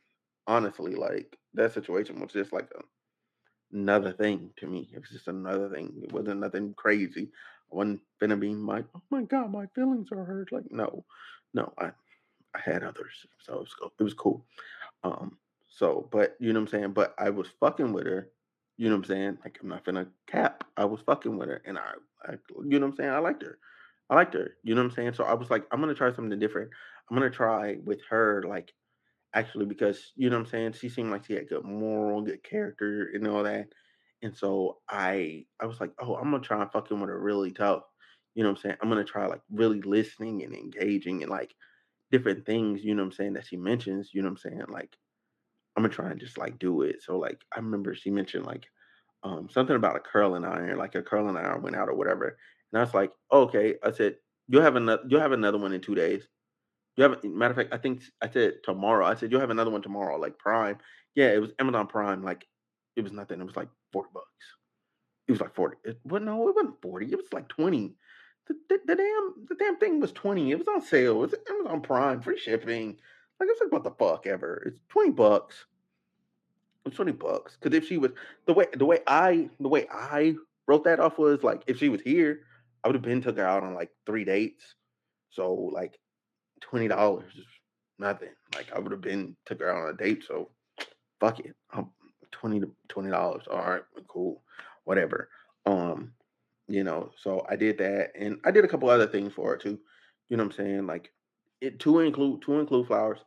honestly, 0.47 0.95
like 0.95 1.37
that 1.53 1.73
situation 1.73 2.19
was 2.19 2.33
just 2.33 2.53
like 2.53 2.69
a, 2.75 2.81
another 3.75 4.13
thing 4.13 4.51
to 4.57 4.67
me. 4.67 4.89
It 4.93 4.99
was 5.01 5.09
just 5.09 5.27
another 5.27 5.69
thing. 5.69 5.93
It 6.03 6.13
wasn't 6.13 6.39
nothing 6.39 6.73
crazy. 6.75 7.29
I 7.71 7.75
wasn't 7.75 8.01
gonna 8.19 8.37
be 8.37 8.53
like, 8.55 8.85
oh 8.95 9.01
my 9.09 9.23
god, 9.23 9.51
my 9.51 9.67
feelings 9.75 10.09
are 10.11 10.23
hurt. 10.23 10.51
Like, 10.51 10.71
no, 10.71 11.05
no, 11.53 11.73
I 11.77 11.91
I 12.55 12.59
had 12.59 12.83
others, 12.83 13.25
so 13.39 13.55
it 13.55 13.59
was 13.59 13.73
cool. 13.73 13.93
It 13.99 14.03
was 14.03 14.13
cool. 14.13 14.45
Um, 15.03 15.37
so, 15.69 16.07
but 16.11 16.35
you 16.39 16.53
know 16.53 16.59
what 16.61 16.73
I'm 16.73 16.79
saying? 16.79 16.93
But 16.93 17.13
I 17.19 17.29
was 17.29 17.47
fucking 17.59 17.93
with 17.93 18.05
her. 18.07 18.29
You 18.77 18.89
know 18.89 18.95
what 18.95 19.05
I'm 19.05 19.15
saying? 19.15 19.37
Like 19.43 19.59
I'm 19.61 19.69
not 19.69 19.85
gonna 19.85 20.07
cap. 20.27 20.63
I 20.77 20.85
was 20.85 21.01
fucking 21.01 21.37
with 21.37 21.49
her, 21.49 21.61
and 21.65 21.77
I, 21.77 21.93
I, 22.25 22.31
you 22.65 22.79
know 22.79 22.87
what 22.87 22.93
I'm 22.93 22.97
saying? 22.97 23.09
I 23.09 23.19
liked 23.19 23.43
her. 23.43 23.57
I 24.09 24.15
liked 24.15 24.33
her. 24.35 24.55
You 24.63 24.75
know 24.75 24.81
what 24.81 24.91
I'm 24.91 24.95
saying? 24.95 25.13
So 25.13 25.23
I 25.23 25.33
was 25.33 25.49
like, 25.49 25.65
I'm 25.71 25.79
gonna 25.81 25.93
try 25.93 26.13
something 26.13 26.39
different. 26.39 26.71
I'm 27.09 27.17
gonna 27.17 27.29
try 27.29 27.77
with 27.83 27.99
her, 28.09 28.43
like 28.47 28.73
actually, 29.33 29.65
because 29.65 30.11
you 30.15 30.29
know 30.29 30.37
what 30.37 30.45
I'm 30.45 30.51
saying. 30.51 30.73
She 30.73 30.89
seemed 30.89 31.11
like 31.11 31.25
she 31.25 31.33
had 31.33 31.49
good 31.49 31.63
moral, 31.65 32.21
good 32.21 32.43
character, 32.43 33.09
and 33.13 33.27
all 33.27 33.43
that. 33.43 33.67
And 34.23 34.35
so 34.35 34.79
I, 34.89 35.45
I 35.61 35.65
was 35.65 35.79
like, 35.79 35.91
oh, 35.99 36.15
I'm 36.15 36.31
gonna 36.31 36.41
try 36.43 36.61
and 36.61 36.71
fucking 36.71 36.99
with 36.99 37.09
her 37.09 37.19
really 37.19 37.51
tough. 37.51 37.83
You 38.35 38.43
know 38.43 38.49
what 38.49 38.57
I'm 38.59 38.61
saying? 38.61 38.77
I'm 38.81 38.89
gonna 38.89 39.03
try 39.03 39.27
like 39.27 39.41
really 39.51 39.81
listening 39.81 40.43
and 40.43 40.53
engaging 40.55 41.23
and 41.23 41.31
like 41.31 41.53
different 42.11 42.45
things, 42.45 42.83
you 42.83 42.95
know 42.95 43.03
what 43.03 43.07
I'm 43.07 43.13
saying, 43.13 43.33
that 43.33 43.47
she 43.47 43.57
mentions, 43.57 44.11
you 44.13 44.21
know 44.21 44.29
what 44.29 44.39
I'm 44.45 44.51
saying? 44.51 44.65
Like, 44.69 44.95
I'm 45.75 45.83
gonna 45.83 45.93
try 45.93 46.09
and 46.11 46.19
just 46.19 46.37
like 46.37 46.59
do 46.59 46.81
it. 46.81 47.03
So 47.03 47.17
like 47.17 47.39
I 47.55 47.59
remember 47.59 47.93
she 47.95 48.09
mentioned 48.11 48.45
like 48.45 48.65
um 49.23 49.49
something 49.49 49.75
about 49.75 49.95
a 49.97 49.99
curling 49.99 50.45
iron, 50.45 50.77
like 50.77 50.95
a 50.95 51.03
curling 51.03 51.37
iron 51.37 51.61
went 51.61 51.75
out 51.75 51.89
or 51.89 51.95
whatever. 51.95 52.37
And 52.71 52.79
I 52.79 52.83
was 52.83 52.93
like, 52.93 53.11
okay. 53.31 53.75
I 53.83 53.91
said, 53.91 54.17
you'll 54.47 54.63
have 54.63 54.75
another 54.75 55.03
you'll 55.07 55.21
have 55.21 55.31
another 55.33 55.57
one 55.59 55.73
in 55.73 55.81
two 55.81 55.95
days. 55.95 56.27
You 56.97 57.03
have 57.03 57.23
matter 57.23 57.51
of 57.51 57.57
fact, 57.57 57.73
I 57.73 57.77
think 57.77 58.03
I 58.21 58.29
said 58.29 58.55
tomorrow. 58.63 59.05
I 59.05 59.15
said 59.15 59.31
you'll 59.31 59.39
have 59.39 59.51
another 59.51 59.69
one 59.69 59.83
tomorrow, 59.83 60.17
like 60.17 60.37
Prime. 60.39 60.77
Yeah, 61.15 61.27
it 61.27 61.39
was 61.39 61.51
Amazon 61.59 61.87
Prime, 61.87 62.23
like 62.23 62.45
it 62.95 63.03
was 63.03 63.13
nothing. 63.13 63.39
It 63.39 63.45
was 63.45 63.55
like 63.55 63.69
40 63.93 64.09
bucks. 64.13 64.25
It 65.27 65.31
was 65.31 65.41
like 65.41 65.53
40. 65.53 65.77
It, 65.83 65.99
well, 66.03 66.21
no, 66.21 66.47
it 66.49 66.55
wasn't 66.55 66.81
40. 66.81 67.05
It 67.05 67.15
was 67.15 67.31
like 67.31 67.47
20. 67.49 67.95
The, 68.47 68.55
the, 68.69 68.79
the 68.87 68.95
damn 68.95 69.45
the 69.47 69.55
damn 69.55 69.77
thing 69.77 69.99
was 69.99 70.11
20. 70.11 70.51
It 70.51 70.57
was 70.57 70.67
on 70.67 70.81
sale. 70.81 71.23
It 71.23 71.31
was 71.31 71.35
Amazon 71.49 71.81
Prime, 71.81 72.21
free 72.21 72.39
shipping. 72.39 72.97
Like 73.39 73.49
it's 73.51 73.61
like 73.61 73.71
what 73.71 73.83
the 73.83 73.91
fuck 73.91 74.25
ever. 74.25 74.63
It's 74.65 74.81
20 74.89 75.11
bucks. 75.11 75.65
It's 76.85 76.95
20 76.95 77.11
bucks. 77.11 77.57
Cause 77.61 77.73
if 77.73 77.87
she 77.87 77.97
was 77.97 78.11
the 78.47 78.53
way 78.53 78.65
the 78.75 78.85
way 78.85 78.99
I 79.05 79.49
the 79.59 79.67
way 79.67 79.85
I 79.91 80.35
wrote 80.67 80.85
that 80.85 80.99
off 80.99 81.19
was 81.19 81.43
like 81.43 81.61
if 81.67 81.77
she 81.77 81.89
was 81.89 82.01
here, 82.01 82.39
I 82.83 82.87
would 82.87 82.95
have 82.95 83.03
been 83.03 83.21
took 83.21 83.37
her 83.37 83.45
out 83.45 83.63
on 83.63 83.75
like 83.75 83.91
three 84.05 84.23
dates. 84.23 84.75
So 85.29 85.53
like 85.53 85.99
twenty 86.61 86.87
dollars 86.87 87.33
nothing. 87.99 88.29
Like 88.55 88.71
I 88.73 88.79
would 88.79 88.91
have 88.91 89.01
been 89.01 89.35
took 89.45 89.59
her 89.59 89.73
on 89.73 89.93
a 89.93 89.97
date. 89.97 90.23
So 90.27 90.49
fuck 91.19 91.39
it. 91.39 91.55
I'm 91.71 91.89
twenty 92.31 92.59
to 92.59 92.69
twenty 92.87 93.09
dollars. 93.09 93.43
All 93.49 93.57
right, 93.57 93.81
cool. 94.07 94.43
Whatever. 94.83 95.29
Um, 95.65 96.13
you 96.67 96.83
know, 96.83 97.11
so 97.21 97.45
I 97.49 97.55
did 97.55 97.77
that 97.79 98.11
and 98.19 98.39
I 98.45 98.51
did 98.51 98.65
a 98.65 98.67
couple 98.67 98.89
other 98.89 99.07
things 99.07 99.33
for 99.33 99.51
her 99.51 99.57
too. 99.57 99.79
You 100.29 100.37
know 100.37 100.43
what 100.43 100.57
I'm 100.59 100.65
saying? 100.65 100.87
Like 100.87 101.11
it 101.61 101.79
to 101.79 101.99
include 101.99 102.41
to 102.43 102.59
include 102.59 102.87
flowers, 102.87 103.19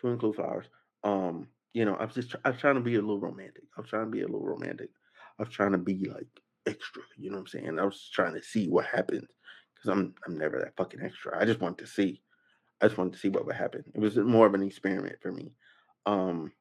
to 0.00 0.08
include 0.08 0.36
flowers. 0.36 0.66
Um, 1.02 1.48
you 1.72 1.84
know, 1.84 1.96
I 1.96 2.04
was 2.04 2.14
just 2.14 2.34
I 2.44 2.50
was 2.50 2.60
trying 2.60 2.76
to 2.76 2.80
be 2.80 2.94
a 2.94 3.00
little 3.00 3.20
romantic. 3.20 3.64
I 3.76 3.80
was 3.80 3.90
trying 3.90 4.06
to 4.06 4.10
be 4.10 4.22
a 4.22 4.26
little 4.26 4.46
romantic. 4.46 4.90
I 5.38 5.42
was 5.42 5.52
trying 5.52 5.72
to 5.72 5.78
be 5.78 6.04
like 6.08 6.26
extra. 6.66 7.02
You 7.18 7.30
know 7.30 7.36
what 7.36 7.42
I'm 7.42 7.46
saying? 7.48 7.78
I 7.78 7.84
was 7.84 8.08
trying 8.12 8.34
to 8.34 8.42
see 8.42 8.68
what 8.68 8.86
happens 8.86 9.28
because 9.74 9.90
I'm 9.90 10.14
I'm 10.26 10.38
never 10.38 10.60
that 10.60 10.76
fucking 10.76 11.00
extra. 11.02 11.38
I 11.40 11.44
just 11.44 11.60
wanted 11.60 11.78
to 11.78 11.86
see. 11.86 12.22
I 12.80 12.86
just 12.86 12.98
wanted 12.98 13.14
to 13.14 13.18
see 13.18 13.28
what 13.28 13.46
would 13.46 13.56
happen. 13.56 13.84
It 13.94 14.00
was 14.00 14.16
more 14.16 14.46
of 14.46 14.54
an 14.54 14.62
experiment 14.62 15.16
for 15.20 15.32
me. 15.32 15.52
Um, 16.06 16.52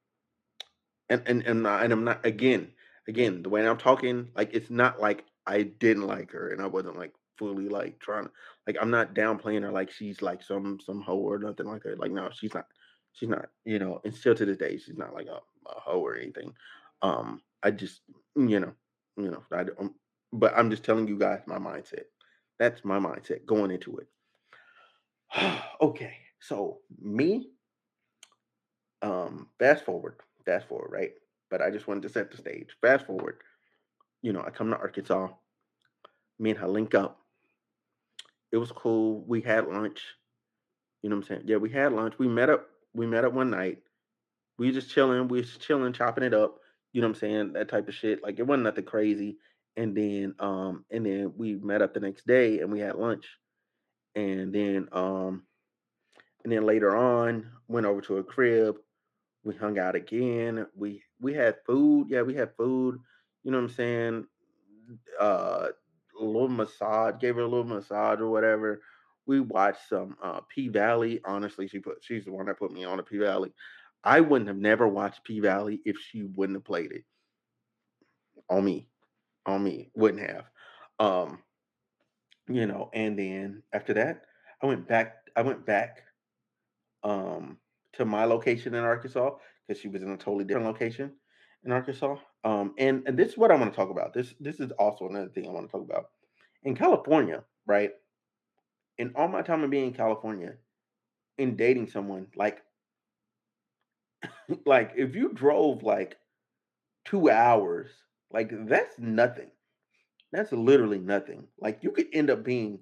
and 1.10 1.22
and 1.28 1.44
and, 1.44 1.68
and 1.68 1.94
I'm 1.94 2.04
not 2.04 2.26
again 2.26 2.72
again 3.08 3.44
the 3.44 3.50
way 3.50 3.68
I'm 3.68 3.78
talking 3.78 4.30
like 4.36 4.52
it's 4.54 4.70
not 4.70 5.02
like 5.02 5.26
I 5.46 5.64
didn't 5.64 6.08
like 6.08 6.32
her 6.32 6.50
and 6.50 6.62
I 6.62 6.68
wasn't 6.68 6.98
like 6.98 7.14
fully 7.38 7.68
like 7.68 8.00
trying 8.00 8.30
like 8.68 8.78
I'm 8.80 8.92
not 8.92 9.14
downplaying 9.14 9.64
her 9.64 9.72
like 9.72 9.92
she's 9.92 10.22
like 10.22 10.42
some 10.44 10.80
some 10.80 11.02
hoe 11.02 11.18
or 11.18 11.40
nothing 11.40 11.68
like 11.68 11.84
that. 11.84 12.00
Like 12.00 12.12
no, 12.12 12.30
she's 12.34 12.54
not. 12.54 12.66
She's 13.14 13.30
not. 13.30 13.48
You 13.66 13.80
know, 13.80 14.02
and 14.04 14.14
still 14.14 14.36
to 14.36 14.46
this 14.46 14.58
day, 14.58 14.78
she's 14.78 14.98
not 14.98 15.14
like 15.14 15.28
a, 15.28 15.36
a 15.70 15.80
hoe 15.80 16.00
or 16.06 16.16
anything. 16.16 16.54
Um, 17.02 17.42
I 17.62 17.72
just 17.72 18.02
you 18.36 18.60
know 18.60 18.74
you 19.18 19.30
know 19.32 19.44
I 19.52 19.64
don't. 19.66 19.94
But 20.32 20.54
I'm 20.58 20.72
just 20.72 20.84
telling 20.84 21.08
you 21.08 21.18
guys 21.20 21.42
my 21.46 21.60
mindset. 21.60 22.06
That's 22.60 22.84
my 22.84 23.00
mindset 23.00 23.46
going 23.46 23.72
into 23.72 23.98
it. 23.98 24.08
okay, 25.82 26.18
so 26.40 26.80
me, 27.02 27.50
um, 29.02 29.48
fast 29.60 29.86
forward, 29.86 30.16
fast 30.46 30.68
forward, 30.68 30.92
right? 30.92 31.12
But 31.50 31.62
I 31.62 31.70
just 31.70 31.88
wanted 31.88 32.04
to 32.04 32.10
set 32.10 32.32
the 32.32 32.38
stage. 32.38 32.70
Fast 32.82 33.06
forward, 33.06 33.38
you 34.22 34.34
know, 34.34 34.42
I 34.42 34.50
come 34.50 34.70
to 34.70 34.78
Arkansas. 34.78 35.30
Me 36.40 36.50
and 36.50 36.60
her 36.60 36.68
link 36.68 36.96
up. 36.96 37.20
It 38.52 38.58
was 38.58 38.72
cool. 38.72 39.24
We 39.28 39.42
had 39.42 39.68
lunch. 39.68 40.02
You 41.02 41.10
know 41.10 41.18
what 41.18 41.24
I'm 41.24 41.28
saying? 41.28 41.42
Yeah, 41.46 41.58
we 41.58 41.70
had 41.70 41.94
lunch. 41.94 42.16
We 42.18 42.28
met 42.28 42.50
up. 42.50 42.68
We 42.94 43.06
met 43.06 43.26
up 43.26 43.34
one 43.34 43.50
night. 43.50 43.80
We 44.58 44.72
just 44.72 44.90
chilling. 44.90 45.28
We 45.28 45.42
just 45.42 45.62
chilling, 45.62 45.94
chopping 45.94 46.24
it 46.24 46.34
up. 46.34 46.60
You 46.92 47.02
know 47.02 47.08
what 47.08 47.16
I'm 47.16 47.20
saying? 47.20 47.54
That 47.54 47.70
type 47.70 47.88
of 47.88 47.96
shit. 47.96 48.24
Like 48.24 48.40
it 48.40 48.48
wasn't 48.48 48.64
nothing 48.64 48.86
crazy. 48.86 49.38
And 49.76 49.96
then 49.96 50.36
um 50.40 50.86
and 50.92 51.06
then 51.06 51.34
we 51.36 51.56
met 51.56 51.82
up 51.82 51.94
the 51.94 52.00
next 52.00 52.26
day 52.28 52.60
and 52.60 52.72
we 52.72 52.80
had 52.80 52.96
lunch. 52.96 53.26
And 54.16 54.54
then 54.54 54.88
um 54.92 55.44
and 56.44 56.52
then 56.52 56.66
later 56.66 56.96
on 56.96 57.52
went 57.68 57.86
over 57.86 58.02
to 58.02 58.18
a 58.18 58.24
crib. 58.24 58.78
We 59.44 59.56
hung 59.56 59.80
out 59.80 59.96
again. 59.96 60.68
We 60.76 61.04
we 61.20 61.34
had 61.34 61.58
food. 61.66 62.08
Yeah, 62.10 62.22
we 62.22 62.36
had 62.36 62.56
food. 62.56 63.00
You 63.44 63.52
know 63.52 63.58
what 63.58 63.66
I'm 63.66 63.70
saying? 63.70 64.28
Uh 65.20 65.68
a 66.20 66.24
little 66.24 66.50
massage, 66.50 67.16
gave 67.20 67.36
her 67.36 67.42
a 67.42 67.48
little 67.48 67.66
massage 67.66 68.20
or 68.20 68.30
whatever. 68.30 68.82
We 69.26 69.40
watched 69.40 69.90
some 69.90 70.16
uh 70.22 70.42
P 70.54 70.68
Valley. 70.68 71.22
Honestly, 71.26 71.68
she 71.68 71.80
put 71.80 72.04
she's 72.04 72.26
the 72.26 72.32
one 72.32 72.46
that 72.46 72.60
put 72.60 72.72
me 72.72 72.84
on 72.84 73.00
a 73.00 73.04
P 73.04 73.18
Valley. 73.18 73.54
I 74.04 74.20
wouldn't 74.20 74.50
have 74.50 74.58
never 74.58 74.88
watched 74.88 75.24
P 75.24 75.40
Valley 75.40 75.82
if 75.86 75.98
she 75.98 76.24
wouldn't 76.24 76.58
have 76.58 76.66
played 76.66 76.92
it. 76.92 77.04
On 78.50 78.64
me. 78.64 78.90
On 79.46 79.64
me. 79.64 79.92
Wouldn't 79.96 80.30
have. 80.30 80.46
Um, 81.00 81.40
you 82.48 82.66
know, 82.66 82.90
and 82.94 83.18
then 83.18 83.64
after 83.74 83.94
that, 83.94 84.24
I 84.62 84.66
went 84.66 84.88
back, 84.88 85.18
I 85.36 85.42
went 85.42 85.66
back 85.66 86.04
um 87.04 87.58
to 87.94 88.06
my 88.06 88.26
location 88.26 88.74
in 88.74 88.84
Arkansas 88.84 89.32
because 89.68 89.82
she 89.82 89.88
was 89.88 90.02
in 90.02 90.10
a 90.12 90.18
totally 90.18 90.46
different 90.46 90.68
location 90.68 91.12
in 91.64 91.72
Arkansas. 91.72 92.18
Um, 92.44 92.74
and, 92.78 93.04
and 93.08 93.18
this 93.18 93.30
is 93.30 93.38
what 93.38 93.52
I 93.52 93.56
want 93.56 93.72
to 93.72 93.76
talk 93.76 93.90
about. 93.90 94.14
This 94.14 94.34
this 94.40 94.60
is 94.60 94.72
also 94.72 95.08
another 95.08 95.30
thing 95.30 95.48
I 95.48 95.52
want 95.52 95.68
to 95.68 95.72
talk 95.72 95.88
about. 95.88 96.06
In 96.64 96.76
California, 96.76 97.44
right? 97.66 97.92
In 98.98 99.12
all 99.16 99.28
my 99.28 99.42
time 99.42 99.64
of 99.64 99.70
being 99.70 99.88
in 99.88 99.94
California, 99.94 100.54
in 101.38 101.56
dating 101.56 101.90
someone, 101.90 102.28
like 102.36 102.62
like 104.66 104.92
if 104.96 105.16
you 105.16 105.30
drove 105.34 105.84
like 105.84 106.18
two 107.06 107.30
hours, 107.30 107.90
like 108.32 108.52
that's 108.68 108.96
nothing. 109.00 109.52
That's 110.34 110.52
literally 110.52 110.98
nothing. 110.98 111.48
Like 111.60 111.80
you 111.84 111.92
could 111.92 112.08
end 112.12 112.32
up 112.32 112.44
being 112.44 112.80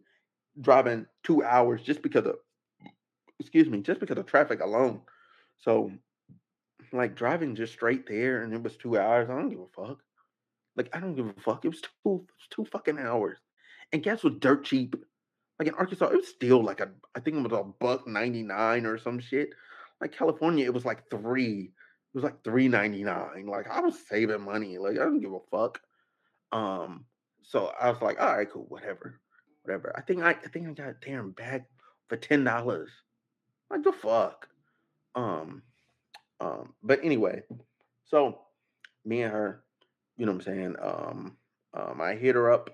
driving 0.59 1.05
two 1.23 1.43
hours 1.43 1.81
just 1.81 2.01
because 2.01 2.25
of 2.25 2.35
excuse 3.39 3.67
me, 3.67 3.81
just 3.81 3.99
because 3.99 4.17
of 4.17 4.25
traffic 4.25 4.61
alone. 4.61 5.01
So 5.57 5.91
like 6.93 7.15
driving 7.15 7.55
just 7.55 7.73
straight 7.73 8.07
there 8.07 8.43
and 8.43 8.53
it 8.53 8.63
was 8.63 8.77
two 8.77 8.97
hours, 8.97 9.29
I 9.29 9.35
don't 9.35 9.49
give 9.49 9.59
a 9.59 9.85
fuck. 9.87 9.99
Like 10.77 10.95
I 10.95 11.01
don't 11.01 11.15
give 11.15 11.27
a 11.27 11.41
fuck. 11.41 11.65
It 11.65 11.69
was 11.69 11.81
two 11.81 11.89
it 12.05 12.09
was 12.09 12.47
two 12.49 12.65
fucking 12.65 12.97
hours. 12.97 13.37
And 13.91 14.01
gas 14.01 14.23
was 14.23 14.35
dirt 14.39 14.63
cheap. 14.63 14.95
Like 15.59 15.67
in 15.67 15.73
Arkansas, 15.75 16.07
it 16.07 16.15
was 16.15 16.29
still 16.29 16.63
like 16.63 16.79
a 16.79 16.89
I 17.15 17.19
think 17.19 17.35
it 17.35 17.51
was 17.51 17.59
a 17.59 17.63
buck 17.63 18.07
99 18.07 18.85
or 18.85 18.97
some 18.97 19.19
shit. 19.19 19.49
Like 19.99 20.13
California, 20.13 20.65
it 20.65 20.73
was 20.73 20.85
like 20.85 21.09
three. 21.11 21.73
It 22.13 22.17
was 22.17 22.23
like 22.23 22.43
three 22.43 22.69
ninety 22.69 23.03
nine. 23.03 23.45
Like 23.45 23.69
I 23.69 23.81
was 23.81 23.95
saving 24.07 24.41
money. 24.41 24.77
Like 24.77 24.93
I 24.93 25.03
don't 25.03 25.19
give 25.19 25.33
a 25.33 25.39
fuck. 25.51 25.81
Um, 26.51 27.05
so 27.43 27.71
I 27.79 27.89
was 27.89 28.01
like, 28.01 28.21
all 28.21 28.35
right, 28.35 28.49
cool, 28.49 28.65
whatever, 28.69 29.19
whatever. 29.63 29.93
I 29.95 30.01
think 30.01 30.23
I, 30.23 30.31
I 30.31 30.47
think 30.53 30.67
I 30.67 30.73
got 30.73 30.89
a 30.89 30.95
damn 31.05 31.31
bag 31.31 31.63
for 32.07 32.17
ten 32.17 32.43
dollars. 32.43 32.89
Like 33.69 33.83
the 33.83 33.91
fuck. 33.91 34.47
Um, 35.15 35.63
um, 36.39 36.73
but 36.83 36.99
anyway, 37.03 37.43
so 38.05 38.39
me 39.05 39.21
and 39.23 39.31
her, 39.31 39.63
you 40.17 40.25
know 40.25 40.33
what 40.33 40.47
I'm 40.47 40.53
saying? 40.53 40.75
Um, 40.81 41.37
um, 41.73 42.01
I 42.01 42.15
hit 42.15 42.35
her 42.35 42.51
up 42.51 42.69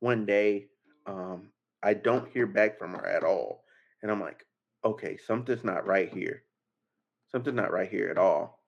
one 0.00 0.26
day. 0.26 0.66
Um, 1.06 1.50
I 1.82 1.94
don't 1.94 2.30
hear 2.32 2.46
back 2.46 2.78
from 2.78 2.94
her 2.94 3.06
at 3.06 3.24
all. 3.24 3.64
And 4.02 4.10
I'm 4.10 4.20
like, 4.20 4.44
okay, 4.84 5.16
something's 5.16 5.64
not 5.64 5.86
right 5.86 6.12
here. 6.12 6.42
Something's 7.30 7.56
not 7.56 7.72
right 7.72 7.90
here 7.90 8.08
at 8.08 8.18
all. 8.18 8.60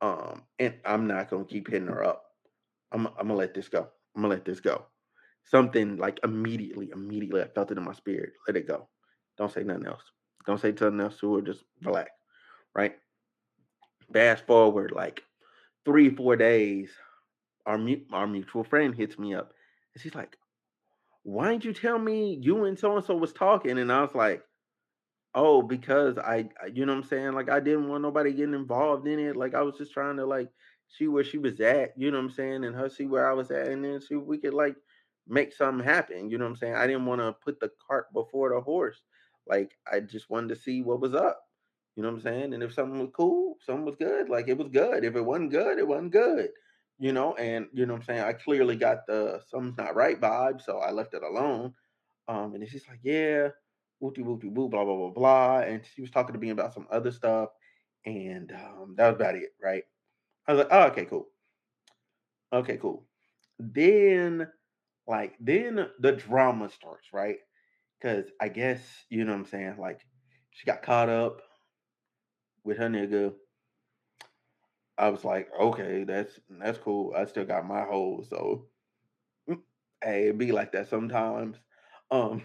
Um, 0.00 0.42
and 0.58 0.74
I'm 0.84 1.06
not 1.06 1.30
gonna 1.30 1.44
keep 1.44 1.68
hitting 1.68 1.88
her 1.88 2.04
up. 2.04 2.24
I'm 2.92 3.06
I'm 3.06 3.28
gonna 3.28 3.34
let 3.34 3.54
this 3.54 3.68
go. 3.68 3.88
I'm 4.14 4.22
gonna 4.22 4.34
let 4.34 4.44
this 4.44 4.60
go. 4.60 4.86
Something 5.44 5.96
like 5.96 6.20
immediately, 6.22 6.90
immediately 6.92 7.42
I 7.42 7.48
felt 7.48 7.70
it 7.70 7.78
in 7.78 7.84
my 7.84 7.92
spirit. 7.94 8.32
Let 8.46 8.56
it 8.56 8.68
go. 8.68 8.88
Don't 9.38 9.52
say 9.52 9.62
nothing 9.62 9.86
else. 9.86 10.02
Don't 10.46 10.60
say 10.60 10.72
nothing 10.72 11.00
else 11.00 11.18
to 11.18 11.36
her. 11.36 11.42
Just 11.42 11.64
relax. 11.82 12.10
Right? 12.74 12.96
Fast 14.12 14.46
forward 14.46 14.92
like 14.92 15.22
three, 15.84 16.14
four 16.14 16.36
days, 16.36 16.90
our 17.66 17.78
our 18.12 18.26
mutual 18.26 18.64
friend 18.64 18.94
hits 18.94 19.18
me 19.18 19.34
up 19.34 19.52
and 19.94 20.02
she's 20.02 20.14
like, 20.14 20.36
Why 21.22 21.50
didn't 21.50 21.64
you 21.64 21.72
tell 21.72 21.98
me 21.98 22.38
you 22.40 22.64
and 22.64 22.78
so 22.78 22.96
and 22.96 23.04
so 23.04 23.16
was 23.16 23.32
talking? 23.32 23.78
And 23.78 23.92
I 23.92 24.02
was 24.02 24.14
like, 24.14 24.42
Oh, 25.34 25.62
because 25.62 26.18
I, 26.18 26.48
you 26.72 26.86
know 26.86 26.92
what 26.92 27.04
I'm 27.04 27.08
saying? 27.08 27.32
Like 27.32 27.48
I 27.48 27.60
didn't 27.60 27.88
want 27.88 28.02
nobody 28.02 28.32
getting 28.32 28.54
involved 28.54 29.06
in 29.06 29.18
it. 29.18 29.36
Like 29.36 29.54
I 29.54 29.62
was 29.62 29.76
just 29.78 29.92
trying 29.92 30.16
to 30.16 30.26
like 30.26 30.48
see 30.98 31.08
where 31.08 31.24
she 31.24 31.38
was 31.38 31.60
at, 31.60 31.92
you 31.96 32.10
know 32.10 32.18
what 32.18 32.24
I'm 32.24 32.30
saying, 32.30 32.64
and 32.64 32.74
her 32.76 32.88
see 32.88 33.06
where 33.06 33.30
I 33.30 33.34
was 33.34 33.50
at, 33.50 33.68
and 33.68 33.84
then 33.84 34.00
see 34.00 34.14
if 34.16 34.22
we 34.22 34.38
could 34.38 34.54
like 34.54 34.76
make 35.26 35.52
something 35.52 35.84
happen. 35.84 36.30
You 36.30 36.38
know 36.38 36.44
what 36.44 36.52
I'm 36.52 36.56
saying? 36.56 36.74
I 36.74 36.86
didn't 36.86 37.06
want 37.06 37.20
to 37.20 37.32
put 37.32 37.60
the 37.60 37.70
cart 37.86 38.12
before 38.12 38.50
the 38.50 38.60
horse. 38.60 39.00
Like 39.46 39.76
I 39.90 40.00
just 40.00 40.30
wanted 40.30 40.50
to 40.50 40.60
see 40.60 40.82
what 40.82 41.00
was 41.00 41.14
up. 41.14 41.42
You 41.96 42.02
know 42.02 42.10
what 42.10 42.16
I'm 42.16 42.22
saying? 42.22 42.54
And 42.54 42.62
if 42.62 42.72
something 42.72 43.00
was 43.00 43.10
cool, 43.14 43.56
something 43.60 43.84
was 43.84 43.96
good, 43.96 44.28
like 44.28 44.48
it 44.48 44.58
was 44.58 44.68
good. 44.68 45.04
If 45.04 45.16
it 45.16 45.20
wasn't 45.22 45.50
good, 45.50 45.78
it 45.78 45.86
wasn't 45.86 46.12
good. 46.12 46.50
You 46.98 47.12
know, 47.12 47.34
and 47.34 47.66
you 47.72 47.86
know 47.86 47.94
what 47.94 48.00
I'm 48.00 48.06
saying? 48.06 48.20
I 48.20 48.32
clearly 48.34 48.76
got 48.76 49.06
the 49.06 49.40
something's 49.48 49.78
not 49.78 49.96
right 49.96 50.20
vibe, 50.20 50.60
so 50.62 50.78
I 50.78 50.90
left 50.90 51.14
it 51.14 51.22
alone. 51.22 51.74
Um, 52.28 52.54
and 52.54 52.68
she's 52.68 52.86
like, 52.88 53.00
yeah, 53.02 53.48
whoopty 54.02 54.18
whoopty 54.18 54.52
woo, 54.52 54.68
blah 54.68 54.84
blah 54.84 54.96
blah 54.96 55.10
blah. 55.10 55.58
And 55.60 55.82
she 55.94 56.02
was 56.02 56.10
talking 56.10 56.34
to 56.34 56.40
me 56.40 56.50
about 56.50 56.74
some 56.74 56.86
other 56.90 57.10
stuff, 57.10 57.50
and 58.04 58.52
um, 58.52 58.94
that 58.96 59.08
was 59.08 59.16
about 59.16 59.34
it, 59.34 59.54
right? 59.62 59.84
I 60.50 60.52
was 60.52 60.58
like, 60.64 60.72
oh, 60.72 60.86
okay, 60.88 61.04
cool. 61.04 61.28
Okay, 62.52 62.76
cool. 62.78 63.04
Then, 63.60 64.48
like, 65.06 65.34
then 65.38 65.86
the 66.00 66.10
drama 66.10 66.68
starts, 66.70 67.06
right? 67.12 67.36
Because 68.00 68.24
I 68.40 68.48
guess, 68.48 68.80
you 69.10 69.24
know 69.24 69.30
what 69.30 69.38
I'm 69.38 69.46
saying? 69.46 69.76
Like, 69.78 70.00
she 70.50 70.66
got 70.66 70.82
caught 70.82 71.08
up 71.08 71.40
with 72.64 72.78
her 72.78 72.88
nigga. 72.88 73.32
I 74.98 75.10
was 75.10 75.24
like, 75.24 75.48
okay, 75.56 76.02
that's 76.02 76.40
that's 76.58 76.78
cool. 76.78 77.14
I 77.16 77.26
still 77.26 77.44
got 77.44 77.64
my 77.64 77.84
hole, 77.84 78.26
so 78.28 78.66
hey, 80.02 80.30
it 80.30 80.36
be 80.38 80.50
like 80.50 80.72
that 80.72 80.88
sometimes. 80.88 81.58
Um, 82.10 82.42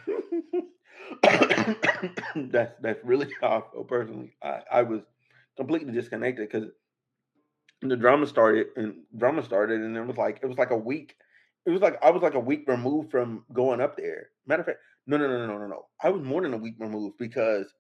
that's 2.36 2.76
that's 2.80 3.04
really 3.04 3.34
feel 3.40 3.86
personally. 3.88 4.36
I, 4.44 4.62
I 4.72 4.82
was 4.84 5.02
completely 5.58 5.92
disconnected 5.92 6.48
because 6.48 6.70
the 7.82 7.96
drama 7.96 8.28
started 8.28 8.68
and 8.76 9.04
drama 9.18 9.44
started 9.44 9.82
and 9.82 9.96
it 9.96 10.06
was 10.06 10.18
like 10.18 10.40
it 10.42 10.48
was 10.48 10.58
like 10.58 10.72
a 10.72 10.78
week. 10.78 11.16
It 11.66 11.72
was 11.72 11.82
like 11.82 11.98
I 12.04 12.12
was 12.12 12.22
like 12.22 12.36
a 12.36 12.40
week 12.40 12.66
removed 12.68 13.12
from 13.12 13.44
going 13.54 13.82
up 13.82 13.98
there. 13.98 14.30
Matter 14.48 14.62
of 14.62 14.66
fact, 14.68 14.80
no, 15.08 15.18
no, 15.18 15.28
no, 15.28 15.46
no, 15.48 15.58
no, 15.58 15.68
no. 15.68 15.86
I 16.02 16.10
was 16.10 16.24
more 16.24 16.42
than 16.42 16.54
a 16.54 16.58
week 16.58 16.76
removed 16.80 17.18
because 17.18 17.72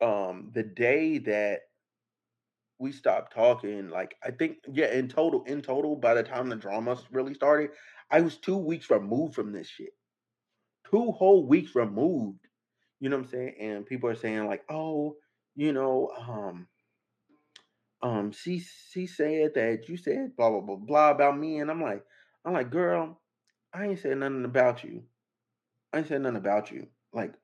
um 0.00 0.50
the 0.54 0.62
day 0.62 1.18
that 1.18 1.60
we 2.78 2.92
stopped 2.92 3.34
talking, 3.34 3.90
like 3.90 4.14
I 4.24 4.30
think, 4.30 4.58
yeah, 4.72 4.92
in 4.92 5.08
total, 5.08 5.42
in 5.44 5.62
total, 5.62 5.96
by 5.96 6.14
the 6.14 6.22
time 6.22 6.48
the 6.48 6.56
drama 6.56 6.98
really 7.10 7.34
started, 7.34 7.70
I 8.10 8.20
was 8.20 8.36
two 8.36 8.56
weeks 8.56 8.90
removed 8.90 9.34
from 9.34 9.52
this 9.52 9.68
shit. 9.68 9.90
Two 10.90 11.12
whole 11.12 11.46
weeks 11.46 11.74
removed. 11.74 12.40
You 13.00 13.10
know 13.10 13.16
what 13.16 13.26
I'm 13.26 13.30
saying? 13.30 13.54
And 13.60 13.86
people 13.86 14.08
are 14.08 14.16
saying, 14.16 14.46
like, 14.46 14.62
oh, 14.70 15.16
you 15.56 15.72
know, 15.72 16.10
um, 16.18 16.66
um, 18.02 18.32
she 18.32 18.60
she 18.60 19.06
said 19.06 19.54
that 19.54 19.88
you 19.88 19.96
said 19.96 20.36
blah 20.36 20.50
blah 20.50 20.60
blah 20.60 20.76
blah 20.76 21.10
about 21.10 21.38
me, 21.38 21.58
and 21.58 21.70
I'm 21.70 21.82
like, 21.82 22.04
I'm 22.44 22.52
like, 22.52 22.70
girl, 22.70 23.20
I 23.74 23.86
ain't 23.86 23.98
said 23.98 24.18
nothing 24.18 24.44
about 24.44 24.84
you. 24.84 25.02
I 25.92 25.98
ain't 25.98 26.08
said 26.08 26.22
nothing 26.22 26.36
about 26.36 26.70
you. 26.70 26.88
Like, 27.12 27.34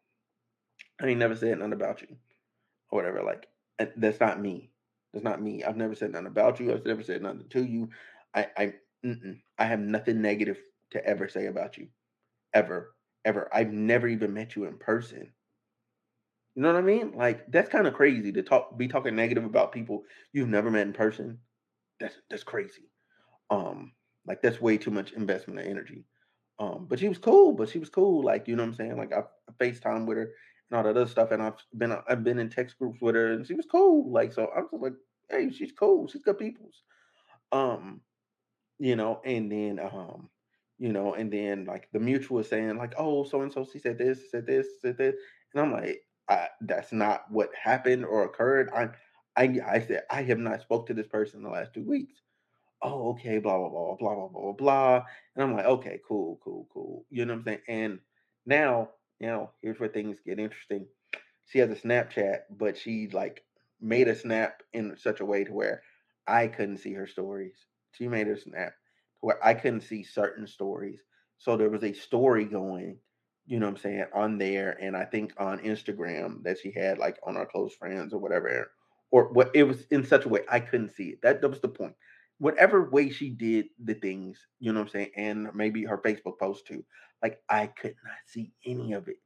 I 1.00 1.06
ain't 1.08 1.18
never 1.18 1.36
said 1.36 1.58
nothing 1.58 1.72
about 1.72 2.02
you, 2.02 2.16
or 2.90 2.98
whatever. 2.98 3.22
Like, 3.22 3.48
that's 3.96 4.20
not 4.20 4.40
me. 4.40 4.70
That's 5.12 5.24
not 5.24 5.42
me. 5.42 5.64
I've 5.64 5.76
never 5.76 5.94
said 5.94 6.12
nothing 6.12 6.28
about 6.28 6.60
you. 6.60 6.72
I've 6.72 6.86
never 6.86 7.02
said 7.02 7.22
nothing 7.22 7.48
to 7.50 7.64
you. 7.64 7.90
I 8.34 8.48
I 8.56 8.74
I 9.58 9.64
have 9.64 9.80
nothing 9.80 10.22
negative 10.22 10.58
to 10.90 11.04
ever 11.04 11.28
say 11.28 11.46
about 11.46 11.78
you, 11.78 11.88
ever, 12.54 12.94
ever. 13.24 13.48
I've 13.52 13.72
never 13.72 14.08
even 14.08 14.34
met 14.34 14.56
you 14.56 14.66
in 14.66 14.78
person. 14.78 15.32
You 16.54 16.62
know 16.62 16.72
what 16.72 16.78
I 16.78 16.82
mean? 16.82 17.12
Like 17.16 17.50
that's 17.50 17.68
kind 17.68 17.86
of 17.86 17.94
crazy 17.94 18.32
to 18.32 18.42
talk 18.42 18.76
be 18.78 18.86
talking 18.86 19.16
negative 19.16 19.44
about 19.44 19.72
people 19.72 20.04
you've 20.32 20.48
never 20.48 20.70
met 20.70 20.86
in 20.86 20.92
person. 20.92 21.38
That's 21.98 22.16
that's 22.30 22.44
crazy. 22.44 22.90
Um, 23.50 23.92
like 24.26 24.40
that's 24.40 24.60
way 24.60 24.78
too 24.78 24.90
much 24.90 25.12
investment 25.12 25.60
of 25.60 25.66
energy. 25.66 26.04
Um, 26.60 26.86
but 26.88 27.00
she 27.00 27.08
was 27.08 27.18
cool, 27.18 27.52
but 27.52 27.68
she 27.68 27.78
was 27.78 27.88
cool. 27.88 28.22
Like, 28.24 28.46
you 28.46 28.54
know 28.54 28.62
what 28.62 28.68
I'm 28.68 28.74
saying? 28.74 28.96
Like 28.96 29.12
I, 29.12 29.20
I 29.20 29.64
FaceTime 29.64 30.06
with 30.06 30.18
her 30.18 30.30
and 30.70 30.76
all 30.76 30.84
that 30.84 30.90
other 30.90 31.06
stuff, 31.08 31.32
and 31.32 31.42
I've 31.42 31.54
been 31.76 31.96
I've 32.08 32.22
been 32.22 32.38
in 32.38 32.48
text 32.50 32.78
groups 32.78 33.00
with 33.00 33.16
her 33.16 33.32
and 33.32 33.46
she 33.46 33.54
was 33.54 33.66
cool. 33.66 34.12
Like, 34.12 34.32
so 34.32 34.48
I'm 34.56 34.68
just 34.70 34.82
like, 34.82 34.92
hey, 35.30 35.50
she's 35.50 35.72
cool, 35.72 36.06
she's 36.08 36.22
good 36.22 36.38
people's. 36.38 36.82
Um, 37.50 38.00
you 38.78 38.96
know, 38.96 39.20
and 39.24 39.50
then 39.50 39.80
um, 39.80 40.30
you 40.78 40.92
know, 40.92 41.14
and 41.14 41.32
then 41.32 41.64
like 41.64 41.88
the 41.92 42.00
mutual 42.00 42.38
is 42.40 42.48
saying, 42.48 42.76
like, 42.76 42.94
oh, 42.98 43.24
so 43.24 43.42
and 43.42 43.52
so 43.52 43.66
she 43.70 43.78
said 43.78 43.98
this, 43.98 44.30
said 44.30 44.46
this, 44.46 44.66
said 44.80 44.98
this, 44.98 45.16
and 45.52 45.62
I'm 45.62 45.72
like, 45.72 46.00
I, 46.28 46.48
that's 46.60 46.92
not 46.92 47.30
what 47.30 47.50
happened 47.54 48.04
or 48.04 48.24
occurred. 48.24 48.70
I, 48.74 48.88
I, 49.36 49.60
I 49.66 49.80
said 49.80 50.02
I 50.10 50.22
have 50.22 50.38
not 50.38 50.62
spoke 50.62 50.86
to 50.86 50.94
this 50.94 51.06
person 51.06 51.38
in 51.38 51.44
the 51.44 51.50
last 51.50 51.74
two 51.74 51.84
weeks. 51.84 52.14
Oh, 52.82 53.10
okay, 53.10 53.38
blah 53.38 53.58
blah 53.58 53.68
blah 53.68 53.96
blah 53.96 54.14
blah 54.14 54.28
blah 54.28 54.52
blah. 54.52 55.04
And 55.34 55.44
I'm 55.44 55.54
like, 55.54 55.66
okay, 55.66 56.00
cool, 56.06 56.40
cool, 56.42 56.68
cool. 56.72 57.06
You 57.10 57.24
know 57.24 57.34
what 57.34 57.40
I'm 57.40 57.44
saying? 57.44 57.60
And 57.68 57.98
now, 58.46 58.90
now 59.20 59.50
here's 59.62 59.80
where 59.80 59.88
things 59.88 60.18
get 60.24 60.38
interesting. 60.38 60.86
She 61.46 61.58
has 61.58 61.70
a 61.70 61.74
Snapchat, 61.74 62.40
but 62.50 62.76
she 62.76 63.08
like 63.12 63.44
made 63.80 64.08
a 64.08 64.14
snap 64.14 64.62
in 64.72 64.96
such 64.96 65.20
a 65.20 65.24
way 65.24 65.44
to 65.44 65.52
where 65.52 65.82
I 66.26 66.46
couldn't 66.46 66.78
see 66.78 66.94
her 66.94 67.06
stories. 67.06 67.56
She 67.92 68.08
made 68.08 68.28
a 68.28 68.40
snap 68.40 68.70
to 68.70 69.20
where 69.20 69.44
I 69.44 69.54
couldn't 69.54 69.82
see 69.82 70.04
certain 70.04 70.46
stories. 70.46 71.00
So 71.38 71.56
there 71.56 71.70
was 71.70 71.84
a 71.84 71.92
story 71.92 72.44
going 72.44 72.98
you 73.46 73.58
know 73.58 73.66
what 73.66 73.76
I'm 73.76 73.82
saying, 73.82 74.04
on 74.14 74.38
there 74.38 74.76
and 74.80 74.96
I 74.96 75.04
think 75.04 75.34
on 75.38 75.58
Instagram 75.58 76.42
that 76.44 76.58
she 76.58 76.72
had 76.72 76.98
like 76.98 77.18
on 77.26 77.36
our 77.36 77.46
close 77.46 77.74
friends 77.74 78.12
or 78.14 78.18
whatever. 78.18 78.70
Or 79.10 79.32
what 79.32 79.50
it 79.54 79.62
was 79.64 79.86
in 79.90 80.04
such 80.04 80.24
a 80.24 80.28
way 80.28 80.40
I 80.50 80.60
couldn't 80.60 80.94
see 80.96 81.10
it. 81.10 81.20
That, 81.22 81.40
that 81.40 81.48
was 81.48 81.60
the 81.60 81.68
point. 81.68 81.94
Whatever 82.38 82.90
way 82.90 83.10
she 83.10 83.30
did 83.30 83.66
the 83.82 83.94
things, 83.94 84.38
you 84.58 84.72
know 84.72 84.80
what 84.80 84.86
I'm 84.86 84.92
saying, 84.92 85.10
and 85.16 85.48
maybe 85.54 85.84
her 85.84 85.98
Facebook 85.98 86.38
post 86.40 86.66
too, 86.66 86.84
like 87.22 87.38
I 87.48 87.68
could 87.68 87.94
not 88.04 88.16
see 88.26 88.52
any 88.66 88.92
of 88.92 89.06
it. 89.08 89.18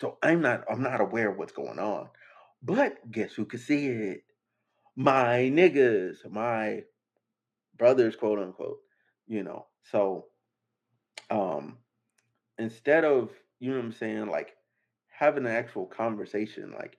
So 0.00 0.16
I'm 0.22 0.40
not 0.40 0.64
I'm 0.70 0.82
not 0.82 1.00
aware 1.00 1.30
of 1.30 1.38
what's 1.38 1.52
going 1.52 1.78
on. 1.78 2.08
But 2.62 3.10
guess 3.10 3.32
who 3.32 3.46
could 3.46 3.60
see 3.60 3.86
it? 3.86 4.22
My 4.96 5.50
niggas, 5.52 6.30
my 6.30 6.84
brothers, 7.76 8.16
quote 8.16 8.38
unquote. 8.38 8.78
You 9.26 9.42
know. 9.42 9.66
So 9.90 10.26
um 11.30 11.78
instead 12.60 13.04
of 13.04 13.30
you 13.58 13.70
know 13.70 13.76
what 13.76 13.84
I'm 13.86 13.92
saying, 13.92 14.26
like 14.26 14.54
having 15.08 15.44
an 15.46 15.52
actual 15.52 15.86
conversation, 15.86 16.72
like 16.72 16.96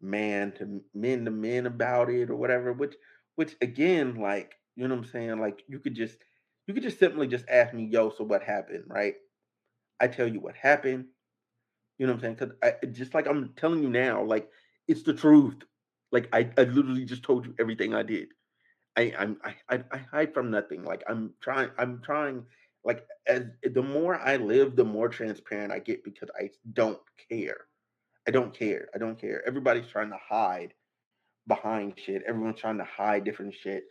man 0.00 0.52
to 0.52 0.80
men 0.94 1.24
to 1.24 1.30
men 1.30 1.66
about 1.66 2.10
it 2.10 2.30
or 2.30 2.36
whatever, 2.36 2.72
which 2.72 2.94
which 3.36 3.56
again, 3.62 4.16
like, 4.16 4.54
you 4.76 4.86
know 4.88 4.94
what 4.94 5.04
I'm 5.04 5.10
saying? 5.10 5.40
Like 5.40 5.62
you 5.68 5.78
could 5.78 5.94
just 5.94 6.18
you 6.66 6.74
could 6.74 6.82
just 6.82 6.98
simply 6.98 7.26
just 7.26 7.44
ask 7.48 7.72
me, 7.74 7.84
yo, 7.86 8.10
so 8.10 8.24
what 8.24 8.42
happened, 8.42 8.84
right? 8.88 9.14
I 10.00 10.08
tell 10.08 10.26
you 10.26 10.40
what 10.40 10.56
happened. 10.56 11.06
You 11.98 12.06
know 12.06 12.14
what 12.14 12.24
I'm 12.24 12.36
saying? 12.36 12.50
Because 12.62 12.76
I 12.82 12.86
just 12.86 13.14
like 13.14 13.26
I'm 13.26 13.52
telling 13.56 13.82
you 13.82 13.90
now, 13.90 14.24
like 14.24 14.48
it's 14.88 15.02
the 15.02 15.14
truth. 15.14 15.56
Like 16.12 16.28
I, 16.32 16.50
I 16.58 16.64
literally 16.64 17.04
just 17.04 17.22
told 17.22 17.46
you 17.46 17.54
everything 17.60 17.94
I 17.94 18.02
did. 18.02 18.28
I 18.96 19.14
I'm 19.18 19.38
I, 19.68 19.84
I 19.92 19.98
hide 19.98 20.34
from 20.34 20.50
nothing. 20.50 20.84
Like 20.84 21.02
I'm 21.08 21.34
trying 21.40 21.70
I'm 21.78 22.00
trying 22.02 22.44
like 22.84 23.06
as 23.26 23.44
the 23.62 23.82
more 23.82 24.18
I 24.18 24.36
live, 24.36 24.76
the 24.76 24.84
more 24.84 25.08
transparent 25.08 25.72
I 25.72 25.78
get 25.80 26.04
because 26.04 26.30
I 26.38 26.50
don't 26.72 27.00
care. 27.30 27.66
I 28.26 28.30
don't 28.30 28.54
care. 28.54 28.88
I 28.94 28.98
don't 28.98 29.20
care. 29.20 29.42
Everybody's 29.46 29.88
trying 29.88 30.10
to 30.10 30.18
hide 30.28 30.74
behind 31.46 31.98
shit. 31.98 32.22
Everyone's 32.26 32.60
trying 32.60 32.78
to 32.78 32.84
hide 32.84 33.24
different 33.24 33.54
shit. 33.54 33.84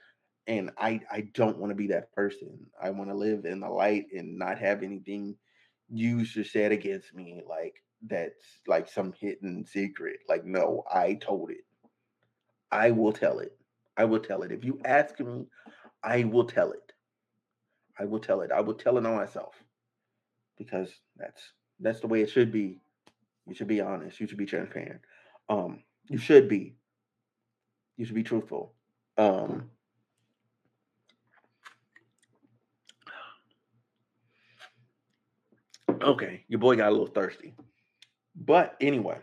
and 0.48 0.72
I 0.78 1.02
I 1.12 1.22
don't 1.34 1.58
want 1.60 1.72
to 1.72 1.76
be 1.76 1.88
that 1.88 2.12
person. 2.14 2.68
I 2.82 2.90
want 2.92 3.10
to 3.10 3.16
live 3.16 3.46
in 3.46 3.60
the 3.62 3.70
light 3.70 4.08
and 4.14 4.38
not 4.40 4.60
have 4.60 4.84
anything 4.84 5.38
used 5.90 6.38
or 6.38 6.44
said 6.44 6.72
against 6.72 7.14
me 7.16 7.42
like 7.48 7.76
that's 8.08 8.62
like 8.68 8.90
some 8.90 9.14
hidden 9.20 9.66
secret. 9.66 10.20
Like 10.30 10.46
no, 10.46 10.84
I 10.92 11.16
told 11.16 11.52
it. 11.52 11.66
I 12.72 12.92
will 12.92 13.14
tell 13.14 13.40
it. 13.40 13.56
I 13.98 14.06
will 14.06 14.20
tell 14.20 14.44
it. 14.44 14.52
If 14.52 14.64
you 14.64 14.80
ask 14.86 15.20
me, 15.20 15.46
I 16.04 16.24
will 16.26 16.46
tell 16.46 16.72
it. 16.72 16.89
I 18.00 18.06
will 18.06 18.20
tell 18.20 18.42
it. 18.42 18.52
I 18.52 18.62
will 18.62 18.76
tell 18.76 18.98
it 18.98 19.06
on 19.06 19.16
myself. 19.16 19.56
Because 20.58 20.90
that's 21.18 21.42
that's 21.80 22.00
the 22.00 22.08
way 22.08 22.22
it 22.22 22.30
should 22.30 22.52
be. 22.52 22.80
You 23.48 23.54
should 23.56 23.68
be 23.68 23.82
honest. 23.82 24.20
You 24.20 24.28
should 24.28 24.38
be 24.38 24.46
transparent. 24.46 25.02
Um, 25.50 25.84
you 26.10 26.18
should 26.18 26.48
be. 26.48 26.76
You 27.98 28.06
should 28.06 28.16
be 28.16 28.24
truthful. 28.24 28.74
Um 29.18 29.70
Okay, 36.02 36.46
your 36.48 36.60
boy 36.60 36.78
got 36.78 36.90
a 36.90 36.92
little 36.92 37.08
thirsty. 37.08 37.54
But 38.36 38.78
anyway, 38.80 39.18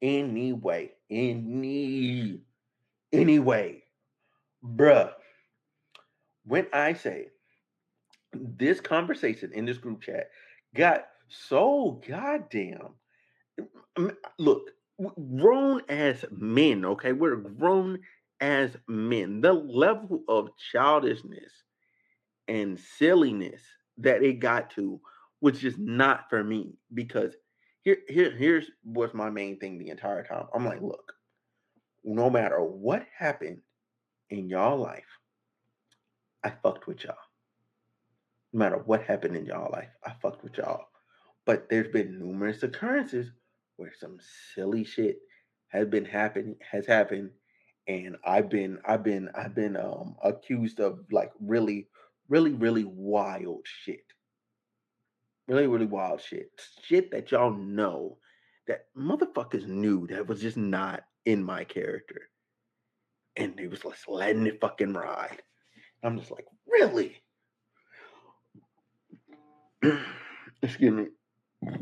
anyway, 0.00 0.92
any 1.10 2.40
anyway, 3.12 3.82
bruh. 4.64 5.12
When 6.44 6.68
I 6.72 6.92
say 6.92 7.28
this 8.34 8.80
conversation 8.80 9.52
in 9.52 9.64
this 9.64 9.78
group 9.78 10.02
chat 10.02 10.30
got 10.74 11.06
so 11.28 12.02
goddamn 12.06 12.90
look 14.38 14.70
grown 15.36 15.82
as 15.88 16.24
men 16.30 16.84
okay? 16.84 17.12
We're 17.12 17.36
grown 17.36 18.00
as 18.40 18.76
men. 18.88 19.40
The 19.40 19.52
level 19.52 20.22
of 20.28 20.50
childishness 20.72 21.52
and 22.48 22.78
silliness 22.78 23.62
that 23.98 24.22
it 24.22 24.40
got 24.40 24.70
to 24.70 25.00
was 25.40 25.58
just 25.58 25.78
not 25.78 26.28
for 26.28 26.44
me 26.44 26.74
because 26.92 27.34
here, 27.82 27.98
here 28.08 28.30
here's 28.30 28.70
what's 28.82 29.14
my 29.14 29.30
main 29.30 29.58
thing 29.58 29.78
the 29.78 29.90
entire 29.90 30.24
time. 30.24 30.46
I'm 30.54 30.64
like 30.64 30.80
look 30.80 31.14
no 32.04 32.28
matter 32.28 32.62
what 32.62 33.06
happened 33.18 33.60
in 34.30 34.48
y'all 34.48 34.78
life 34.78 35.18
i 36.44 36.50
fucked 36.50 36.86
with 36.86 37.02
y'all 37.04 37.16
no 38.54 38.58
matter 38.60 38.76
what 38.86 39.02
happened 39.02 39.36
in 39.36 39.46
y'all 39.46 39.70
life, 39.72 39.90
I 40.06 40.12
fucked 40.22 40.44
with 40.44 40.56
y'all. 40.56 40.86
But 41.44 41.68
there's 41.68 41.92
been 41.92 42.20
numerous 42.20 42.62
occurrences 42.62 43.30
where 43.76 43.92
some 43.98 44.18
silly 44.54 44.84
shit 44.84 45.18
has 45.68 45.88
been 45.88 46.04
happening 46.04 46.54
has 46.70 46.86
happened 46.86 47.30
and 47.88 48.16
I've 48.24 48.48
been 48.48 48.78
I've 48.86 49.02
been 49.02 49.28
I've 49.34 49.56
been 49.56 49.76
um 49.76 50.14
accused 50.22 50.78
of 50.78 51.00
like 51.10 51.32
really 51.40 51.88
really 52.28 52.52
really 52.52 52.84
wild 52.84 53.66
shit. 53.66 54.04
Really 55.48 55.66
really 55.66 55.86
wild 55.86 56.20
shit. 56.20 56.48
Shit 56.84 57.10
that 57.10 57.32
y'all 57.32 57.52
know 57.52 58.18
that 58.68 58.86
motherfuckers 58.96 59.66
knew 59.66 60.06
that 60.06 60.28
was 60.28 60.40
just 60.40 60.56
not 60.56 61.02
in 61.26 61.42
my 61.42 61.64
character. 61.64 62.30
And 63.36 63.56
they 63.56 63.66
was 63.66 63.80
just 63.80 64.08
letting 64.08 64.46
it 64.46 64.60
fucking 64.60 64.94
ride. 64.94 65.42
I'm 66.04 66.18
just 66.18 66.30
like, 66.30 66.46
really? 66.68 67.23
excuse 70.62 70.92
me, 70.92 71.76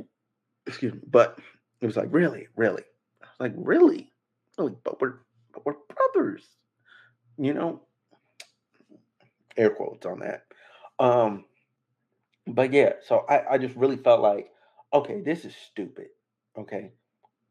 excuse 0.66 0.94
me, 0.94 1.00
but 1.09 1.38
it 1.80 1.86
was 1.86 1.96
like, 1.96 2.09
really, 2.11 2.48
really, 2.57 2.84
I 3.22 3.26
was 3.26 3.40
like, 3.40 3.53
really, 3.57 4.12
like, 4.59 4.74
but 4.84 5.00
we're, 5.00 5.14
but 5.53 5.64
we're 5.66 5.74
brothers, 5.94 6.44
you 7.38 7.55
know, 7.55 7.82
air 9.57 9.70
quotes 9.70 10.07
on 10.07 10.20
that. 10.20 10.44
Um, 10.98 11.44
but 12.46 12.72
yeah, 12.72 12.94
so 13.07 13.24
I, 13.28 13.55
I 13.55 13.59
just 13.59 13.76
really 13.76 13.96
felt 13.96 14.20
like, 14.20 14.50
okay, 14.92 15.20
this 15.20 15.44
is 15.44 15.55
stupid. 15.70 16.09
Okay, 16.57 16.92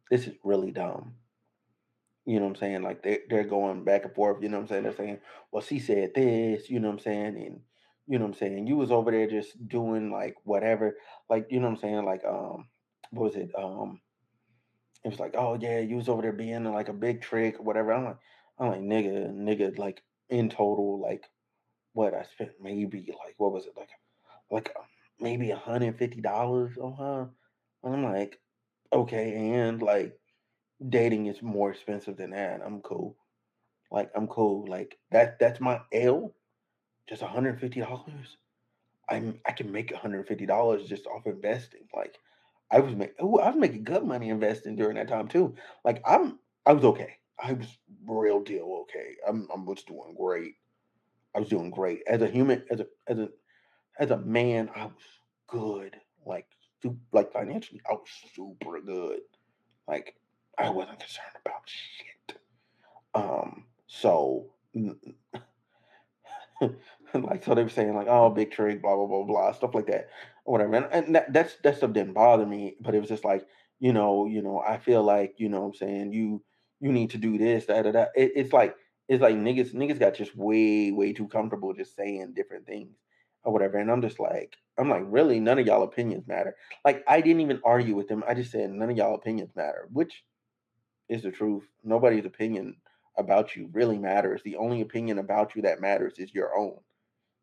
this 0.10 0.28
is 0.28 0.36
really 0.44 0.72
dumb. 0.72 1.14
You 2.26 2.40
know 2.40 2.46
what 2.46 2.52
I'm 2.52 2.56
saying? 2.58 2.84
Like 2.84 3.02
they 3.02 3.20
they're 3.30 3.44
going 3.44 3.84
back 3.84 4.06
and 4.06 4.14
forth. 4.14 4.44
You 4.44 4.50
know 4.50 4.58
what 4.58 4.64
I'm 4.64 4.68
saying? 4.70 4.84
They're 4.84 4.96
saying, 4.96 5.20
well, 5.52 5.64
she 5.64 5.80
said 5.80 6.12
this. 6.14 6.70
You 6.70 6.80
know 6.80 6.90
what 6.90 6.96
I'm 6.96 7.00
saying? 7.00 7.36
And 7.38 7.62
you 8.08 8.18
know 8.20 8.26
what 8.26 8.34
I'm 8.36 8.40
saying? 8.40 8.68
You 8.68 8.78
was 8.78 8.92
over 8.92 9.12
there 9.12 9.28
just 9.28 9.68
doing 9.68 10.12
like 10.12 10.36
whatever, 10.44 10.98
like 11.30 11.48
you 11.50 11.60
know 11.60 11.68
what 11.68 11.76
I'm 11.76 11.82
saying? 11.82 12.06
Like 12.06 12.24
um, 12.28 12.68
what 13.12 13.26
was 13.26 13.36
it? 13.36 13.52
Um, 13.58 14.02
it 15.04 15.10
was 15.10 15.20
like, 15.20 15.36
oh 15.38 15.58
yeah, 15.60 15.80
you 15.80 15.96
was 15.96 16.10
over 16.10 16.22
there 16.22 16.34
being 16.34 16.64
like 16.66 16.90
a 16.90 16.94
big 16.94 17.22
trick 17.22 17.60
or 17.60 17.64
whatever. 17.64 17.94
I'm 17.94 18.06
like, 18.06 18.18
I'm 18.60 18.68
like 18.70 18.82
nigga, 18.82 19.32
nigga, 19.34 19.78
like 19.78 20.04
in 20.30 20.50
total, 20.50 21.00
like 21.02 21.26
what 21.94 22.14
I 22.14 22.24
spent 22.34 22.52
maybe 22.62 23.14
like 23.26 23.36
what 23.38 23.52
was 23.52 23.66
it 23.66 23.74
like, 23.78 23.90
like 24.50 24.74
maybe 25.20 25.52
a 25.52 25.58
hundred 25.58 25.98
fifty 25.98 26.22
dollars 26.22 26.78
on 26.78 26.94
her. 26.98 27.30
And 27.84 27.96
I'm 27.96 28.04
like, 28.04 28.40
okay, 28.94 29.52
and 29.54 29.82
like 29.82 30.14
dating 30.90 31.28
is 31.28 31.42
more 31.42 31.72
expensive 31.72 32.18
than 32.18 32.32
that. 32.32 32.62
I'm 32.66 32.82
cool. 32.82 33.16
Like 33.92 34.12
I'm 34.16 34.28
cool. 34.28 34.66
Like 34.68 34.98
that 35.12 35.40
that's 35.40 35.60
my 35.60 35.82
L 35.94 36.34
just 37.12 37.22
$150 37.22 38.26
i'm 39.10 39.38
i 39.46 39.52
can 39.52 39.70
make 39.70 39.94
$150 39.94 40.88
just 40.88 41.06
off 41.08 41.28
investing 41.28 41.82
like 41.94 42.18
i 42.72 42.80
was 42.80 42.96
making 42.96 43.16
oh 43.20 43.38
i 43.40 43.50
was 43.50 43.58
making 43.58 43.84
good 43.84 44.04
money 44.06 44.30
investing 44.30 44.78
during 44.78 44.96
that 44.96 45.10
time 45.10 45.28
too. 45.28 45.54
Like 45.84 46.02
i'm 46.06 46.40
i 46.66 46.72
was 46.72 46.86
okay. 46.86 47.18
I 47.44 47.54
was 47.54 47.68
real 48.08 48.40
deal 48.42 48.84
okay. 48.84 49.16
I'm 49.28 49.48
i 49.54 49.60
was 49.60 49.84
doing 49.84 50.16
great. 50.18 50.56
I 51.36 51.40
was 51.40 51.50
doing 51.50 51.70
great. 51.70 52.00
As 52.08 52.22
a 52.22 52.28
human 52.28 52.64
as 52.72 52.80
a 52.80 52.88
as 53.08 53.20
a 53.20 53.30
as 54.00 54.12
a 54.12 54.18
man 54.18 54.70
i 54.74 54.86
was 54.86 54.94
good. 55.48 55.98
Like 56.26 56.48
like 57.12 57.34
financially 57.34 57.82
i 57.90 57.94
was 57.94 58.08
super 58.34 58.80
good. 58.80 59.20
Like 59.86 60.16
i 60.58 60.70
wasn't 60.70 61.00
concerned 61.00 61.36
about 61.46 61.64
shit. 61.66 62.38
Um 63.14 63.66
so 63.88 64.46
like 67.24 67.44
so 67.44 67.54
they 67.54 67.64
were 67.64 67.70
saying 67.70 67.96
like 67.96 68.08
oh 68.10 68.30
big 68.30 68.52
trick 68.52 68.82
blah 68.82 68.96
blah 68.96 69.08
blah 69.08 69.24
blah 69.24 69.52
stuff 69.52 69.76
like 69.76 69.88
that 69.88 70.10
or 70.46 70.54
whatever 70.54 70.76
and, 70.76 70.86
and 70.92 71.16
that 71.16 71.32
that's 71.34 71.56
that 71.64 71.78
stuff 71.78 71.94
didn't 71.94 72.14
bother 72.14 72.46
me 72.46 72.76
but 72.80 72.96
it 72.96 73.00
was 73.00 73.10
just 73.10 73.26
like 73.26 73.46
you 73.80 73.94
know 73.94 74.26
you 74.26 74.42
know 74.42 74.60
i 74.66 74.78
feel 74.78 75.04
like 75.04 75.34
you 75.38 75.50
know 75.50 75.66
i'm 75.66 75.74
saying 75.74 76.14
you 76.14 76.42
you 76.80 76.92
need 76.92 77.10
to 77.10 77.18
do 77.18 77.38
this 77.38 77.66
that 77.66 77.84
that, 77.84 77.94
that. 77.94 78.10
It, 78.16 78.32
it's 78.36 78.54
like 78.54 78.76
it's 79.08 79.22
like 79.22 79.36
niggas 79.36 79.74
niggas 79.74 80.00
got 80.00 80.16
just 80.16 80.36
way 80.36 80.92
way 80.92 81.14
too 81.14 81.28
comfortable 81.28 81.74
just 81.74 81.96
saying 81.96 82.34
different 82.36 82.66
things 82.66 82.96
or 83.44 83.52
whatever 83.52 83.78
and 83.78 83.92
i'm 83.92 84.02
just 84.02 84.20
like 84.20 84.56
i'm 84.78 84.90
like 84.90 85.04
really 85.06 85.40
none 85.40 85.60
of 85.60 85.66
y'all 85.66 85.84
opinions 85.84 86.28
matter 86.28 86.56
like 86.86 87.04
i 87.08 87.20
didn't 87.20 87.42
even 87.42 87.60
argue 87.66 87.96
with 87.96 88.08
them 88.08 88.24
i 88.28 88.34
just 88.34 88.52
said 88.52 88.70
none 88.70 88.90
of 88.90 88.98
y'all 88.98 89.16
opinions 89.16 89.52
matter 89.56 89.88
which 89.92 90.24
is 91.10 91.24
the 91.24 91.32
truth 91.32 91.64
nobody's 91.84 92.26
opinion 92.26 92.76
about 93.18 93.56
you 93.56 93.70
really 93.74 93.98
matters 93.98 94.42
the 94.44 94.56
only 94.56 94.82
opinion 94.82 95.20
about 95.20 95.56
you 95.56 95.62
that 95.62 95.82
matters 95.82 96.14
is 96.18 96.34
your 96.34 96.56
own 96.58 96.78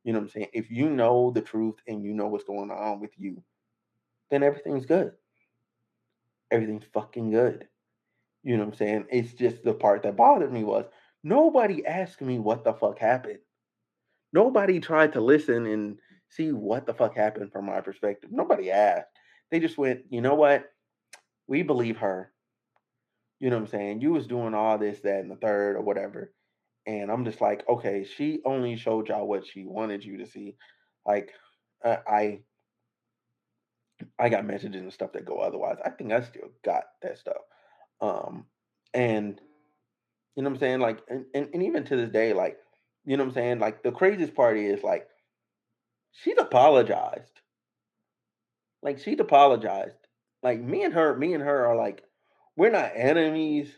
you 0.05 0.13
know 0.13 0.21
what 0.21 0.27
I'm 0.27 0.31
saying? 0.31 0.49
If 0.53 0.71
you 0.71 0.91
know 0.91 1.31
the 1.31 1.41
truth 1.41 1.77
and 1.87 2.03
you 2.03 2.15
know 2.15 2.29
what's 2.29 2.45
going 2.45 2.71
on 2.71 3.01
with 3.01 3.11
you, 3.19 3.43
then 4.31 4.43
everything's 4.43 4.87
good. 4.87 5.13
Everything's 6.51 6.87
fucking 6.93 7.31
good. 7.31 7.69
You 8.43 8.57
know 8.57 8.65
what 8.65 8.73
I'm 8.73 8.79
saying? 8.79 9.07
It's 9.11 9.33
just 9.33 9.63
the 9.65 9.75
part 9.75 10.03
that 10.05 10.17
bothered 10.17 10.53
me 10.53 10.65
was 10.65 10.87
nobody 11.23 11.85
asked 11.85 12.21
me 12.21 12.39
what 12.39 12.65
the 12.65 12.73
fuck 12.73 12.99
happened. 12.99 13.41
Nobody 14.33 14.81
tried 14.81 15.15
to 15.15 15.21
listen 15.21 15.67
and 15.67 15.99
see 16.29 16.53
what 16.53 16.87
the 16.87 16.95
fuck 16.95 17.15
happened 17.15 17.53
from 17.53 17.67
my 17.67 17.81
perspective. 17.81 18.31
Nobody 18.33 18.71
asked. 18.71 19.09
They 19.51 19.61
just 19.61 19.79
went, 19.79 20.03
you 20.11 20.21
know 20.21 20.35
what? 20.35 20.71
We 21.47 21.63
believe 21.63 21.99
her. 21.99 22.31
You 23.41 23.51
know 23.51 23.57
what 23.57 23.63
I'm 23.63 23.69
saying? 23.69 24.01
You 24.01 24.13
was 24.13 24.27
doing 24.27 24.55
all 24.55 24.79
this, 24.79 25.01
that, 25.01 25.21
and 25.21 25.31
the 25.31 25.37
third, 25.37 25.77
or 25.77 25.83
whatever. 25.83 26.33
And 26.89 27.11
I'm 27.13 27.27
just 27.27 27.43
like, 27.43 27.69
okay, 27.69 28.07
she 28.17 28.41
only 28.47 28.77
showed 28.77 29.09
y'all 29.09 29.29
what 29.29 29.47
she 29.47 29.67
wanted 29.67 30.03
you 30.03 30.17
to 30.19 30.27
see. 30.27 30.57
Like, 31.07 31.33
uh, 31.85 31.99
I 32.07 32.41
I 34.19 34.31
got 34.31 34.47
messages 34.47 34.81
and 34.81 34.93
stuff 34.93 35.13
that 35.13 35.27
go 35.27 35.39
otherwise. 35.39 35.77
I 35.85 35.91
think 35.91 36.13
I 36.13 36.23
still 36.23 36.49
got 36.65 36.85
that 37.03 37.19
stuff. 37.19 37.43
Um, 38.01 38.47
and 38.95 39.39
you 40.35 40.43
know 40.43 40.49
what 40.49 40.57
I'm 40.57 40.61
saying? 40.61 40.81
Like, 40.81 41.01
and, 41.11 41.27
and, 41.35 41.49
and 41.53 41.63
even 41.65 41.85
to 41.85 41.97
this 41.97 42.11
day, 42.11 42.33
like, 42.33 42.57
you 43.05 43.19
know 43.19 43.25
what 43.25 43.31
I'm 43.31 43.35
saying? 43.35 43.59
Like, 43.59 43.83
the 43.83 43.93
craziest 43.93 44.35
part 44.35 44.57
is 44.57 44.83
like, 44.83 45.07
she's 46.13 46.39
apologized. 46.39 47.41
Like, 48.83 48.99
she's 48.99 49.21
apologized. 49.21 49.97
Like, 50.43 50.61
me 50.61 50.85
and 50.85 50.95
her, 50.95 51.15
me 51.19 51.35
and 51.35 51.43
her 51.43 51.67
are 51.67 51.77
like, 51.77 52.03
we're 52.57 52.71
not 52.71 52.93
enemies, 52.95 53.69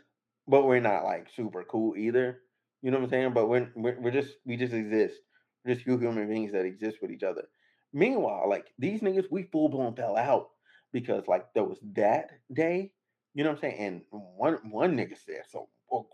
but 0.47 0.65
we're 0.65 0.81
not 0.81 1.05
like 1.05 1.29
super 1.35 1.65
cool 1.65 1.97
either. 1.97 2.41
You 2.83 2.91
know 2.91 2.99
what 2.99 3.05
I'm 3.05 3.11
saying? 3.11 3.33
But 3.35 3.49
we're, 3.49 3.71
we're, 3.77 4.01
we're 4.01 4.11
just 4.11 4.35
we 4.45 4.57
just 4.57 4.73
exist. 4.73 5.15
We're 5.65 5.75
just 5.75 5.85
few 5.85 5.99
human 5.99 6.29
beings 6.29 6.53
that 6.53 6.65
exist 6.65 6.99
with 7.03 7.11
each 7.11 7.23
other. 7.23 7.45
Meanwhile, 7.93 8.49
like 8.49 8.67
these 8.79 9.01
niggas, 9.01 9.27
we 9.31 9.45
full 9.45 9.69
blown 9.69 9.95
fell 9.95 10.17
out 10.17 10.49
because 10.93 11.25
like 11.27 11.53
there 11.55 11.65
was 11.65 11.79
that 11.95 12.31
day. 12.53 12.93
You 13.35 13.45
know 13.45 13.51
what 13.51 13.65
I'm 13.65 13.71
saying? 13.71 13.79
And 13.79 14.03
one 14.11 14.59
one 14.71 14.97
nigga 14.97 15.17
said, 15.25 15.43
"So 15.51 15.69
oh, 15.91 16.07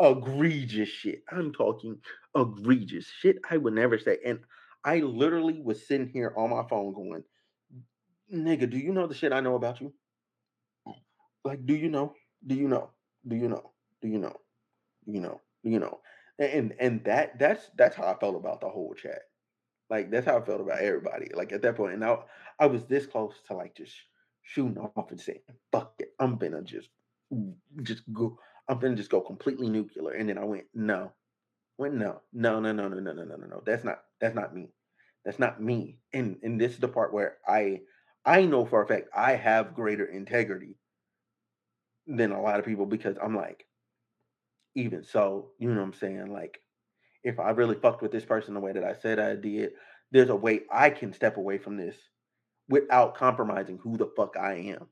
egregious 0.00 0.88
shit. 0.88 1.22
I'm 1.30 1.52
talking 1.52 1.98
egregious 2.34 3.06
shit 3.06 3.38
I 3.48 3.56
would 3.56 3.74
never 3.74 3.98
say. 3.98 4.18
And 4.24 4.40
I 4.84 5.00
literally 5.00 5.60
was 5.60 5.86
sitting 5.86 6.08
here 6.08 6.32
on 6.36 6.50
my 6.50 6.64
phone 6.68 6.94
going, 6.94 7.22
nigga, 8.34 8.70
do 8.70 8.78
you 8.78 8.92
know 8.92 9.06
the 9.06 9.14
shit 9.14 9.32
I 9.32 9.40
know 9.40 9.56
about 9.56 9.80
you? 9.80 9.92
Like, 11.44 11.64
do 11.66 11.74
you 11.74 11.88
know? 11.88 12.14
Do 12.46 12.54
you 12.54 12.68
know? 12.68 12.90
Do 13.26 13.36
you 13.36 13.48
know? 13.48 13.70
Do 14.00 14.08
you 14.08 14.18
know? 14.18 14.36
You 15.06 15.20
know? 15.20 15.40
You 15.62 15.78
know? 15.80 16.00
And 16.38 16.74
and 16.80 17.04
that 17.04 17.38
that's 17.38 17.70
that's 17.76 17.96
how 17.96 18.04
I 18.04 18.18
felt 18.18 18.36
about 18.36 18.60
the 18.60 18.68
whole 18.68 18.94
chat. 18.94 19.22
Like 19.90 20.10
that's 20.10 20.26
how 20.26 20.38
I 20.38 20.42
felt 20.42 20.60
about 20.60 20.80
everybody. 20.80 21.30
Like 21.34 21.52
at 21.52 21.62
that 21.62 21.76
point, 21.76 21.94
and 21.94 22.04
I 22.04 22.18
I 22.58 22.66
was 22.66 22.84
this 22.86 23.06
close 23.06 23.34
to 23.48 23.54
like 23.54 23.76
just 23.76 23.94
shooting 24.42 24.78
off 24.78 25.10
and 25.10 25.20
saying, 25.20 25.40
"Fuck 25.72 25.94
it, 25.98 26.14
I'm 26.18 26.36
gonna 26.36 26.62
just 26.62 26.90
just 27.82 28.02
go. 28.12 28.38
I'm 28.68 28.78
gonna 28.78 28.96
just 28.96 29.10
go 29.10 29.20
completely 29.20 29.68
nuclear." 29.68 30.12
And 30.12 30.28
then 30.28 30.38
I 30.38 30.44
went, 30.44 30.66
"No, 30.74 31.12
went 31.78 31.94
no, 31.94 32.22
no, 32.32 32.60
no, 32.60 32.72
no, 32.72 32.88
no, 32.88 33.00
no, 33.00 33.12
no, 33.12 33.24
no, 33.24 33.36
no, 33.36 33.46
no. 33.46 33.62
That's 33.66 33.84
not 33.84 34.02
that's 34.20 34.34
not 34.34 34.54
me. 34.54 34.70
That's 35.24 35.38
not 35.38 35.62
me." 35.62 35.98
And 36.12 36.38
and 36.42 36.60
this 36.60 36.72
is 36.74 36.80
the 36.80 36.88
part 36.88 37.12
where 37.14 37.38
I 37.46 37.80
I 38.24 38.44
know 38.46 38.66
for 38.66 38.82
a 38.82 38.86
fact 38.86 39.08
I 39.14 39.34
have 39.34 39.74
greater 39.74 40.06
integrity 40.06 40.76
than 42.06 42.32
a 42.32 42.40
lot 42.42 42.58
of 42.58 42.64
people 42.66 42.86
because 42.86 43.16
I'm 43.22 43.36
like, 43.36 43.66
even 44.74 45.04
so, 45.04 45.50
you 45.58 45.68
know 45.68 45.80
what 45.80 45.86
I'm 45.86 45.94
saying? 45.94 46.32
Like, 46.32 46.60
if 47.22 47.38
I 47.38 47.50
really 47.50 47.76
fucked 47.76 48.02
with 48.02 48.12
this 48.12 48.24
person 48.24 48.54
the 48.54 48.60
way 48.60 48.72
that 48.72 48.84
I 48.84 48.94
said 48.94 49.18
I 49.18 49.34
did, 49.36 49.72
there's 50.10 50.30
a 50.30 50.36
way 50.36 50.62
I 50.70 50.90
can 50.90 51.12
step 51.12 51.36
away 51.36 51.58
from 51.58 51.76
this 51.76 51.96
without 52.68 53.16
compromising 53.16 53.78
who 53.78 53.96
the 53.96 54.10
fuck 54.16 54.36
I 54.38 54.54
am. 54.54 54.86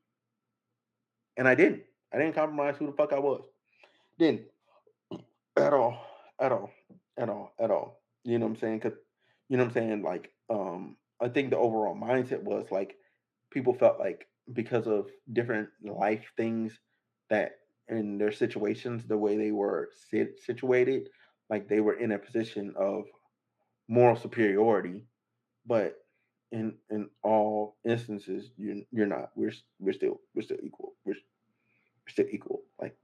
And 1.37 1.49
I 1.49 1.55
didn't. 1.55 1.83
I 2.13 2.19
didn't 2.19 2.35
compromise 2.35 2.77
who 2.79 2.87
the 2.87 2.93
fuck 2.93 3.13
I 3.13 3.19
was. 3.19 3.45
Didn't. 4.19 4.43
At 5.57 5.73
all. 5.73 5.99
At 6.41 6.53
all. 6.53 6.71
At 7.17 7.29
all. 7.29 7.53
At 7.59 7.71
all. 7.71 8.01
You 8.25 8.39
know 8.39 8.47
what 8.47 8.53
I'm 8.53 8.61
saying? 8.61 8.81
Cause 8.81 8.93
you 9.49 9.57
know 9.57 9.65
what 9.65 9.71
I'm 9.71 9.75
saying? 9.75 10.03
Like, 10.03 10.31
um, 10.51 10.97
I 11.21 11.29
think 11.29 11.51
the 11.51 11.57
overall 11.57 11.97
mindset 11.97 12.43
was 12.43 12.67
like 12.71 12.97
people 13.51 13.75
felt 13.75 13.99
like 13.99 14.27
because 14.53 14.87
of 14.87 15.09
different 15.33 15.69
life 15.83 16.25
things 16.37 16.79
that 17.31 17.53
in 17.89 18.19
their 18.19 18.33
situations, 18.33 19.05
the 19.07 19.17
way 19.19 19.37
they 19.37 19.53
were 19.53 19.91
sit- 20.11 20.41
situated, 20.45 21.09
like 21.51 21.69
they 21.69 21.81
were 21.81 21.95
in 21.95 22.13
a 22.13 22.19
position 22.19 22.75
of 22.77 23.05
moral 23.89 24.17
superiority. 24.17 25.05
But 25.67 25.97
in 26.53 26.75
in 26.91 27.11
all 27.23 27.77
instances, 27.85 28.51
you 28.57 28.85
you're 28.91 29.07
not. 29.07 29.31
We're 29.35 29.53
we're 29.79 29.93
still 29.93 30.21
we're 30.35 30.43
still 30.43 30.59
equal. 30.63 30.95
We're, 31.05 31.15
we're 31.15 32.13
still 32.13 32.27
equal. 32.31 32.63
Like 32.81 32.97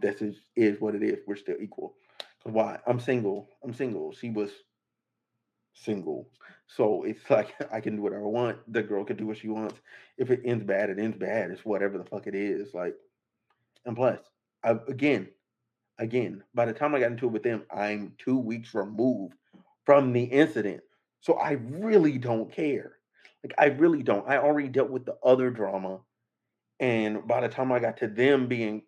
this 0.00 0.22
is 0.22 0.36
is 0.56 0.80
what 0.80 0.94
it 0.94 1.02
is. 1.02 1.18
We're 1.26 1.36
still 1.36 1.56
equal. 1.60 1.94
Cause 2.42 2.52
why? 2.52 2.80
I'm 2.86 2.98
single. 2.98 3.48
I'm 3.62 3.74
single. 3.74 4.12
She 4.12 4.30
was 4.30 4.50
single. 5.74 6.28
So 6.66 7.04
it's 7.04 7.28
like 7.30 7.54
I 7.72 7.80
can 7.80 7.96
do 7.96 8.02
whatever 8.02 8.24
I 8.24 8.28
want. 8.28 8.72
The 8.72 8.82
girl 8.82 9.04
can 9.04 9.16
do 9.16 9.26
what 9.26 9.38
she 9.38 9.48
wants. 9.48 9.80
If 10.18 10.30
it 10.30 10.42
ends 10.44 10.64
bad, 10.64 10.90
it 10.90 10.98
ends 10.98 11.16
bad. 11.16 11.50
It's 11.50 11.64
whatever 11.64 11.98
the 11.98 12.04
fuck 12.04 12.26
it 12.26 12.34
is. 12.34 12.74
Like, 12.74 12.94
and 13.84 13.96
plus, 13.96 14.20
I, 14.64 14.76
again, 14.88 15.28
again, 15.98 16.42
by 16.54 16.64
the 16.66 16.72
time 16.72 16.94
I 16.94 17.00
got 17.00 17.10
into 17.12 17.26
it 17.26 17.32
with 17.32 17.42
them, 17.42 17.64
I'm 17.74 18.14
two 18.18 18.38
weeks 18.38 18.74
removed 18.74 19.34
from 19.84 20.12
the 20.12 20.24
incident. 20.24 20.82
So 21.20 21.34
I 21.34 21.52
really 21.52 22.18
don't 22.18 22.52
care. 22.52 22.96
Like 23.44 23.54
I 23.58 23.66
really 23.66 24.02
don't. 24.02 24.28
I 24.28 24.38
already 24.38 24.68
dealt 24.68 24.90
with 24.90 25.04
the 25.04 25.16
other 25.24 25.50
drama. 25.50 26.00
And 26.80 27.26
by 27.26 27.40
the 27.40 27.48
time 27.48 27.70
I 27.70 27.78
got 27.78 27.96
to 27.98 28.08
them 28.08 28.48
being 28.48 28.82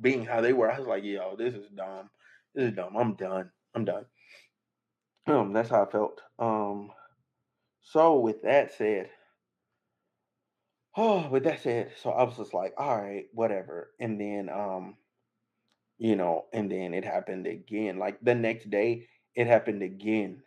being 0.00 0.24
how 0.24 0.40
they 0.40 0.52
were, 0.52 0.70
I 0.70 0.78
was 0.78 0.88
like, 0.88 1.04
yo, 1.04 1.36
this 1.36 1.54
is 1.54 1.68
dumb. 1.74 2.10
This 2.54 2.68
is 2.68 2.76
dumb. 2.76 2.96
I'm 2.96 3.14
done. 3.14 3.50
I'm 3.74 3.84
done. 3.84 4.04
Um, 5.26 5.52
that's 5.52 5.70
how 5.70 5.84
I 5.84 5.90
felt. 5.90 6.20
Um, 6.38 6.90
so 7.82 8.18
with 8.18 8.42
that 8.42 8.74
said, 8.74 9.08
oh, 10.96 11.28
but 11.30 11.44
that's 11.44 11.66
it. 11.66 11.92
so 12.02 12.10
I 12.10 12.22
was 12.24 12.36
just 12.36 12.54
like, 12.54 12.74
all 12.78 12.96
right, 13.00 13.26
whatever. 13.32 13.90
And 14.00 14.20
then, 14.20 14.48
um, 14.48 14.96
you 15.98 16.16
know, 16.16 16.46
and 16.52 16.70
then 16.70 16.94
it 16.94 17.04
happened 17.04 17.46
again. 17.46 17.98
Like 17.98 18.20
the 18.22 18.34
next 18.34 18.70
day, 18.70 19.06
it 19.34 19.46
happened 19.46 19.82
again. 19.82 20.42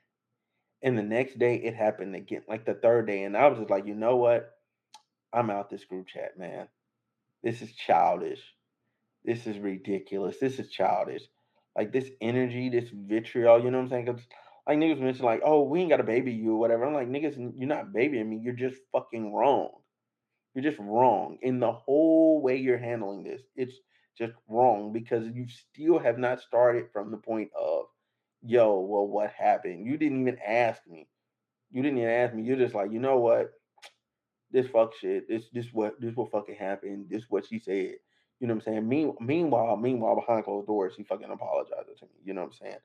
And 0.84 0.98
the 0.98 1.04
next 1.04 1.40
day, 1.40 1.56
it 1.56 1.76
happened 1.76 2.16
again. 2.16 2.44
Like 2.48 2.66
the 2.66 2.76
third 2.76 3.08
day, 3.08 3.24
and 3.24 3.36
I 3.36 3.48
was 3.48 3.60
just 3.60 3.70
like, 3.70 3.88
you 3.88 3.96
know 3.96 4.18
what? 4.18 4.52
I'm 5.34 5.50
out 5.50 5.70
this 5.70 5.86
group 5.86 6.08
chat, 6.08 6.38
man. 6.38 6.68
This 7.44 7.62
is 7.62 7.74
childish. 7.74 8.42
This 9.24 9.48
is 9.48 9.58
ridiculous. 9.58 10.38
This 10.40 10.60
is 10.60 10.70
childish. 10.70 11.24
Like 11.76 11.92
this 11.92 12.10
energy, 12.22 12.70
this 12.70 12.90
vitriol, 12.92 13.64
you 13.64 13.72
know 13.72 13.78
what 13.78 13.84
I'm 13.86 14.06
saying? 14.06 14.20
Like 14.68 14.80
niggas 14.80 15.00
mention 15.00 15.26
like, 15.26 15.42
oh, 15.46 15.64
we 15.64 15.82
ain't 15.82 15.90
got 15.90 15.98
to 15.98 16.04
baby 16.04 16.34
you 16.34 16.54
or 16.54 16.60
whatever. 16.60 16.86
I'm 16.86 16.94
like, 16.94 17.10
niggas, 17.10 17.38
you're 17.56 17.68
not 17.70 17.94
babying 17.94 18.30
me. 18.30 18.40
You're 18.44 18.54
just 18.54 18.78
fucking 18.92 19.34
wrong. 19.34 19.72
You're 20.58 20.72
just 20.72 20.82
wrong 20.82 21.38
in 21.44 21.60
the 21.60 21.72
whole 21.72 22.42
way 22.42 22.58
you're 22.58 22.80
handling 22.80 23.24
this. 23.24 23.44
It's 23.56 23.76
just 24.18 24.34
wrong 24.50 24.92
because 24.92 25.28
you 25.28 25.48
still 25.48 26.00
have 26.00 26.18
not 26.18 26.42
started 26.42 26.88
from 26.92 27.12
the 27.12 27.18
point 27.18 27.52
of, 27.60 27.86
yo, 28.44 28.80
well, 28.80 29.08
what 29.08 29.32
happened? 29.32 29.86
You 29.86 29.98
didn't 29.98 30.22
even 30.22 30.40
ask 30.46 30.82
me. 30.88 31.08
You 31.72 31.84
didn't 31.84 32.00
even 32.00 32.10
ask 32.10 32.34
me. 32.34 32.44
You're 32.44 32.58
just 32.58 32.76
like, 32.76 32.92
you 32.92 33.00
know 33.00 33.20
what? 33.20 33.52
This 34.52 34.68
fuck 34.68 34.96
shit. 34.96 35.30
This 35.30 35.46
this 35.54 35.68
what 35.74 36.02
this 36.02 36.16
what 36.16 36.32
fucking 36.32 36.56
happened. 36.56 37.08
This 37.10 37.26
what 37.30 37.46
she 37.46 37.60
said. 37.60 37.98
You 38.40 38.48
know 38.48 38.56
what 38.56 38.68
I'm 38.68 38.74
saying? 38.74 38.90
Mean, 38.90 39.16
meanwhile, 39.22 39.78
meanwhile, 39.78 40.16
behind 40.16 40.46
closed 40.46 40.68
doors, 40.68 40.94
she 40.98 41.04
fucking 41.04 41.30
apologized 41.30 42.00
to 42.00 42.06
me. 42.06 42.12
You 42.26 42.34
know 42.34 42.42
what 42.42 42.48
I'm 42.48 42.54
saying? 42.54 42.78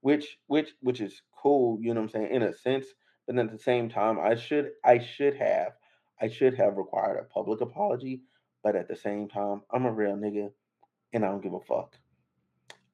which 0.00 0.38
which 0.46 0.70
which 0.80 1.00
is 1.00 1.22
cool, 1.36 1.78
you 1.80 1.94
know 1.94 2.00
what 2.00 2.14
I'm 2.14 2.22
saying, 2.22 2.34
in 2.34 2.42
a 2.42 2.54
sense. 2.56 2.86
But 3.26 3.38
at 3.38 3.52
the 3.52 3.58
same 3.58 3.88
time, 3.88 4.18
I 4.18 4.34
should 4.34 4.72
I 4.84 4.98
should 4.98 5.36
have 5.36 5.72
I 6.20 6.28
should 6.28 6.54
have 6.54 6.76
required 6.76 7.18
a 7.18 7.24
public 7.24 7.60
apology. 7.60 8.22
But 8.62 8.76
at 8.76 8.88
the 8.88 8.96
same 8.96 9.28
time, 9.28 9.62
I'm 9.70 9.86
a 9.86 9.92
real 9.92 10.16
nigga 10.16 10.50
and 11.12 11.24
I 11.24 11.28
don't 11.28 11.42
give 11.42 11.54
a 11.54 11.60
fuck. 11.60 11.96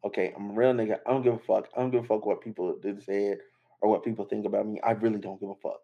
Okay, 0.05 0.33
I'm 0.37 0.51
a 0.51 0.53
real 0.55 0.73
nigga. 0.73 0.99
I 1.05 1.11
don't 1.11 1.23
give 1.23 1.35
a 1.35 1.39
fuck. 1.39 1.69
I 1.77 1.81
don't 1.81 1.91
give 1.91 2.05
a 2.05 2.07
fuck 2.07 2.25
what 2.25 2.41
people 2.41 2.77
did 2.81 3.03
said 3.03 3.39
or 3.81 3.91
what 3.91 4.05
people 4.05 4.25
think 4.27 4.47
about 4.47 4.67
me. 4.67 4.81
I 4.81 4.93
really 4.93 5.19
don't 5.19 5.41
give 5.41 5.51
a 5.51 5.55
fuck. 5.57 5.81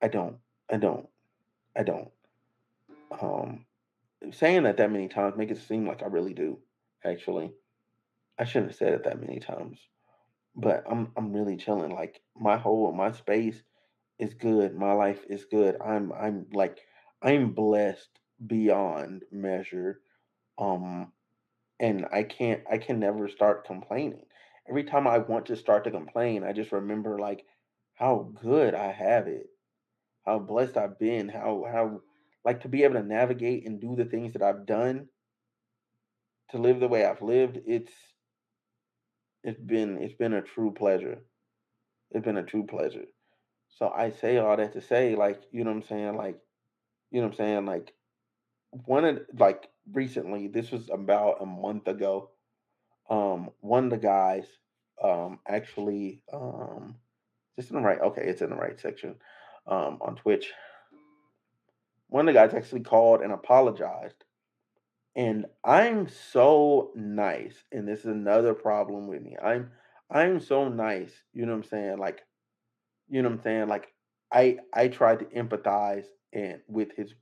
I 0.00 0.08
don't. 0.08 0.36
I 0.70 0.78
don't. 0.78 1.06
I 1.76 1.82
don't. 1.82 2.10
Um, 3.20 3.66
saying 4.32 4.62
that 4.62 4.78
that 4.78 4.90
many 4.90 5.08
times 5.08 5.36
make 5.36 5.50
it 5.50 5.58
seem 5.58 5.86
like 5.86 6.02
I 6.02 6.06
really 6.06 6.34
do. 6.34 6.58
Actually, 7.04 7.52
I 8.38 8.44
shouldn't 8.44 8.70
have 8.70 8.78
said 8.78 8.94
it 8.94 9.04
that 9.04 9.20
many 9.20 9.38
times 9.38 9.78
but 10.58 10.82
I'm 10.90 11.12
I'm 11.16 11.32
really 11.32 11.56
chilling. 11.56 11.92
Like 11.92 12.20
my 12.36 12.56
whole 12.56 12.92
my 12.92 13.12
space 13.12 13.62
is 14.18 14.34
good. 14.34 14.74
My 14.76 14.92
life 14.92 15.24
is 15.28 15.44
good. 15.44 15.76
I'm 15.80 16.12
I'm 16.12 16.46
like 16.52 16.78
I'm 17.22 17.52
blessed 17.52 18.18
beyond 18.46 19.24
measure. 19.32 20.00
Um 20.58 21.12
and 21.80 22.06
I 22.12 22.24
can't 22.24 22.62
I 22.70 22.78
can 22.78 23.00
never 23.00 23.28
start 23.28 23.66
complaining. 23.66 24.26
Every 24.68 24.84
time 24.84 25.06
I 25.06 25.18
want 25.18 25.46
to 25.46 25.56
start 25.56 25.84
to 25.84 25.90
complain, 25.90 26.44
I 26.44 26.52
just 26.52 26.72
remember 26.72 27.18
like 27.18 27.44
how 27.94 28.32
good 28.40 28.74
I 28.74 28.92
have 28.92 29.28
it. 29.28 29.48
How 30.24 30.38
blessed 30.38 30.76
I've 30.76 30.98
been, 30.98 31.28
how 31.28 31.64
how 31.70 32.02
like 32.44 32.62
to 32.62 32.68
be 32.68 32.84
able 32.84 32.94
to 32.94 33.02
navigate 33.02 33.66
and 33.66 33.80
do 33.80 33.96
the 33.96 34.04
things 34.04 34.34
that 34.34 34.42
I've 34.42 34.66
done 34.66 35.08
to 36.50 36.58
live 36.58 36.80
the 36.80 36.88
way 36.88 37.04
I've 37.04 37.22
lived, 37.22 37.58
it's 37.66 37.92
it's 39.42 39.60
been 39.60 39.98
it's 39.98 40.14
been 40.14 40.34
a 40.34 40.42
true 40.42 40.72
pleasure. 40.72 41.24
It's 42.10 42.24
been 42.24 42.36
a 42.38 42.44
true 42.44 42.66
pleasure. 42.66 43.06
So 43.68 43.88
I 43.88 44.10
say 44.10 44.38
all 44.38 44.56
that 44.56 44.72
to 44.72 44.80
say, 44.80 45.14
like, 45.14 45.42
you 45.52 45.64
know 45.64 45.70
what 45.70 45.82
I'm 45.82 45.88
saying? 45.88 46.16
Like, 46.16 46.38
you 47.10 47.20
know 47.20 47.28
what 47.28 47.34
I'm 47.34 47.36
saying? 47.36 47.66
Like 47.66 47.92
one 48.70 49.04
of 49.04 49.20
like 49.38 49.68
recently, 49.92 50.48
this 50.48 50.70
was 50.70 50.90
about 50.90 51.40
a 51.40 51.46
month 51.46 51.88
ago. 51.88 52.30
Um, 53.08 53.50
one 53.60 53.84
of 53.84 53.90
the 53.90 53.98
guys 53.98 54.46
um 55.02 55.38
actually 55.46 56.20
um 56.32 56.96
just 57.56 57.70
in 57.70 57.76
the 57.76 57.82
right 57.82 58.00
okay, 58.00 58.22
it's 58.22 58.42
in 58.42 58.50
the 58.50 58.56
right 58.56 58.78
section 58.78 59.14
um 59.66 59.98
on 60.00 60.16
Twitch. 60.16 60.52
One 62.08 62.28
of 62.28 62.34
the 62.34 62.40
guys 62.40 62.54
actually 62.54 62.80
called 62.80 63.20
and 63.22 63.32
apologized 63.32 64.24
and 65.18 65.46
I'm 65.64 66.08
so 66.08 66.92
nice, 66.94 67.64
and 67.72 67.88
this 67.88 68.00
is 68.00 68.06
another 68.06 68.54
problem 68.54 69.08
with 69.08 69.20
me. 69.20 69.36
I'm 69.42 69.72
I'm 70.08 70.40
so 70.40 70.68
nice, 70.68 71.12
you 71.32 71.44
know 71.44 71.52
what 71.52 71.64
I'm 71.64 71.64
saying? 71.64 71.98
Like, 71.98 72.20
you 73.10 73.22
know 73.22 73.28
what 73.28 73.36
I'm 73.38 73.42
saying? 73.42 73.68
Like, 73.68 73.88
I 74.32 74.58
I 74.74 74.88
tried 74.88 75.20
to 75.20 75.24
empathize 75.26 76.06
and 76.32 76.60
with 76.68 76.92
his 76.96 77.14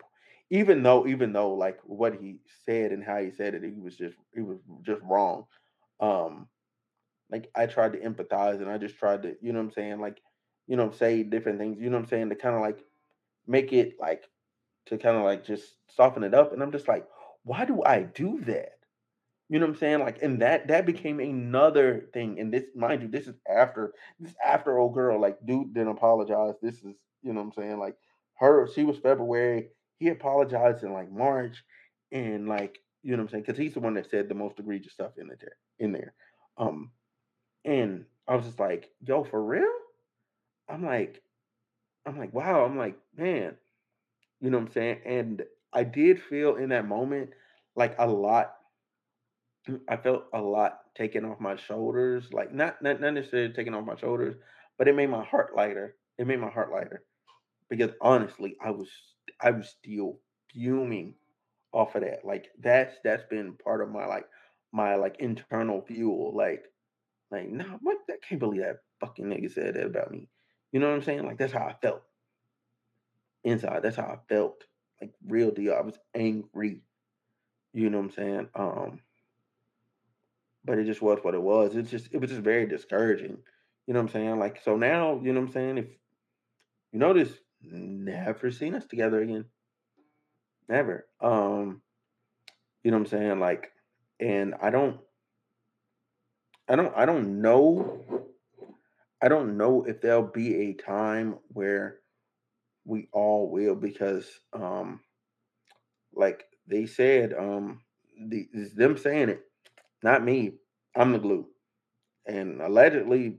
even 0.50 0.82
though 0.82 1.06
even 1.06 1.32
though 1.32 1.54
like 1.54 1.78
what 1.84 2.14
he 2.20 2.38
said 2.64 2.92
and 2.92 3.02
how 3.04 3.18
he 3.18 3.30
said 3.30 3.54
it, 3.54 3.64
he 3.64 3.80
was 3.80 3.96
just 3.96 4.16
he 4.34 4.42
was 4.42 4.58
just 4.84 5.02
wrong. 5.02 5.46
Um 6.00 6.48
like 7.30 7.50
I 7.54 7.66
tried 7.66 7.92
to 7.94 8.00
empathize 8.00 8.60
and 8.60 8.70
I 8.70 8.78
just 8.78 8.96
tried 8.98 9.22
to, 9.24 9.36
you 9.40 9.52
know 9.52 9.58
what 9.58 9.66
I'm 9.66 9.72
saying, 9.72 10.00
like, 10.00 10.20
you 10.66 10.76
know, 10.76 10.90
say 10.92 11.22
different 11.22 11.58
things, 11.58 11.78
you 11.80 11.90
know 11.90 11.96
what 11.96 12.04
I'm 12.04 12.08
saying, 12.08 12.28
to 12.30 12.36
kind 12.36 12.54
of 12.54 12.60
like 12.62 12.84
make 13.46 13.72
it 13.72 13.94
like 14.00 14.24
to 14.86 14.98
kind 14.98 15.16
of 15.16 15.24
like 15.24 15.44
just 15.44 15.76
soften 15.88 16.24
it 16.24 16.34
up. 16.34 16.52
And 16.52 16.62
I'm 16.62 16.72
just 16.72 16.88
like, 16.88 17.06
why 17.44 17.64
do 17.64 17.82
I 17.84 18.02
do 18.02 18.42
that? 18.46 18.75
You 19.48 19.60
know 19.60 19.66
what 19.66 19.74
I'm 19.74 19.78
saying? 19.78 20.00
Like, 20.00 20.22
and 20.22 20.42
that 20.42 20.68
that 20.68 20.86
became 20.86 21.20
another 21.20 22.08
thing. 22.12 22.40
And 22.40 22.52
this, 22.52 22.64
mind 22.74 23.02
you, 23.02 23.08
this 23.08 23.28
is 23.28 23.36
after 23.48 23.92
this 24.18 24.30
is 24.30 24.36
after 24.44 24.78
old 24.78 24.94
girl. 24.94 25.20
Like, 25.20 25.38
dude 25.46 25.72
didn't 25.72 25.90
apologize. 25.90 26.54
This 26.60 26.74
is, 26.76 26.96
you 27.22 27.32
know 27.32 27.40
what 27.40 27.46
I'm 27.46 27.52
saying? 27.52 27.78
Like, 27.78 27.94
her, 28.38 28.68
she 28.74 28.82
was 28.82 28.98
February. 28.98 29.68
He 29.98 30.08
apologized 30.08 30.82
in 30.82 30.92
like 30.92 31.10
March, 31.12 31.62
and 32.10 32.48
like, 32.48 32.78
you 33.02 33.12
know 33.12 33.18
what 33.18 33.22
I'm 33.22 33.28
saying? 33.28 33.44
Because 33.46 33.58
he's 33.58 33.74
the 33.74 33.80
one 33.80 33.94
that 33.94 34.10
said 34.10 34.28
the 34.28 34.34
most 34.34 34.58
egregious 34.58 34.92
stuff 34.92 35.12
in 35.16 35.28
there. 35.28 35.56
In 35.78 35.92
there, 35.92 36.12
um, 36.58 36.90
and 37.64 38.04
I 38.26 38.34
was 38.34 38.46
just 38.46 38.58
like, 38.58 38.90
yo, 39.06 39.22
for 39.24 39.42
real? 39.42 39.62
I'm 40.68 40.84
like, 40.84 41.22
I'm 42.04 42.18
like, 42.18 42.34
wow. 42.34 42.64
I'm 42.64 42.76
like, 42.76 42.96
man, 43.16 43.54
you 44.40 44.50
know 44.50 44.58
what 44.58 44.66
I'm 44.66 44.72
saying? 44.72 45.00
And 45.06 45.42
I 45.72 45.84
did 45.84 46.20
feel 46.20 46.56
in 46.56 46.70
that 46.70 46.88
moment 46.88 47.30
like 47.76 47.94
a 47.98 48.06
lot 48.06 48.55
I 49.88 49.96
felt 49.96 50.24
a 50.32 50.40
lot 50.40 50.80
taken 50.94 51.24
off 51.24 51.40
my 51.40 51.56
shoulders, 51.56 52.32
like 52.32 52.52
not 52.52 52.82
not, 52.82 53.00
necessarily 53.00 53.52
taken 53.52 53.74
off 53.74 53.84
my 53.84 53.96
shoulders, 53.96 54.36
but 54.78 54.88
it 54.88 54.94
made 54.94 55.10
my 55.10 55.24
heart 55.24 55.56
lighter. 55.56 55.96
It 56.18 56.26
made 56.26 56.40
my 56.40 56.50
heart 56.50 56.70
lighter 56.72 57.02
because 57.68 57.90
honestly, 58.00 58.56
I 58.64 58.70
was 58.70 58.88
I 59.40 59.50
was 59.50 59.68
still 59.68 60.20
fuming 60.52 61.14
off 61.72 61.94
of 61.94 62.02
that. 62.02 62.24
Like 62.24 62.48
that's 62.60 62.94
that's 63.02 63.24
been 63.28 63.54
part 63.54 63.82
of 63.82 63.90
my 63.90 64.06
like 64.06 64.26
my 64.72 64.94
like 64.96 65.16
internal 65.18 65.82
fuel. 65.82 66.34
Like 66.36 66.64
like 67.30 67.48
nah, 67.48 67.78
what? 67.82 67.98
I 68.08 68.14
can't 68.26 68.40
believe 68.40 68.62
that 68.62 68.78
fucking 69.00 69.26
nigga 69.26 69.52
said 69.52 69.74
that 69.74 69.86
about 69.86 70.12
me. 70.12 70.28
You 70.72 70.80
know 70.80 70.88
what 70.88 70.96
I'm 70.96 71.02
saying? 71.02 71.24
Like 71.24 71.38
that's 71.38 71.52
how 71.52 71.66
I 71.66 71.74
felt 71.82 72.02
inside. 73.44 73.82
That's 73.82 73.96
how 73.96 74.04
I 74.04 74.18
felt. 74.28 74.64
Like 75.00 75.12
real 75.26 75.50
deal. 75.50 75.74
I 75.74 75.82
was 75.82 75.98
angry. 76.14 76.80
You 77.74 77.90
know 77.90 77.98
what 77.98 78.04
I'm 78.04 78.10
saying? 78.12 78.48
Um 78.54 79.00
but 80.66 80.78
it 80.78 80.84
just 80.84 81.00
was 81.02 81.20
what 81.22 81.34
it 81.34 81.42
was. 81.42 81.76
It's 81.76 81.90
just 81.90 82.08
it 82.12 82.20
was 82.20 82.30
just 82.30 82.42
very 82.42 82.66
discouraging. 82.66 83.38
You 83.86 83.94
know 83.94 84.00
what 84.00 84.08
I'm 84.10 84.12
saying? 84.12 84.38
Like 84.38 84.60
so 84.64 84.76
now, 84.76 85.20
you 85.22 85.32
know 85.32 85.40
what 85.40 85.46
I'm 85.48 85.52
saying? 85.52 85.78
If 85.78 85.86
you 86.92 86.98
notice, 86.98 87.30
never 87.62 88.50
seen 88.50 88.74
us 88.74 88.86
together 88.86 89.22
again. 89.22 89.46
Never. 90.68 91.06
Um, 91.20 91.82
you 92.82 92.90
know 92.90 92.98
what 92.98 93.12
I'm 93.12 93.18
saying? 93.18 93.40
Like, 93.40 93.70
and 94.20 94.54
I 94.60 94.70
don't 94.70 94.98
I 96.68 96.76
don't 96.76 96.92
I 96.96 97.06
don't 97.06 97.40
know 97.40 98.26
I 99.22 99.28
don't 99.28 99.56
know 99.56 99.84
if 99.84 100.00
there'll 100.00 100.22
be 100.22 100.70
a 100.70 100.74
time 100.74 101.36
where 101.48 101.98
we 102.84 103.08
all 103.12 103.50
will 103.50 103.74
because 103.74 104.28
um 104.52 105.00
like 106.14 106.44
they 106.66 106.86
said, 106.86 107.32
um 107.38 107.80
the 108.28 108.48
them 108.74 108.96
saying 108.96 109.28
it 109.28 109.45
not 110.02 110.24
me. 110.24 110.54
I'm 110.94 111.12
the 111.12 111.18
glue. 111.18 111.46
And 112.26 112.60
allegedly, 112.60 113.38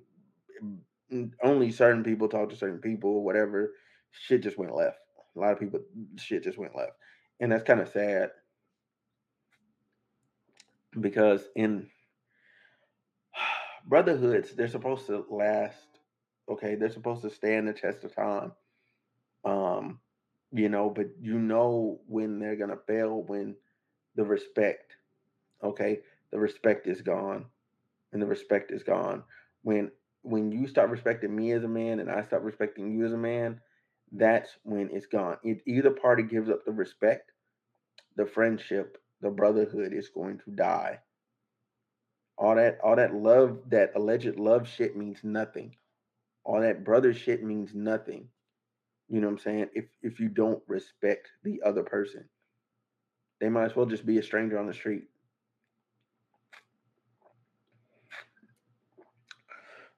only 1.43 1.71
certain 1.71 2.03
people 2.03 2.27
talk 2.27 2.49
to 2.49 2.55
certain 2.55 2.79
people, 2.79 3.23
whatever. 3.23 3.73
Shit 4.11 4.41
just 4.43 4.57
went 4.57 4.75
left. 4.75 4.97
A 5.35 5.39
lot 5.39 5.53
of 5.53 5.59
people, 5.59 5.79
shit 6.17 6.43
just 6.43 6.57
went 6.57 6.75
left. 6.75 6.93
And 7.39 7.51
that's 7.51 7.63
kind 7.63 7.79
of 7.79 7.89
sad 7.89 8.31
because 10.99 11.43
in 11.55 11.87
brotherhoods, 13.87 14.53
they're 14.55 14.67
supposed 14.67 15.05
to 15.07 15.25
last. 15.29 15.75
Okay, 16.49 16.75
they're 16.75 16.91
supposed 16.91 17.21
to 17.23 17.29
stand 17.29 17.67
the 17.67 17.73
test 17.73 18.03
of 18.03 18.15
time. 18.15 18.53
Um, 19.43 19.99
you 20.51 20.69
know, 20.69 20.89
but 20.89 21.07
you 21.19 21.37
know 21.39 21.99
when 22.07 22.39
they're 22.39 22.55
gonna 22.55 22.77
fail 22.87 23.23
when 23.23 23.55
the 24.15 24.23
respect, 24.23 24.93
okay, 25.61 25.99
the 26.31 26.39
respect 26.39 26.87
is 26.87 27.01
gone 27.01 27.45
and 28.11 28.21
the 28.21 28.27
respect 28.27 28.71
is 28.71 28.83
gone. 28.83 29.23
When 29.63 29.91
when 30.23 30.51
you 30.51 30.67
start 30.67 30.89
respecting 30.89 31.35
me 31.35 31.51
as 31.51 31.63
a 31.63 31.67
man 31.69 31.99
and 31.99 32.09
i 32.09 32.23
start 32.23 32.41
respecting 32.43 32.91
you 32.91 33.05
as 33.05 33.13
a 33.13 33.17
man 33.17 33.61
that's 34.11 34.49
when 34.63 34.89
it's 34.91 35.07
gone. 35.07 35.37
If 35.43 35.61
either 35.67 35.91
party 35.91 36.23
gives 36.23 36.49
up 36.49 36.65
the 36.65 36.71
respect 36.71 37.31
the 38.15 38.25
friendship 38.25 38.97
the 39.21 39.29
brotherhood 39.29 39.93
is 39.93 40.09
going 40.09 40.39
to 40.45 40.51
die. 40.51 40.99
All 42.37 42.55
that 42.55 42.79
all 42.83 42.95
that 42.95 43.13
love 43.13 43.59
that 43.69 43.93
alleged 43.95 44.37
love 44.37 44.67
shit 44.67 44.95
means 44.95 45.19
nothing. 45.23 45.75
All 46.43 46.61
that 46.61 46.83
brother 46.83 47.13
shit 47.13 47.43
means 47.43 47.73
nothing. 47.73 48.29
You 49.09 49.21
know 49.21 49.27
what 49.27 49.33
i'm 49.33 49.39
saying? 49.39 49.67
If 49.73 49.85
if 50.01 50.19
you 50.19 50.29
don't 50.29 50.61
respect 50.67 51.29
the 51.43 51.61
other 51.65 51.83
person 51.83 52.27
they 53.39 53.49
might 53.49 53.65
as 53.65 53.75
well 53.75 53.85
just 53.85 54.05
be 54.05 54.17
a 54.17 54.23
stranger 54.23 54.57
on 54.57 54.67
the 54.67 54.73
street 54.73 55.03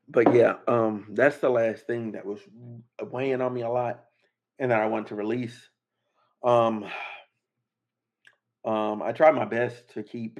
but 0.10 0.34
yeah, 0.34 0.56
um, 0.68 1.08
that's 1.12 1.38
the 1.38 1.50
last 1.50 1.86
thing 1.86 2.14
that 2.14 2.26
was 2.26 2.40
weighing 3.02 3.42
on 3.42 3.54
me 3.54 3.62
a 3.62 3.70
lot, 3.70 4.04
and 4.58 4.72
that 4.72 4.82
I 4.82 4.88
want 4.88 5.08
to 5.08 5.16
release. 5.16 5.70
Um, 6.44 6.86
um, 8.66 9.02
I 9.02 9.12
tried 9.12 9.36
my 9.36 9.46
best 9.46 9.90
to 9.94 10.04
keep. 10.04 10.40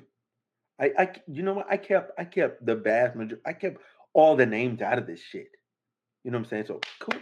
I, 0.82 0.92
I, 0.98 1.12
you 1.28 1.44
know 1.44 1.54
what? 1.54 1.68
I 1.70 1.78
kept, 1.78 2.12
I 2.18 2.24
kept 2.24 2.66
the 2.66 2.76
vast 2.76 3.16
majority. 3.16 3.42
I 3.46 3.54
kept 3.54 3.82
all 4.14 4.36
the 4.36 4.46
names 4.46 4.82
out 4.82 4.98
of 4.98 5.06
this 5.06 5.22
shit. 5.22 5.50
You 6.24 6.32
know 6.32 6.40
what 6.40 6.46
I'm 6.46 6.50
saying? 6.50 6.66
So 6.68 6.80
cool. 7.00 7.20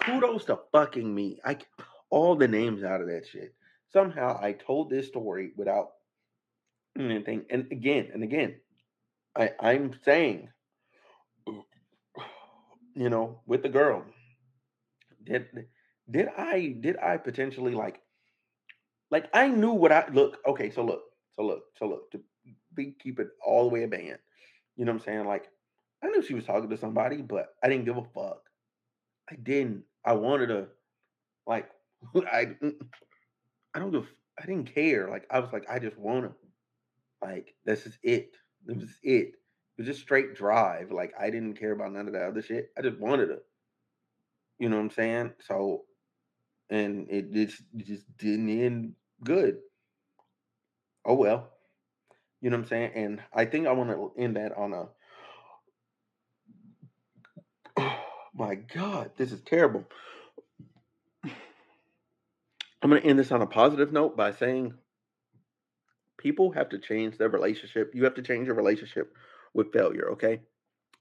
Kudos 0.00 0.44
to 0.46 0.58
fucking 0.72 1.12
me. 1.12 1.40
I 1.44 1.54
kept 1.54 1.82
all 2.10 2.36
the 2.36 2.48
names 2.48 2.84
out 2.84 3.00
of 3.00 3.08
that 3.08 3.26
shit. 3.26 3.54
Somehow 3.92 4.38
I 4.40 4.52
told 4.52 4.90
this 4.90 5.06
story 5.06 5.52
without 5.56 5.90
anything. 6.98 7.44
And 7.50 7.70
again 7.72 8.10
and 8.12 8.22
again, 8.22 8.56
I, 9.36 9.52
I'm 9.60 9.94
saying 10.04 10.48
you 12.96 13.10
know, 13.10 13.40
with 13.46 13.62
the 13.62 13.68
girl. 13.68 14.04
Did 15.24 15.48
did 16.10 16.28
I 16.38 16.76
did 16.80 16.96
I 16.98 17.18
potentially 17.18 17.74
like 17.74 18.00
like 19.10 19.28
I 19.34 19.48
knew 19.48 19.72
what 19.72 19.92
I 19.92 20.08
look, 20.12 20.38
okay, 20.46 20.70
so 20.70 20.84
look, 20.84 21.02
so 21.36 21.44
look, 21.44 21.64
so 21.78 21.86
look, 21.88 22.10
to 22.12 22.20
be 22.74 22.94
keep 23.00 23.20
it 23.20 23.28
all 23.44 23.64
the 23.64 23.74
way 23.74 23.84
a 23.84 23.88
band. 23.88 24.18
You 24.76 24.84
know 24.84 24.92
what 24.92 25.00
I'm 25.02 25.04
saying? 25.04 25.26
Like 25.26 25.46
I 26.02 26.08
knew 26.08 26.22
she 26.22 26.34
was 26.34 26.44
talking 26.44 26.70
to 26.70 26.78
somebody, 26.78 27.18
but 27.22 27.48
I 27.62 27.68
didn't 27.68 27.84
give 27.84 27.98
a 27.98 28.04
fuck. 28.14 28.42
I 29.30 29.36
didn't. 29.36 29.84
I 30.04 30.14
wanted 30.14 30.48
to 30.48 30.68
like 31.46 31.70
I 32.16 32.46
mm, 32.62 32.74
I 33.74 33.78
don't 33.78 33.92
give 33.92 34.08
I 34.40 34.46
didn't 34.46 34.74
care. 34.74 35.08
Like 35.08 35.26
I 35.30 35.40
was 35.40 35.52
like, 35.52 35.66
I 35.70 35.78
just 35.78 35.98
wanna 35.98 36.32
like 37.22 37.54
this 37.64 37.86
is 37.86 37.98
it. 38.02 38.36
This 38.64 38.82
is 38.82 38.98
it. 39.02 39.32
Was 39.78 39.86
just 39.86 40.00
straight 40.00 40.34
drive. 40.34 40.90
Like 40.90 41.12
I 41.20 41.30
didn't 41.30 41.58
care 41.58 41.72
about 41.72 41.92
none 41.92 42.06
of 42.06 42.14
that 42.14 42.22
other 42.22 42.42
shit. 42.42 42.70
I 42.78 42.82
just 42.82 42.98
wanted 42.98 43.30
it. 43.30 43.44
You 44.58 44.68
know 44.68 44.76
what 44.76 44.84
I'm 44.84 44.90
saying? 44.90 45.32
So, 45.46 45.84
and 46.70 47.06
it 47.10 47.32
just 47.32 47.62
it 47.74 47.86
just 47.86 48.04
didn't 48.16 48.48
end 48.48 48.94
good. 49.22 49.58
Oh 51.04 51.14
well. 51.14 51.50
You 52.40 52.50
know 52.50 52.56
what 52.56 52.64
I'm 52.64 52.68
saying? 52.68 52.92
And 52.94 53.22
I 53.34 53.44
think 53.44 53.66
I 53.66 53.72
want 53.72 53.90
to 53.90 54.12
end 54.18 54.36
that 54.36 54.56
on 54.56 54.72
a. 54.72 54.88
Oh 57.76 57.96
my 58.34 58.54
God, 58.54 59.10
this 59.16 59.32
is 59.32 59.40
terrible. 59.42 59.84
I'm 62.82 62.90
going 62.90 63.02
to 63.02 63.08
end 63.08 63.18
this 63.18 63.32
on 63.32 63.42
a 63.42 63.46
positive 63.46 63.92
note 63.92 64.16
by 64.16 64.32
saying 64.32 64.74
people 66.18 66.52
have 66.52 66.68
to 66.68 66.78
change 66.78 67.18
their 67.18 67.28
relationship. 67.28 67.92
You 67.94 68.04
have 68.04 68.14
to 68.14 68.22
change 68.22 68.46
your 68.46 68.54
relationship 68.54 69.12
with 69.56 69.72
failure, 69.72 70.10
okay? 70.12 70.40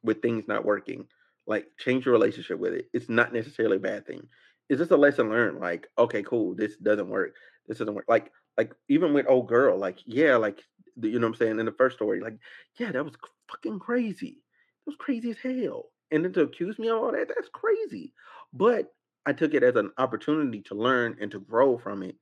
With 0.03 0.21
things 0.21 0.47
not 0.47 0.65
working. 0.65 1.05
Like 1.45 1.67
change 1.77 2.05
your 2.05 2.13
relationship 2.13 2.57
with 2.57 2.73
it. 2.73 2.89
It's 2.93 3.09
not 3.09 3.33
necessarily 3.33 3.77
a 3.77 3.81
bad 3.81 4.07
thing. 4.07 4.27
It's 4.69 4.79
just 4.79 4.91
a 4.91 4.97
lesson 4.97 5.29
learned. 5.29 5.59
Like, 5.59 5.87
okay, 5.97 6.23
cool, 6.23 6.55
this 6.55 6.75
doesn't 6.77 7.09
work. 7.09 7.35
This 7.67 7.77
doesn't 7.77 7.93
work. 7.93 8.05
Like, 8.07 8.31
like 8.57 8.73
even 8.89 9.13
with 9.13 9.27
old 9.29 9.47
girl, 9.47 9.77
like, 9.77 9.99
yeah, 10.05 10.37
like 10.37 10.63
you 11.01 11.19
know 11.19 11.27
what 11.27 11.33
I'm 11.33 11.35
saying 11.35 11.59
in 11.59 11.65
the 11.65 11.73
first 11.73 11.97
story, 11.97 12.21
like, 12.21 12.37
yeah, 12.79 12.91
that 12.91 13.03
was 13.03 13.15
fucking 13.51 13.79
crazy. 13.79 14.27
It 14.29 14.87
was 14.87 14.95
crazy 14.97 15.31
as 15.31 15.37
hell. 15.37 15.91
And 16.11 16.23
then 16.23 16.33
to 16.33 16.41
accuse 16.41 16.79
me 16.79 16.87
of 16.87 16.97
all 16.97 17.11
that, 17.11 17.27
that's 17.27 17.49
crazy. 17.51 18.13
But 18.53 18.93
I 19.25 19.33
took 19.33 19.53
it 19.53 19.63
as 19.63 19.75
an 19.75 19.91
opportunity 19.97 20.61
to 20.61 20.75
learn 20.75 21.17
and 21.19 21.29
to 21.31 21.39
grow 21.39 21.77
from 21.77 22.03
it 22.03 22.15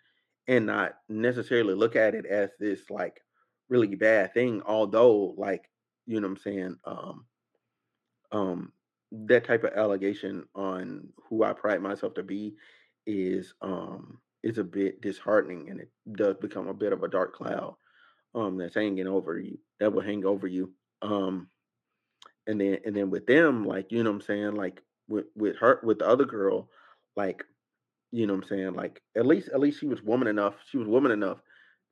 and 0.47 0.65
not 0.65 0.95
necessarily 1.07 1.73
look 1.75 1.95
at 1.95 2.15
it 2.15 2.25
as 2.25 2.49
this 2.59 2.89
like 2.89 3.21
really 3.69 3.95
bad 3.95 4.33
thing. 4.33 4.61
Although, 4.65 5.35
like, 5.37 5.69
you 6.05 6.19
know 6.19 6.27
what 6.27 6.37
I'm 6.37 6.43
saying? 6.43 6.77
Um, 6.85 7.25
um, 8.31 8.71
that 9.11 9.45
type 9.45 9.63
of 9.63 9.73
allegation 9.73 10.45
on 10.55 11.09
who 11.29 11.43
I 11.43 11.53
pride 11.53 11.81
myself 11.81 12.15
to 12.15 12.23
be 12.23 12.55
is 13.05 13.53
um 13.61 14.17
is 14.43 14.57
a 14.57 14.63
bit 14.63 15.01
disheartening 15.01 15.69
and 15.69 15.79
it 15.79 15.89
does 16.13 16.35
become 16.37 16.67
a 16.67 16.73
bit 16.73 16.93
of 16.93 17.03
a 17.03 17.07
dark 17.09 17.35
cloud 17.35 17.75
um 18.33 18.57
that's 18.57 18.75
hanging 18.75 19.07
over 19.07 19.37
you 19.37 19.59
that 19.81 19.91
will 19.91 20.01
hang 20.01 20.25
over 20.25 20.47
you 20.47 20.71
um 21.01 21.49
and 22.47 22.61
then 22.61 22.77
and 22.85 22.95
then 22.95 23.09
with 23.09 23.25
them 23.27 23.65
like 23.65 23.91
you 23.91 24.01
know 24.01 24.09
what 24.09 24.15
i'm 24.15 24.21
saying 24.21 24.55
like 24.55 24.81
with 25.09 25.25
with 25.35 25.57
her 25.57 25.81
with 25.83 25.99
the 25.99 26.07
other 26.07 26.23
girl 26.23 26.69
like 27.17 27.43
you 28.11 28.25
know 28.25 28.33
what 28.33 28.43
i'm 28.43 28.47
saying 28.47 28.73
like 28.73 29.01
at 29.17 29.25
least 29.25 29.49
at 29.49 29.59
least 29.59 29.81
she 29.81 29.85
was 29.85 30.01
woman 30.01 30.29
enough 30.29 30.55
she 30.71 30.77
was 30.77 30.87
woman 30.87 31.11
enough 31.11 31.39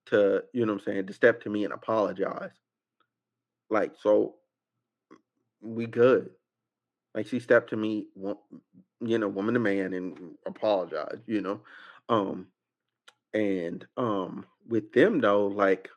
to, 0.07 0.43
you 0.53 0.65
know 0.65 0.73
what 0.73 0.81
I'm 0.81 0.93
saying, 0.93 1.07
to 1.07 1.13
step 1.13 1.41
to 1.43 1.49
me 1.49 1.63
and 1.63 1.73
apologize. 1.73 2.51
Like, 3.71 3.93
so 3.99 4.35
we 5.61 5.87
good. 5.87 6.29
Like 7.15 7.27
she 7.27 7.39
stepped 7.39 7.71
to 7.71 7.77
me, 7.77 8.07
you 9.01 9.17
know, 9.17 9.27
woman 9.27 9.53
to 9.55 9.59
man, 9.59 9.93
and 9.93 10.35
apologized. 10.45 11.23
You 11.25 11.41
know, 11.41 11.61
um, 12.09 12.47
and 13.33 13.85
um, 13.97 14.45
with 14.67 14.91
them 14.93 15.19
though, 15.19 15.47
like, 15.47 15.89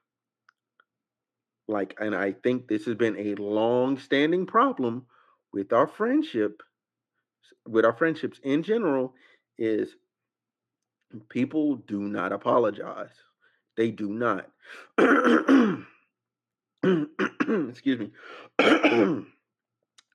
like, 1.69 1.97
and 2.01 2.15
I 2.15 2.33
think 2.33 2.69
this 2.69 2.85
has 2.87 2.95
been 2.95 3.17
a 3.19 3.35
long-standing 3.37 4.47
problem 4.47 5.07
with 5.53 5.73
our 5.73 5.87
friendship, 5.87 6.63
with 7.67 7.85
our 7.85 7.97
friendships 7.97 8.41
in 8.43 8.63
general, 8.63 9.15
is 9.59 9.97
people 11.29 11.77
do 11.77 12.01
not 12.01 12.33
apologize. 12.33 13.15
They 13.77 13.91
do 13.91 14.11
not. 14.11 14.49
Excuse 17.69 17.99
me. 17.99 18.11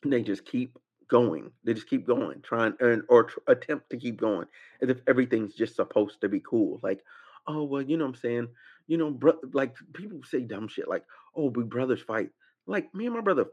they 0.05 0.21
just 0.21 0.45
keep 0.45 0.77
going. 1.09 1.51
They 1.63 1.73
just 1.73 1.89
keep 1.89 2.05
going, 2.05 2.41
trying 2.41 2.73
and 2.79 3.03
or 3.09 3.25
tr- 3.25 3.39
attempt 3.47 3.89
to 3.89 3.97
keep 3.97 4.19
going 4.19 4.47
as 4.81 4.89
if 4.89 4.99
everything's 5.07 5.53
just 5.53 5.75
supposed 5.75 6.21
to 6.21 6.29
be 6.29 6.39
cool. 6.39 6.79
Like, 6.83 7.03
oh 7.47 7.63
well, 7.63 7.81
you 7.81 7.97
know 7.97 8.05
what 8.05 8.15
I'm 8.15 8.21
saying. 8.21 8.47
You 8.87 8.97
know, 8.97 9.11
bro, 9.11 9.33
like 9.53 9.75
people 9.93 10.21
say 10.23 10.41
dumb 10.41 10.67
shit 10.67 10.87
like, 10.87 11.03
"Oh, 11.35 11.49
we 11.49 11.63
brothers 11.63 12.01
fight." 12.01 12.29
Like 12.67 12.93
me 12.93 13.05
and 13.05 13.15
my 13.15 13.21
brother 13.21 13.47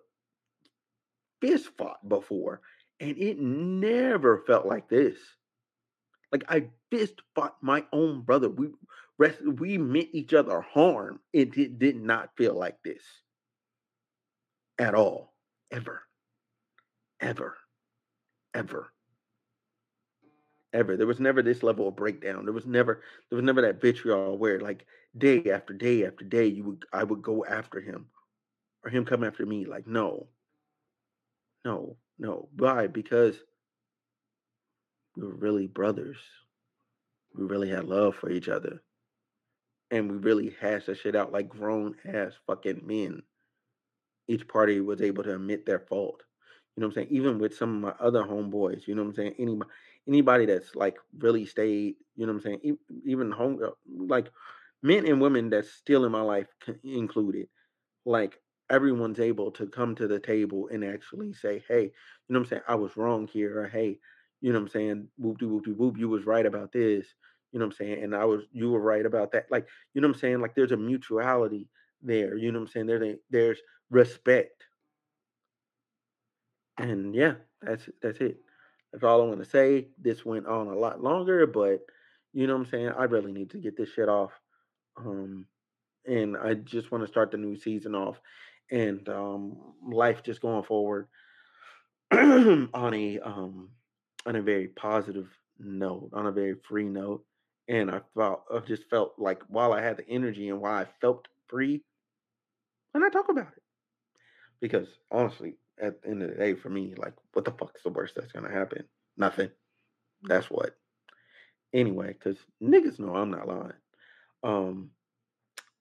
fist 1.40 1.68
fought 1.78 2.06
before, 2.08 2.60
and 3.00 3.16
it 3.18 3.38
never 3.38 4.42
felt 4.46 4.66
like 4.66 4.88
this. 4.88 5.16
Like 6.32 6.44
I 6.48 6.68
fist 6.90 7.22
fought 7.34 7.56
my 7.62 7.84
own 7.92 8.22
brother. 8.22 8.48
We 8.48 8.68
rest, 9.18 9.38
we 9.44 9.78
meant 9.78 10.08
each 10.12 10.34
other 10.34 10.60
harm. 10.60 11.20
It 11.32 11.52
did, 11.52 11.78
did 11.78 11.96
not 11.96 12.30
feel 12.36 12.54
like 12.54 12.82
this 12.82 13.02
at 14.78 14.94
all, 14.94 15.34
ever, 15.70 16.02
ever, 17.20 17.56
ever. 18.54 18.92
ever. 20.72 20.96
There 20.96 21.06
was 21.06 21.20
never 21.20 21.42
this 21.42 21.62
level 21.62 21.88
of 21.88 21.96
breakdown. 21.96 22.44
There 22.44 22.54
was 22.54 22.66
never 22.66 23.02
there 23.30 23.36
was 23.36 23.44
never 23.44 23.62
that 23.62 23.80
vitriol 23.80 24.38
where 24.38 24.60
like 24.60 24.86
day 25.16 25.50
after 25.50 25.72
day 25.72 26.04
after 26.06 26.24
day 26.24 26.46
you 26.46 26.64
would 26.64 26.84
I 26.92 27.04
would 27.04 27.22
go 27.22 27.44
after 27.44 27.80
him 27.80 28.06
or 28.84 28.90
him 28.90 29.04
come 29.04 29.24
after 29.24 29.46
me. 29.46 29.64
Like 29.64 29.86
no, 29.86 30.28
no, 31.64 31.96
no. 32.18 32.48
Why? 32.56 32.86
Because 32.86 33.36
we 35.16 35.22
were 35.22 35.34
really 35.34 35.66
brothers. 35.66 36.18
We 37.34 37.44
really 37.44 37.70
had 37.70 37.84
love 37.86 38.16
for 38.16 38.30
each 38.30 38.48
other. 38.48 38.82
And 39.90 40.10
we 40.10 40.18
really 40.18 40.54
hashed 40.60 40.86
that 40.86 40.98
shit 40.98 41.16
out 41.16 41.32
like 41.32 41.48
grown 41.48 41.94
ass 42.04 42.32
fucking 42.46 42.82
men. 42.84 43.22
Each 44.28 44.46
party 44.46 44.80
was 44.80 45.00
able 45.00 45.22
to 45.24 45.34
admit 45.34 45.66
their 45.66 45.80
fault. 45.80 46.22
You 46.76 46.82
know 46.82 46.88
what 46.88 46.96
I'm 46.98 47.04
saying? 47.04 47.08
Even 47.10 47.38
with 47.38 47.56
some 47.56 47.76
of 47.76 47.82
my 47.82 48.06
other 48.06 48.22
homeboys, 48.22 48.86
you 48.86 48.94
know 48.94 49.02
what 49.02 49.10
I'm 49.10 49.14
saying? 49.14 49.34
Anybody 49.38 49.70
anybody 50.08 50.46
that's 50.46 50.74
like 50.74 50.96
really 51.18 51.46
stayed, 51.46 51.96
you 52.16 52.26
know 52.26 52.32
what 52.32 52.44
I'm 52.46 52.58
saying? 52.60 52.78
Even 53.04 53.30
home 53.30 53.60
uh, 53.64 53.70
like 53.86 54.30
men 54.82 55.06
and 55.06 55.20
women 55.20 55.50
that's 55.50 55.70
still 55.70 56.04
in 56.04 56.12
my 56.12 56.20
life 56.20 56.48
included 56.84 57.48
like 58.04 58.40
everyone's 58.70 59.20
able 59.20 59.50
to 59.52 59.66
come 59.66 59.94
to 59.94 60.08
the 60.08 60.18
table 60.18 60.68
and 60.72 60.84
actually 60.84 61.32
say, 61.32 61.62
hey, 61.68 61.82
you 61.84 61.90
know 62.28 62.40
what 62.40 62.46
I'm 62.46 62.46
saying? 62.46 62.62
I 62.68 62.74
was 62.76 62.96
wrong 62.96 63.28
here, 63.28 63.62
or 63.62 63.68
hey, 63.68 63.98
you 64.40 64.52
know 64.52 64.58
what 64.58 64.66
I'm 64.66 64.70
saying? 64.70 65.08
Whoop 65.18 65.38
de 65.38 65.48
whoop 65.48 65.64
de 65.64 65.72
whoop, 65.72 65.98
you 65.98 66.08
was 66.08 66.26
right 66.26 66.46
about 66.46 66.72
this, 66.72 67.06
you 67.52 67.58
know 67.58 67.66
what 67.66 67.74
I'm 67.74 67.86
saying? 67.86 68.02
And 68.04 68.14
I 68.14 68.24
was 68.24 68.44
you 68.52 68.70
were 68.70 68.80
right 68.80 69.06
about 69.06 69.32
that. 69.32 69.46
Like, 69.50 69.68
you 69.94 70.00
know 70.00 70.08
what 70.08 70.16
I'm 70.16 70.20
saying? 70.20 70.40
Like 70.40 70.54
there's 70.54 70.72
a 70.72 70.76
mutuality 70.76 71.68
there, 72.02 72.36
you 72.36 72.52
know 72.52 72.60
what 72.60 72.66
I'm 72.66 72.72
saying? 72.72 72.86
There's 72.86 73.02
a, 73.02 73.16
there's 73.30 73.60
respect. 73.90 74.64
And 76.78 77.14
yeah, 77.14 77.34
that's 77.62 77.88
that's 78.02 78.18
it. 78.18 78.38
That's 78.92 79.04
all 79.04 79.22
I 79.22 79.26
want 79.26 79.42
to 79.42 79.48
say. 79.48 79.88
This 79.98 80.24
went 80.24 80.46
on 80.46 80.68
a 80.68 80.78
lot 80.78 81.02
longer, 81.02 81.46
but 81.46 81.80
you 82.32 82.46
know 82.46 82.54
what 82.54 82.66
I'm 82.66 82.70
saying? 82.70 82.88
I 82.88 83.04
really 83.04 83.32
need 83.32 83.50
to 83.50 83.58
get 83.58 83.76
this 83.76 83.90
shit 83.90 84.08
off. 84.08 84.32
Um 84.96 85.46
and 86.06 86.36
I 86.36 86.54
just 86.54 86.92
want 86.92 87.04
to 87.04 87.08
start 87.08 87.30
the 87.30 87.36
new 87.36 87.56
season 87.56 87.94
off 87.94 88.20
and 88.70 89.08
um, 89.08 89.56
life 89.90 90.22
just 90.22 90.40
going 90.40 90.62
forward 90.62 91.08
on 92.12 92.94
a 92.94 93.18
um, 93.20 93.70
on 94.24 94.36
a 94.36 94.42
very 94.42 94.68
positive 94.68 95.28
note, 95.58 96.10
on 96.12 96.26
a 96.26 96.32
very 96.32 96.54
free 96.68 96.88
note. 96.88 97.24
And 97.68 97.90
I 97.90 98.00
felt 98.14 98.44
I 98.52 98.60
just 98.60 98.84
felt 98.88 99.14
like 99.18 99.42
while 99.48 99.72
I 99.72 99.82
had 99.82 99.96
the 99.96 100.08
energy 100.08 100.48
and 100.48 100.60
while 100.60 100.74
I 100.74 100.86
felt 101.00 101.26
free, 101.48 101.82
and 102.94 103.04
I 103.04 103.08
talk 103.08 103.28
about 103.28 103.48
it 103.56 103.62
because 104.60 104.88
honestly, 105.10 105.54
at 105.80 106.02
the 106.02 106.08
end 106.08 106.22
of 106.22 106.30
the 106.30 106.36
day, 106.36 106.54
for 106.54 106.68
me, 106.68 106.94
like, 106.96 107.14
what 107.32 107.44
the 107.44 107.52
fuck 107.52 107.72
is 107.76 107.82
the 107.82 107.90
worst 107.90 108.14
that's 108.14 108.32
gonna 108.32 108.52
happen? 108.52 108.84
Nothing. 109.16 109.50
That's 110.22 110.50
what. 110.50 110.76
Anyway, 111.72 112.08
because 112.08 112.38
niggas 112.62 112.98
know 112.98 113.14
I'm 113.14 113.30
not 113.30 113.48
lying. 113.48 113.72
Um, 114.42 114.90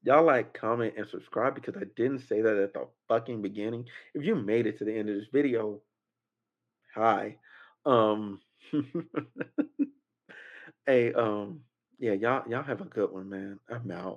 Y'all 0.06 0.24
like, 0.24 0.54
comment, 0.54 0.94
and 0.98 1.08
subscribe 1.08 1.56
because 1.56 1.76
I 1.76 1.86
didn't 1.96 2.20
say 2.20 2.40
that 2.40 2.58
at 2.58 2.76
the 2.76 2.88
fucking 3.08 3.42
beginning. 3.42 3.86
If 4.14 4.24
you 4.24 4.36
made 4.36 4.68
it 4.68 4.78
to 4.78 4.86
the 4.86 4.96
end 4.96 5.10
of 5.10 5.16
this 5.16 5.30
video, 5.34 5.82
hi. 6.94 7.38
Um 7.88 8.40
hey, 10.86 11.12
um, 11.14 11.62
yeah, 11.98 12.14
y'all 12.14 12.44
y'all 12.48 12.62
have 12.62 12.82
a 12.82 12.86
good 12.86 13.12
one, 13.12 13.30
man. 13.30 13.60
I'm 13.68 13.90
out. 13.90 14.14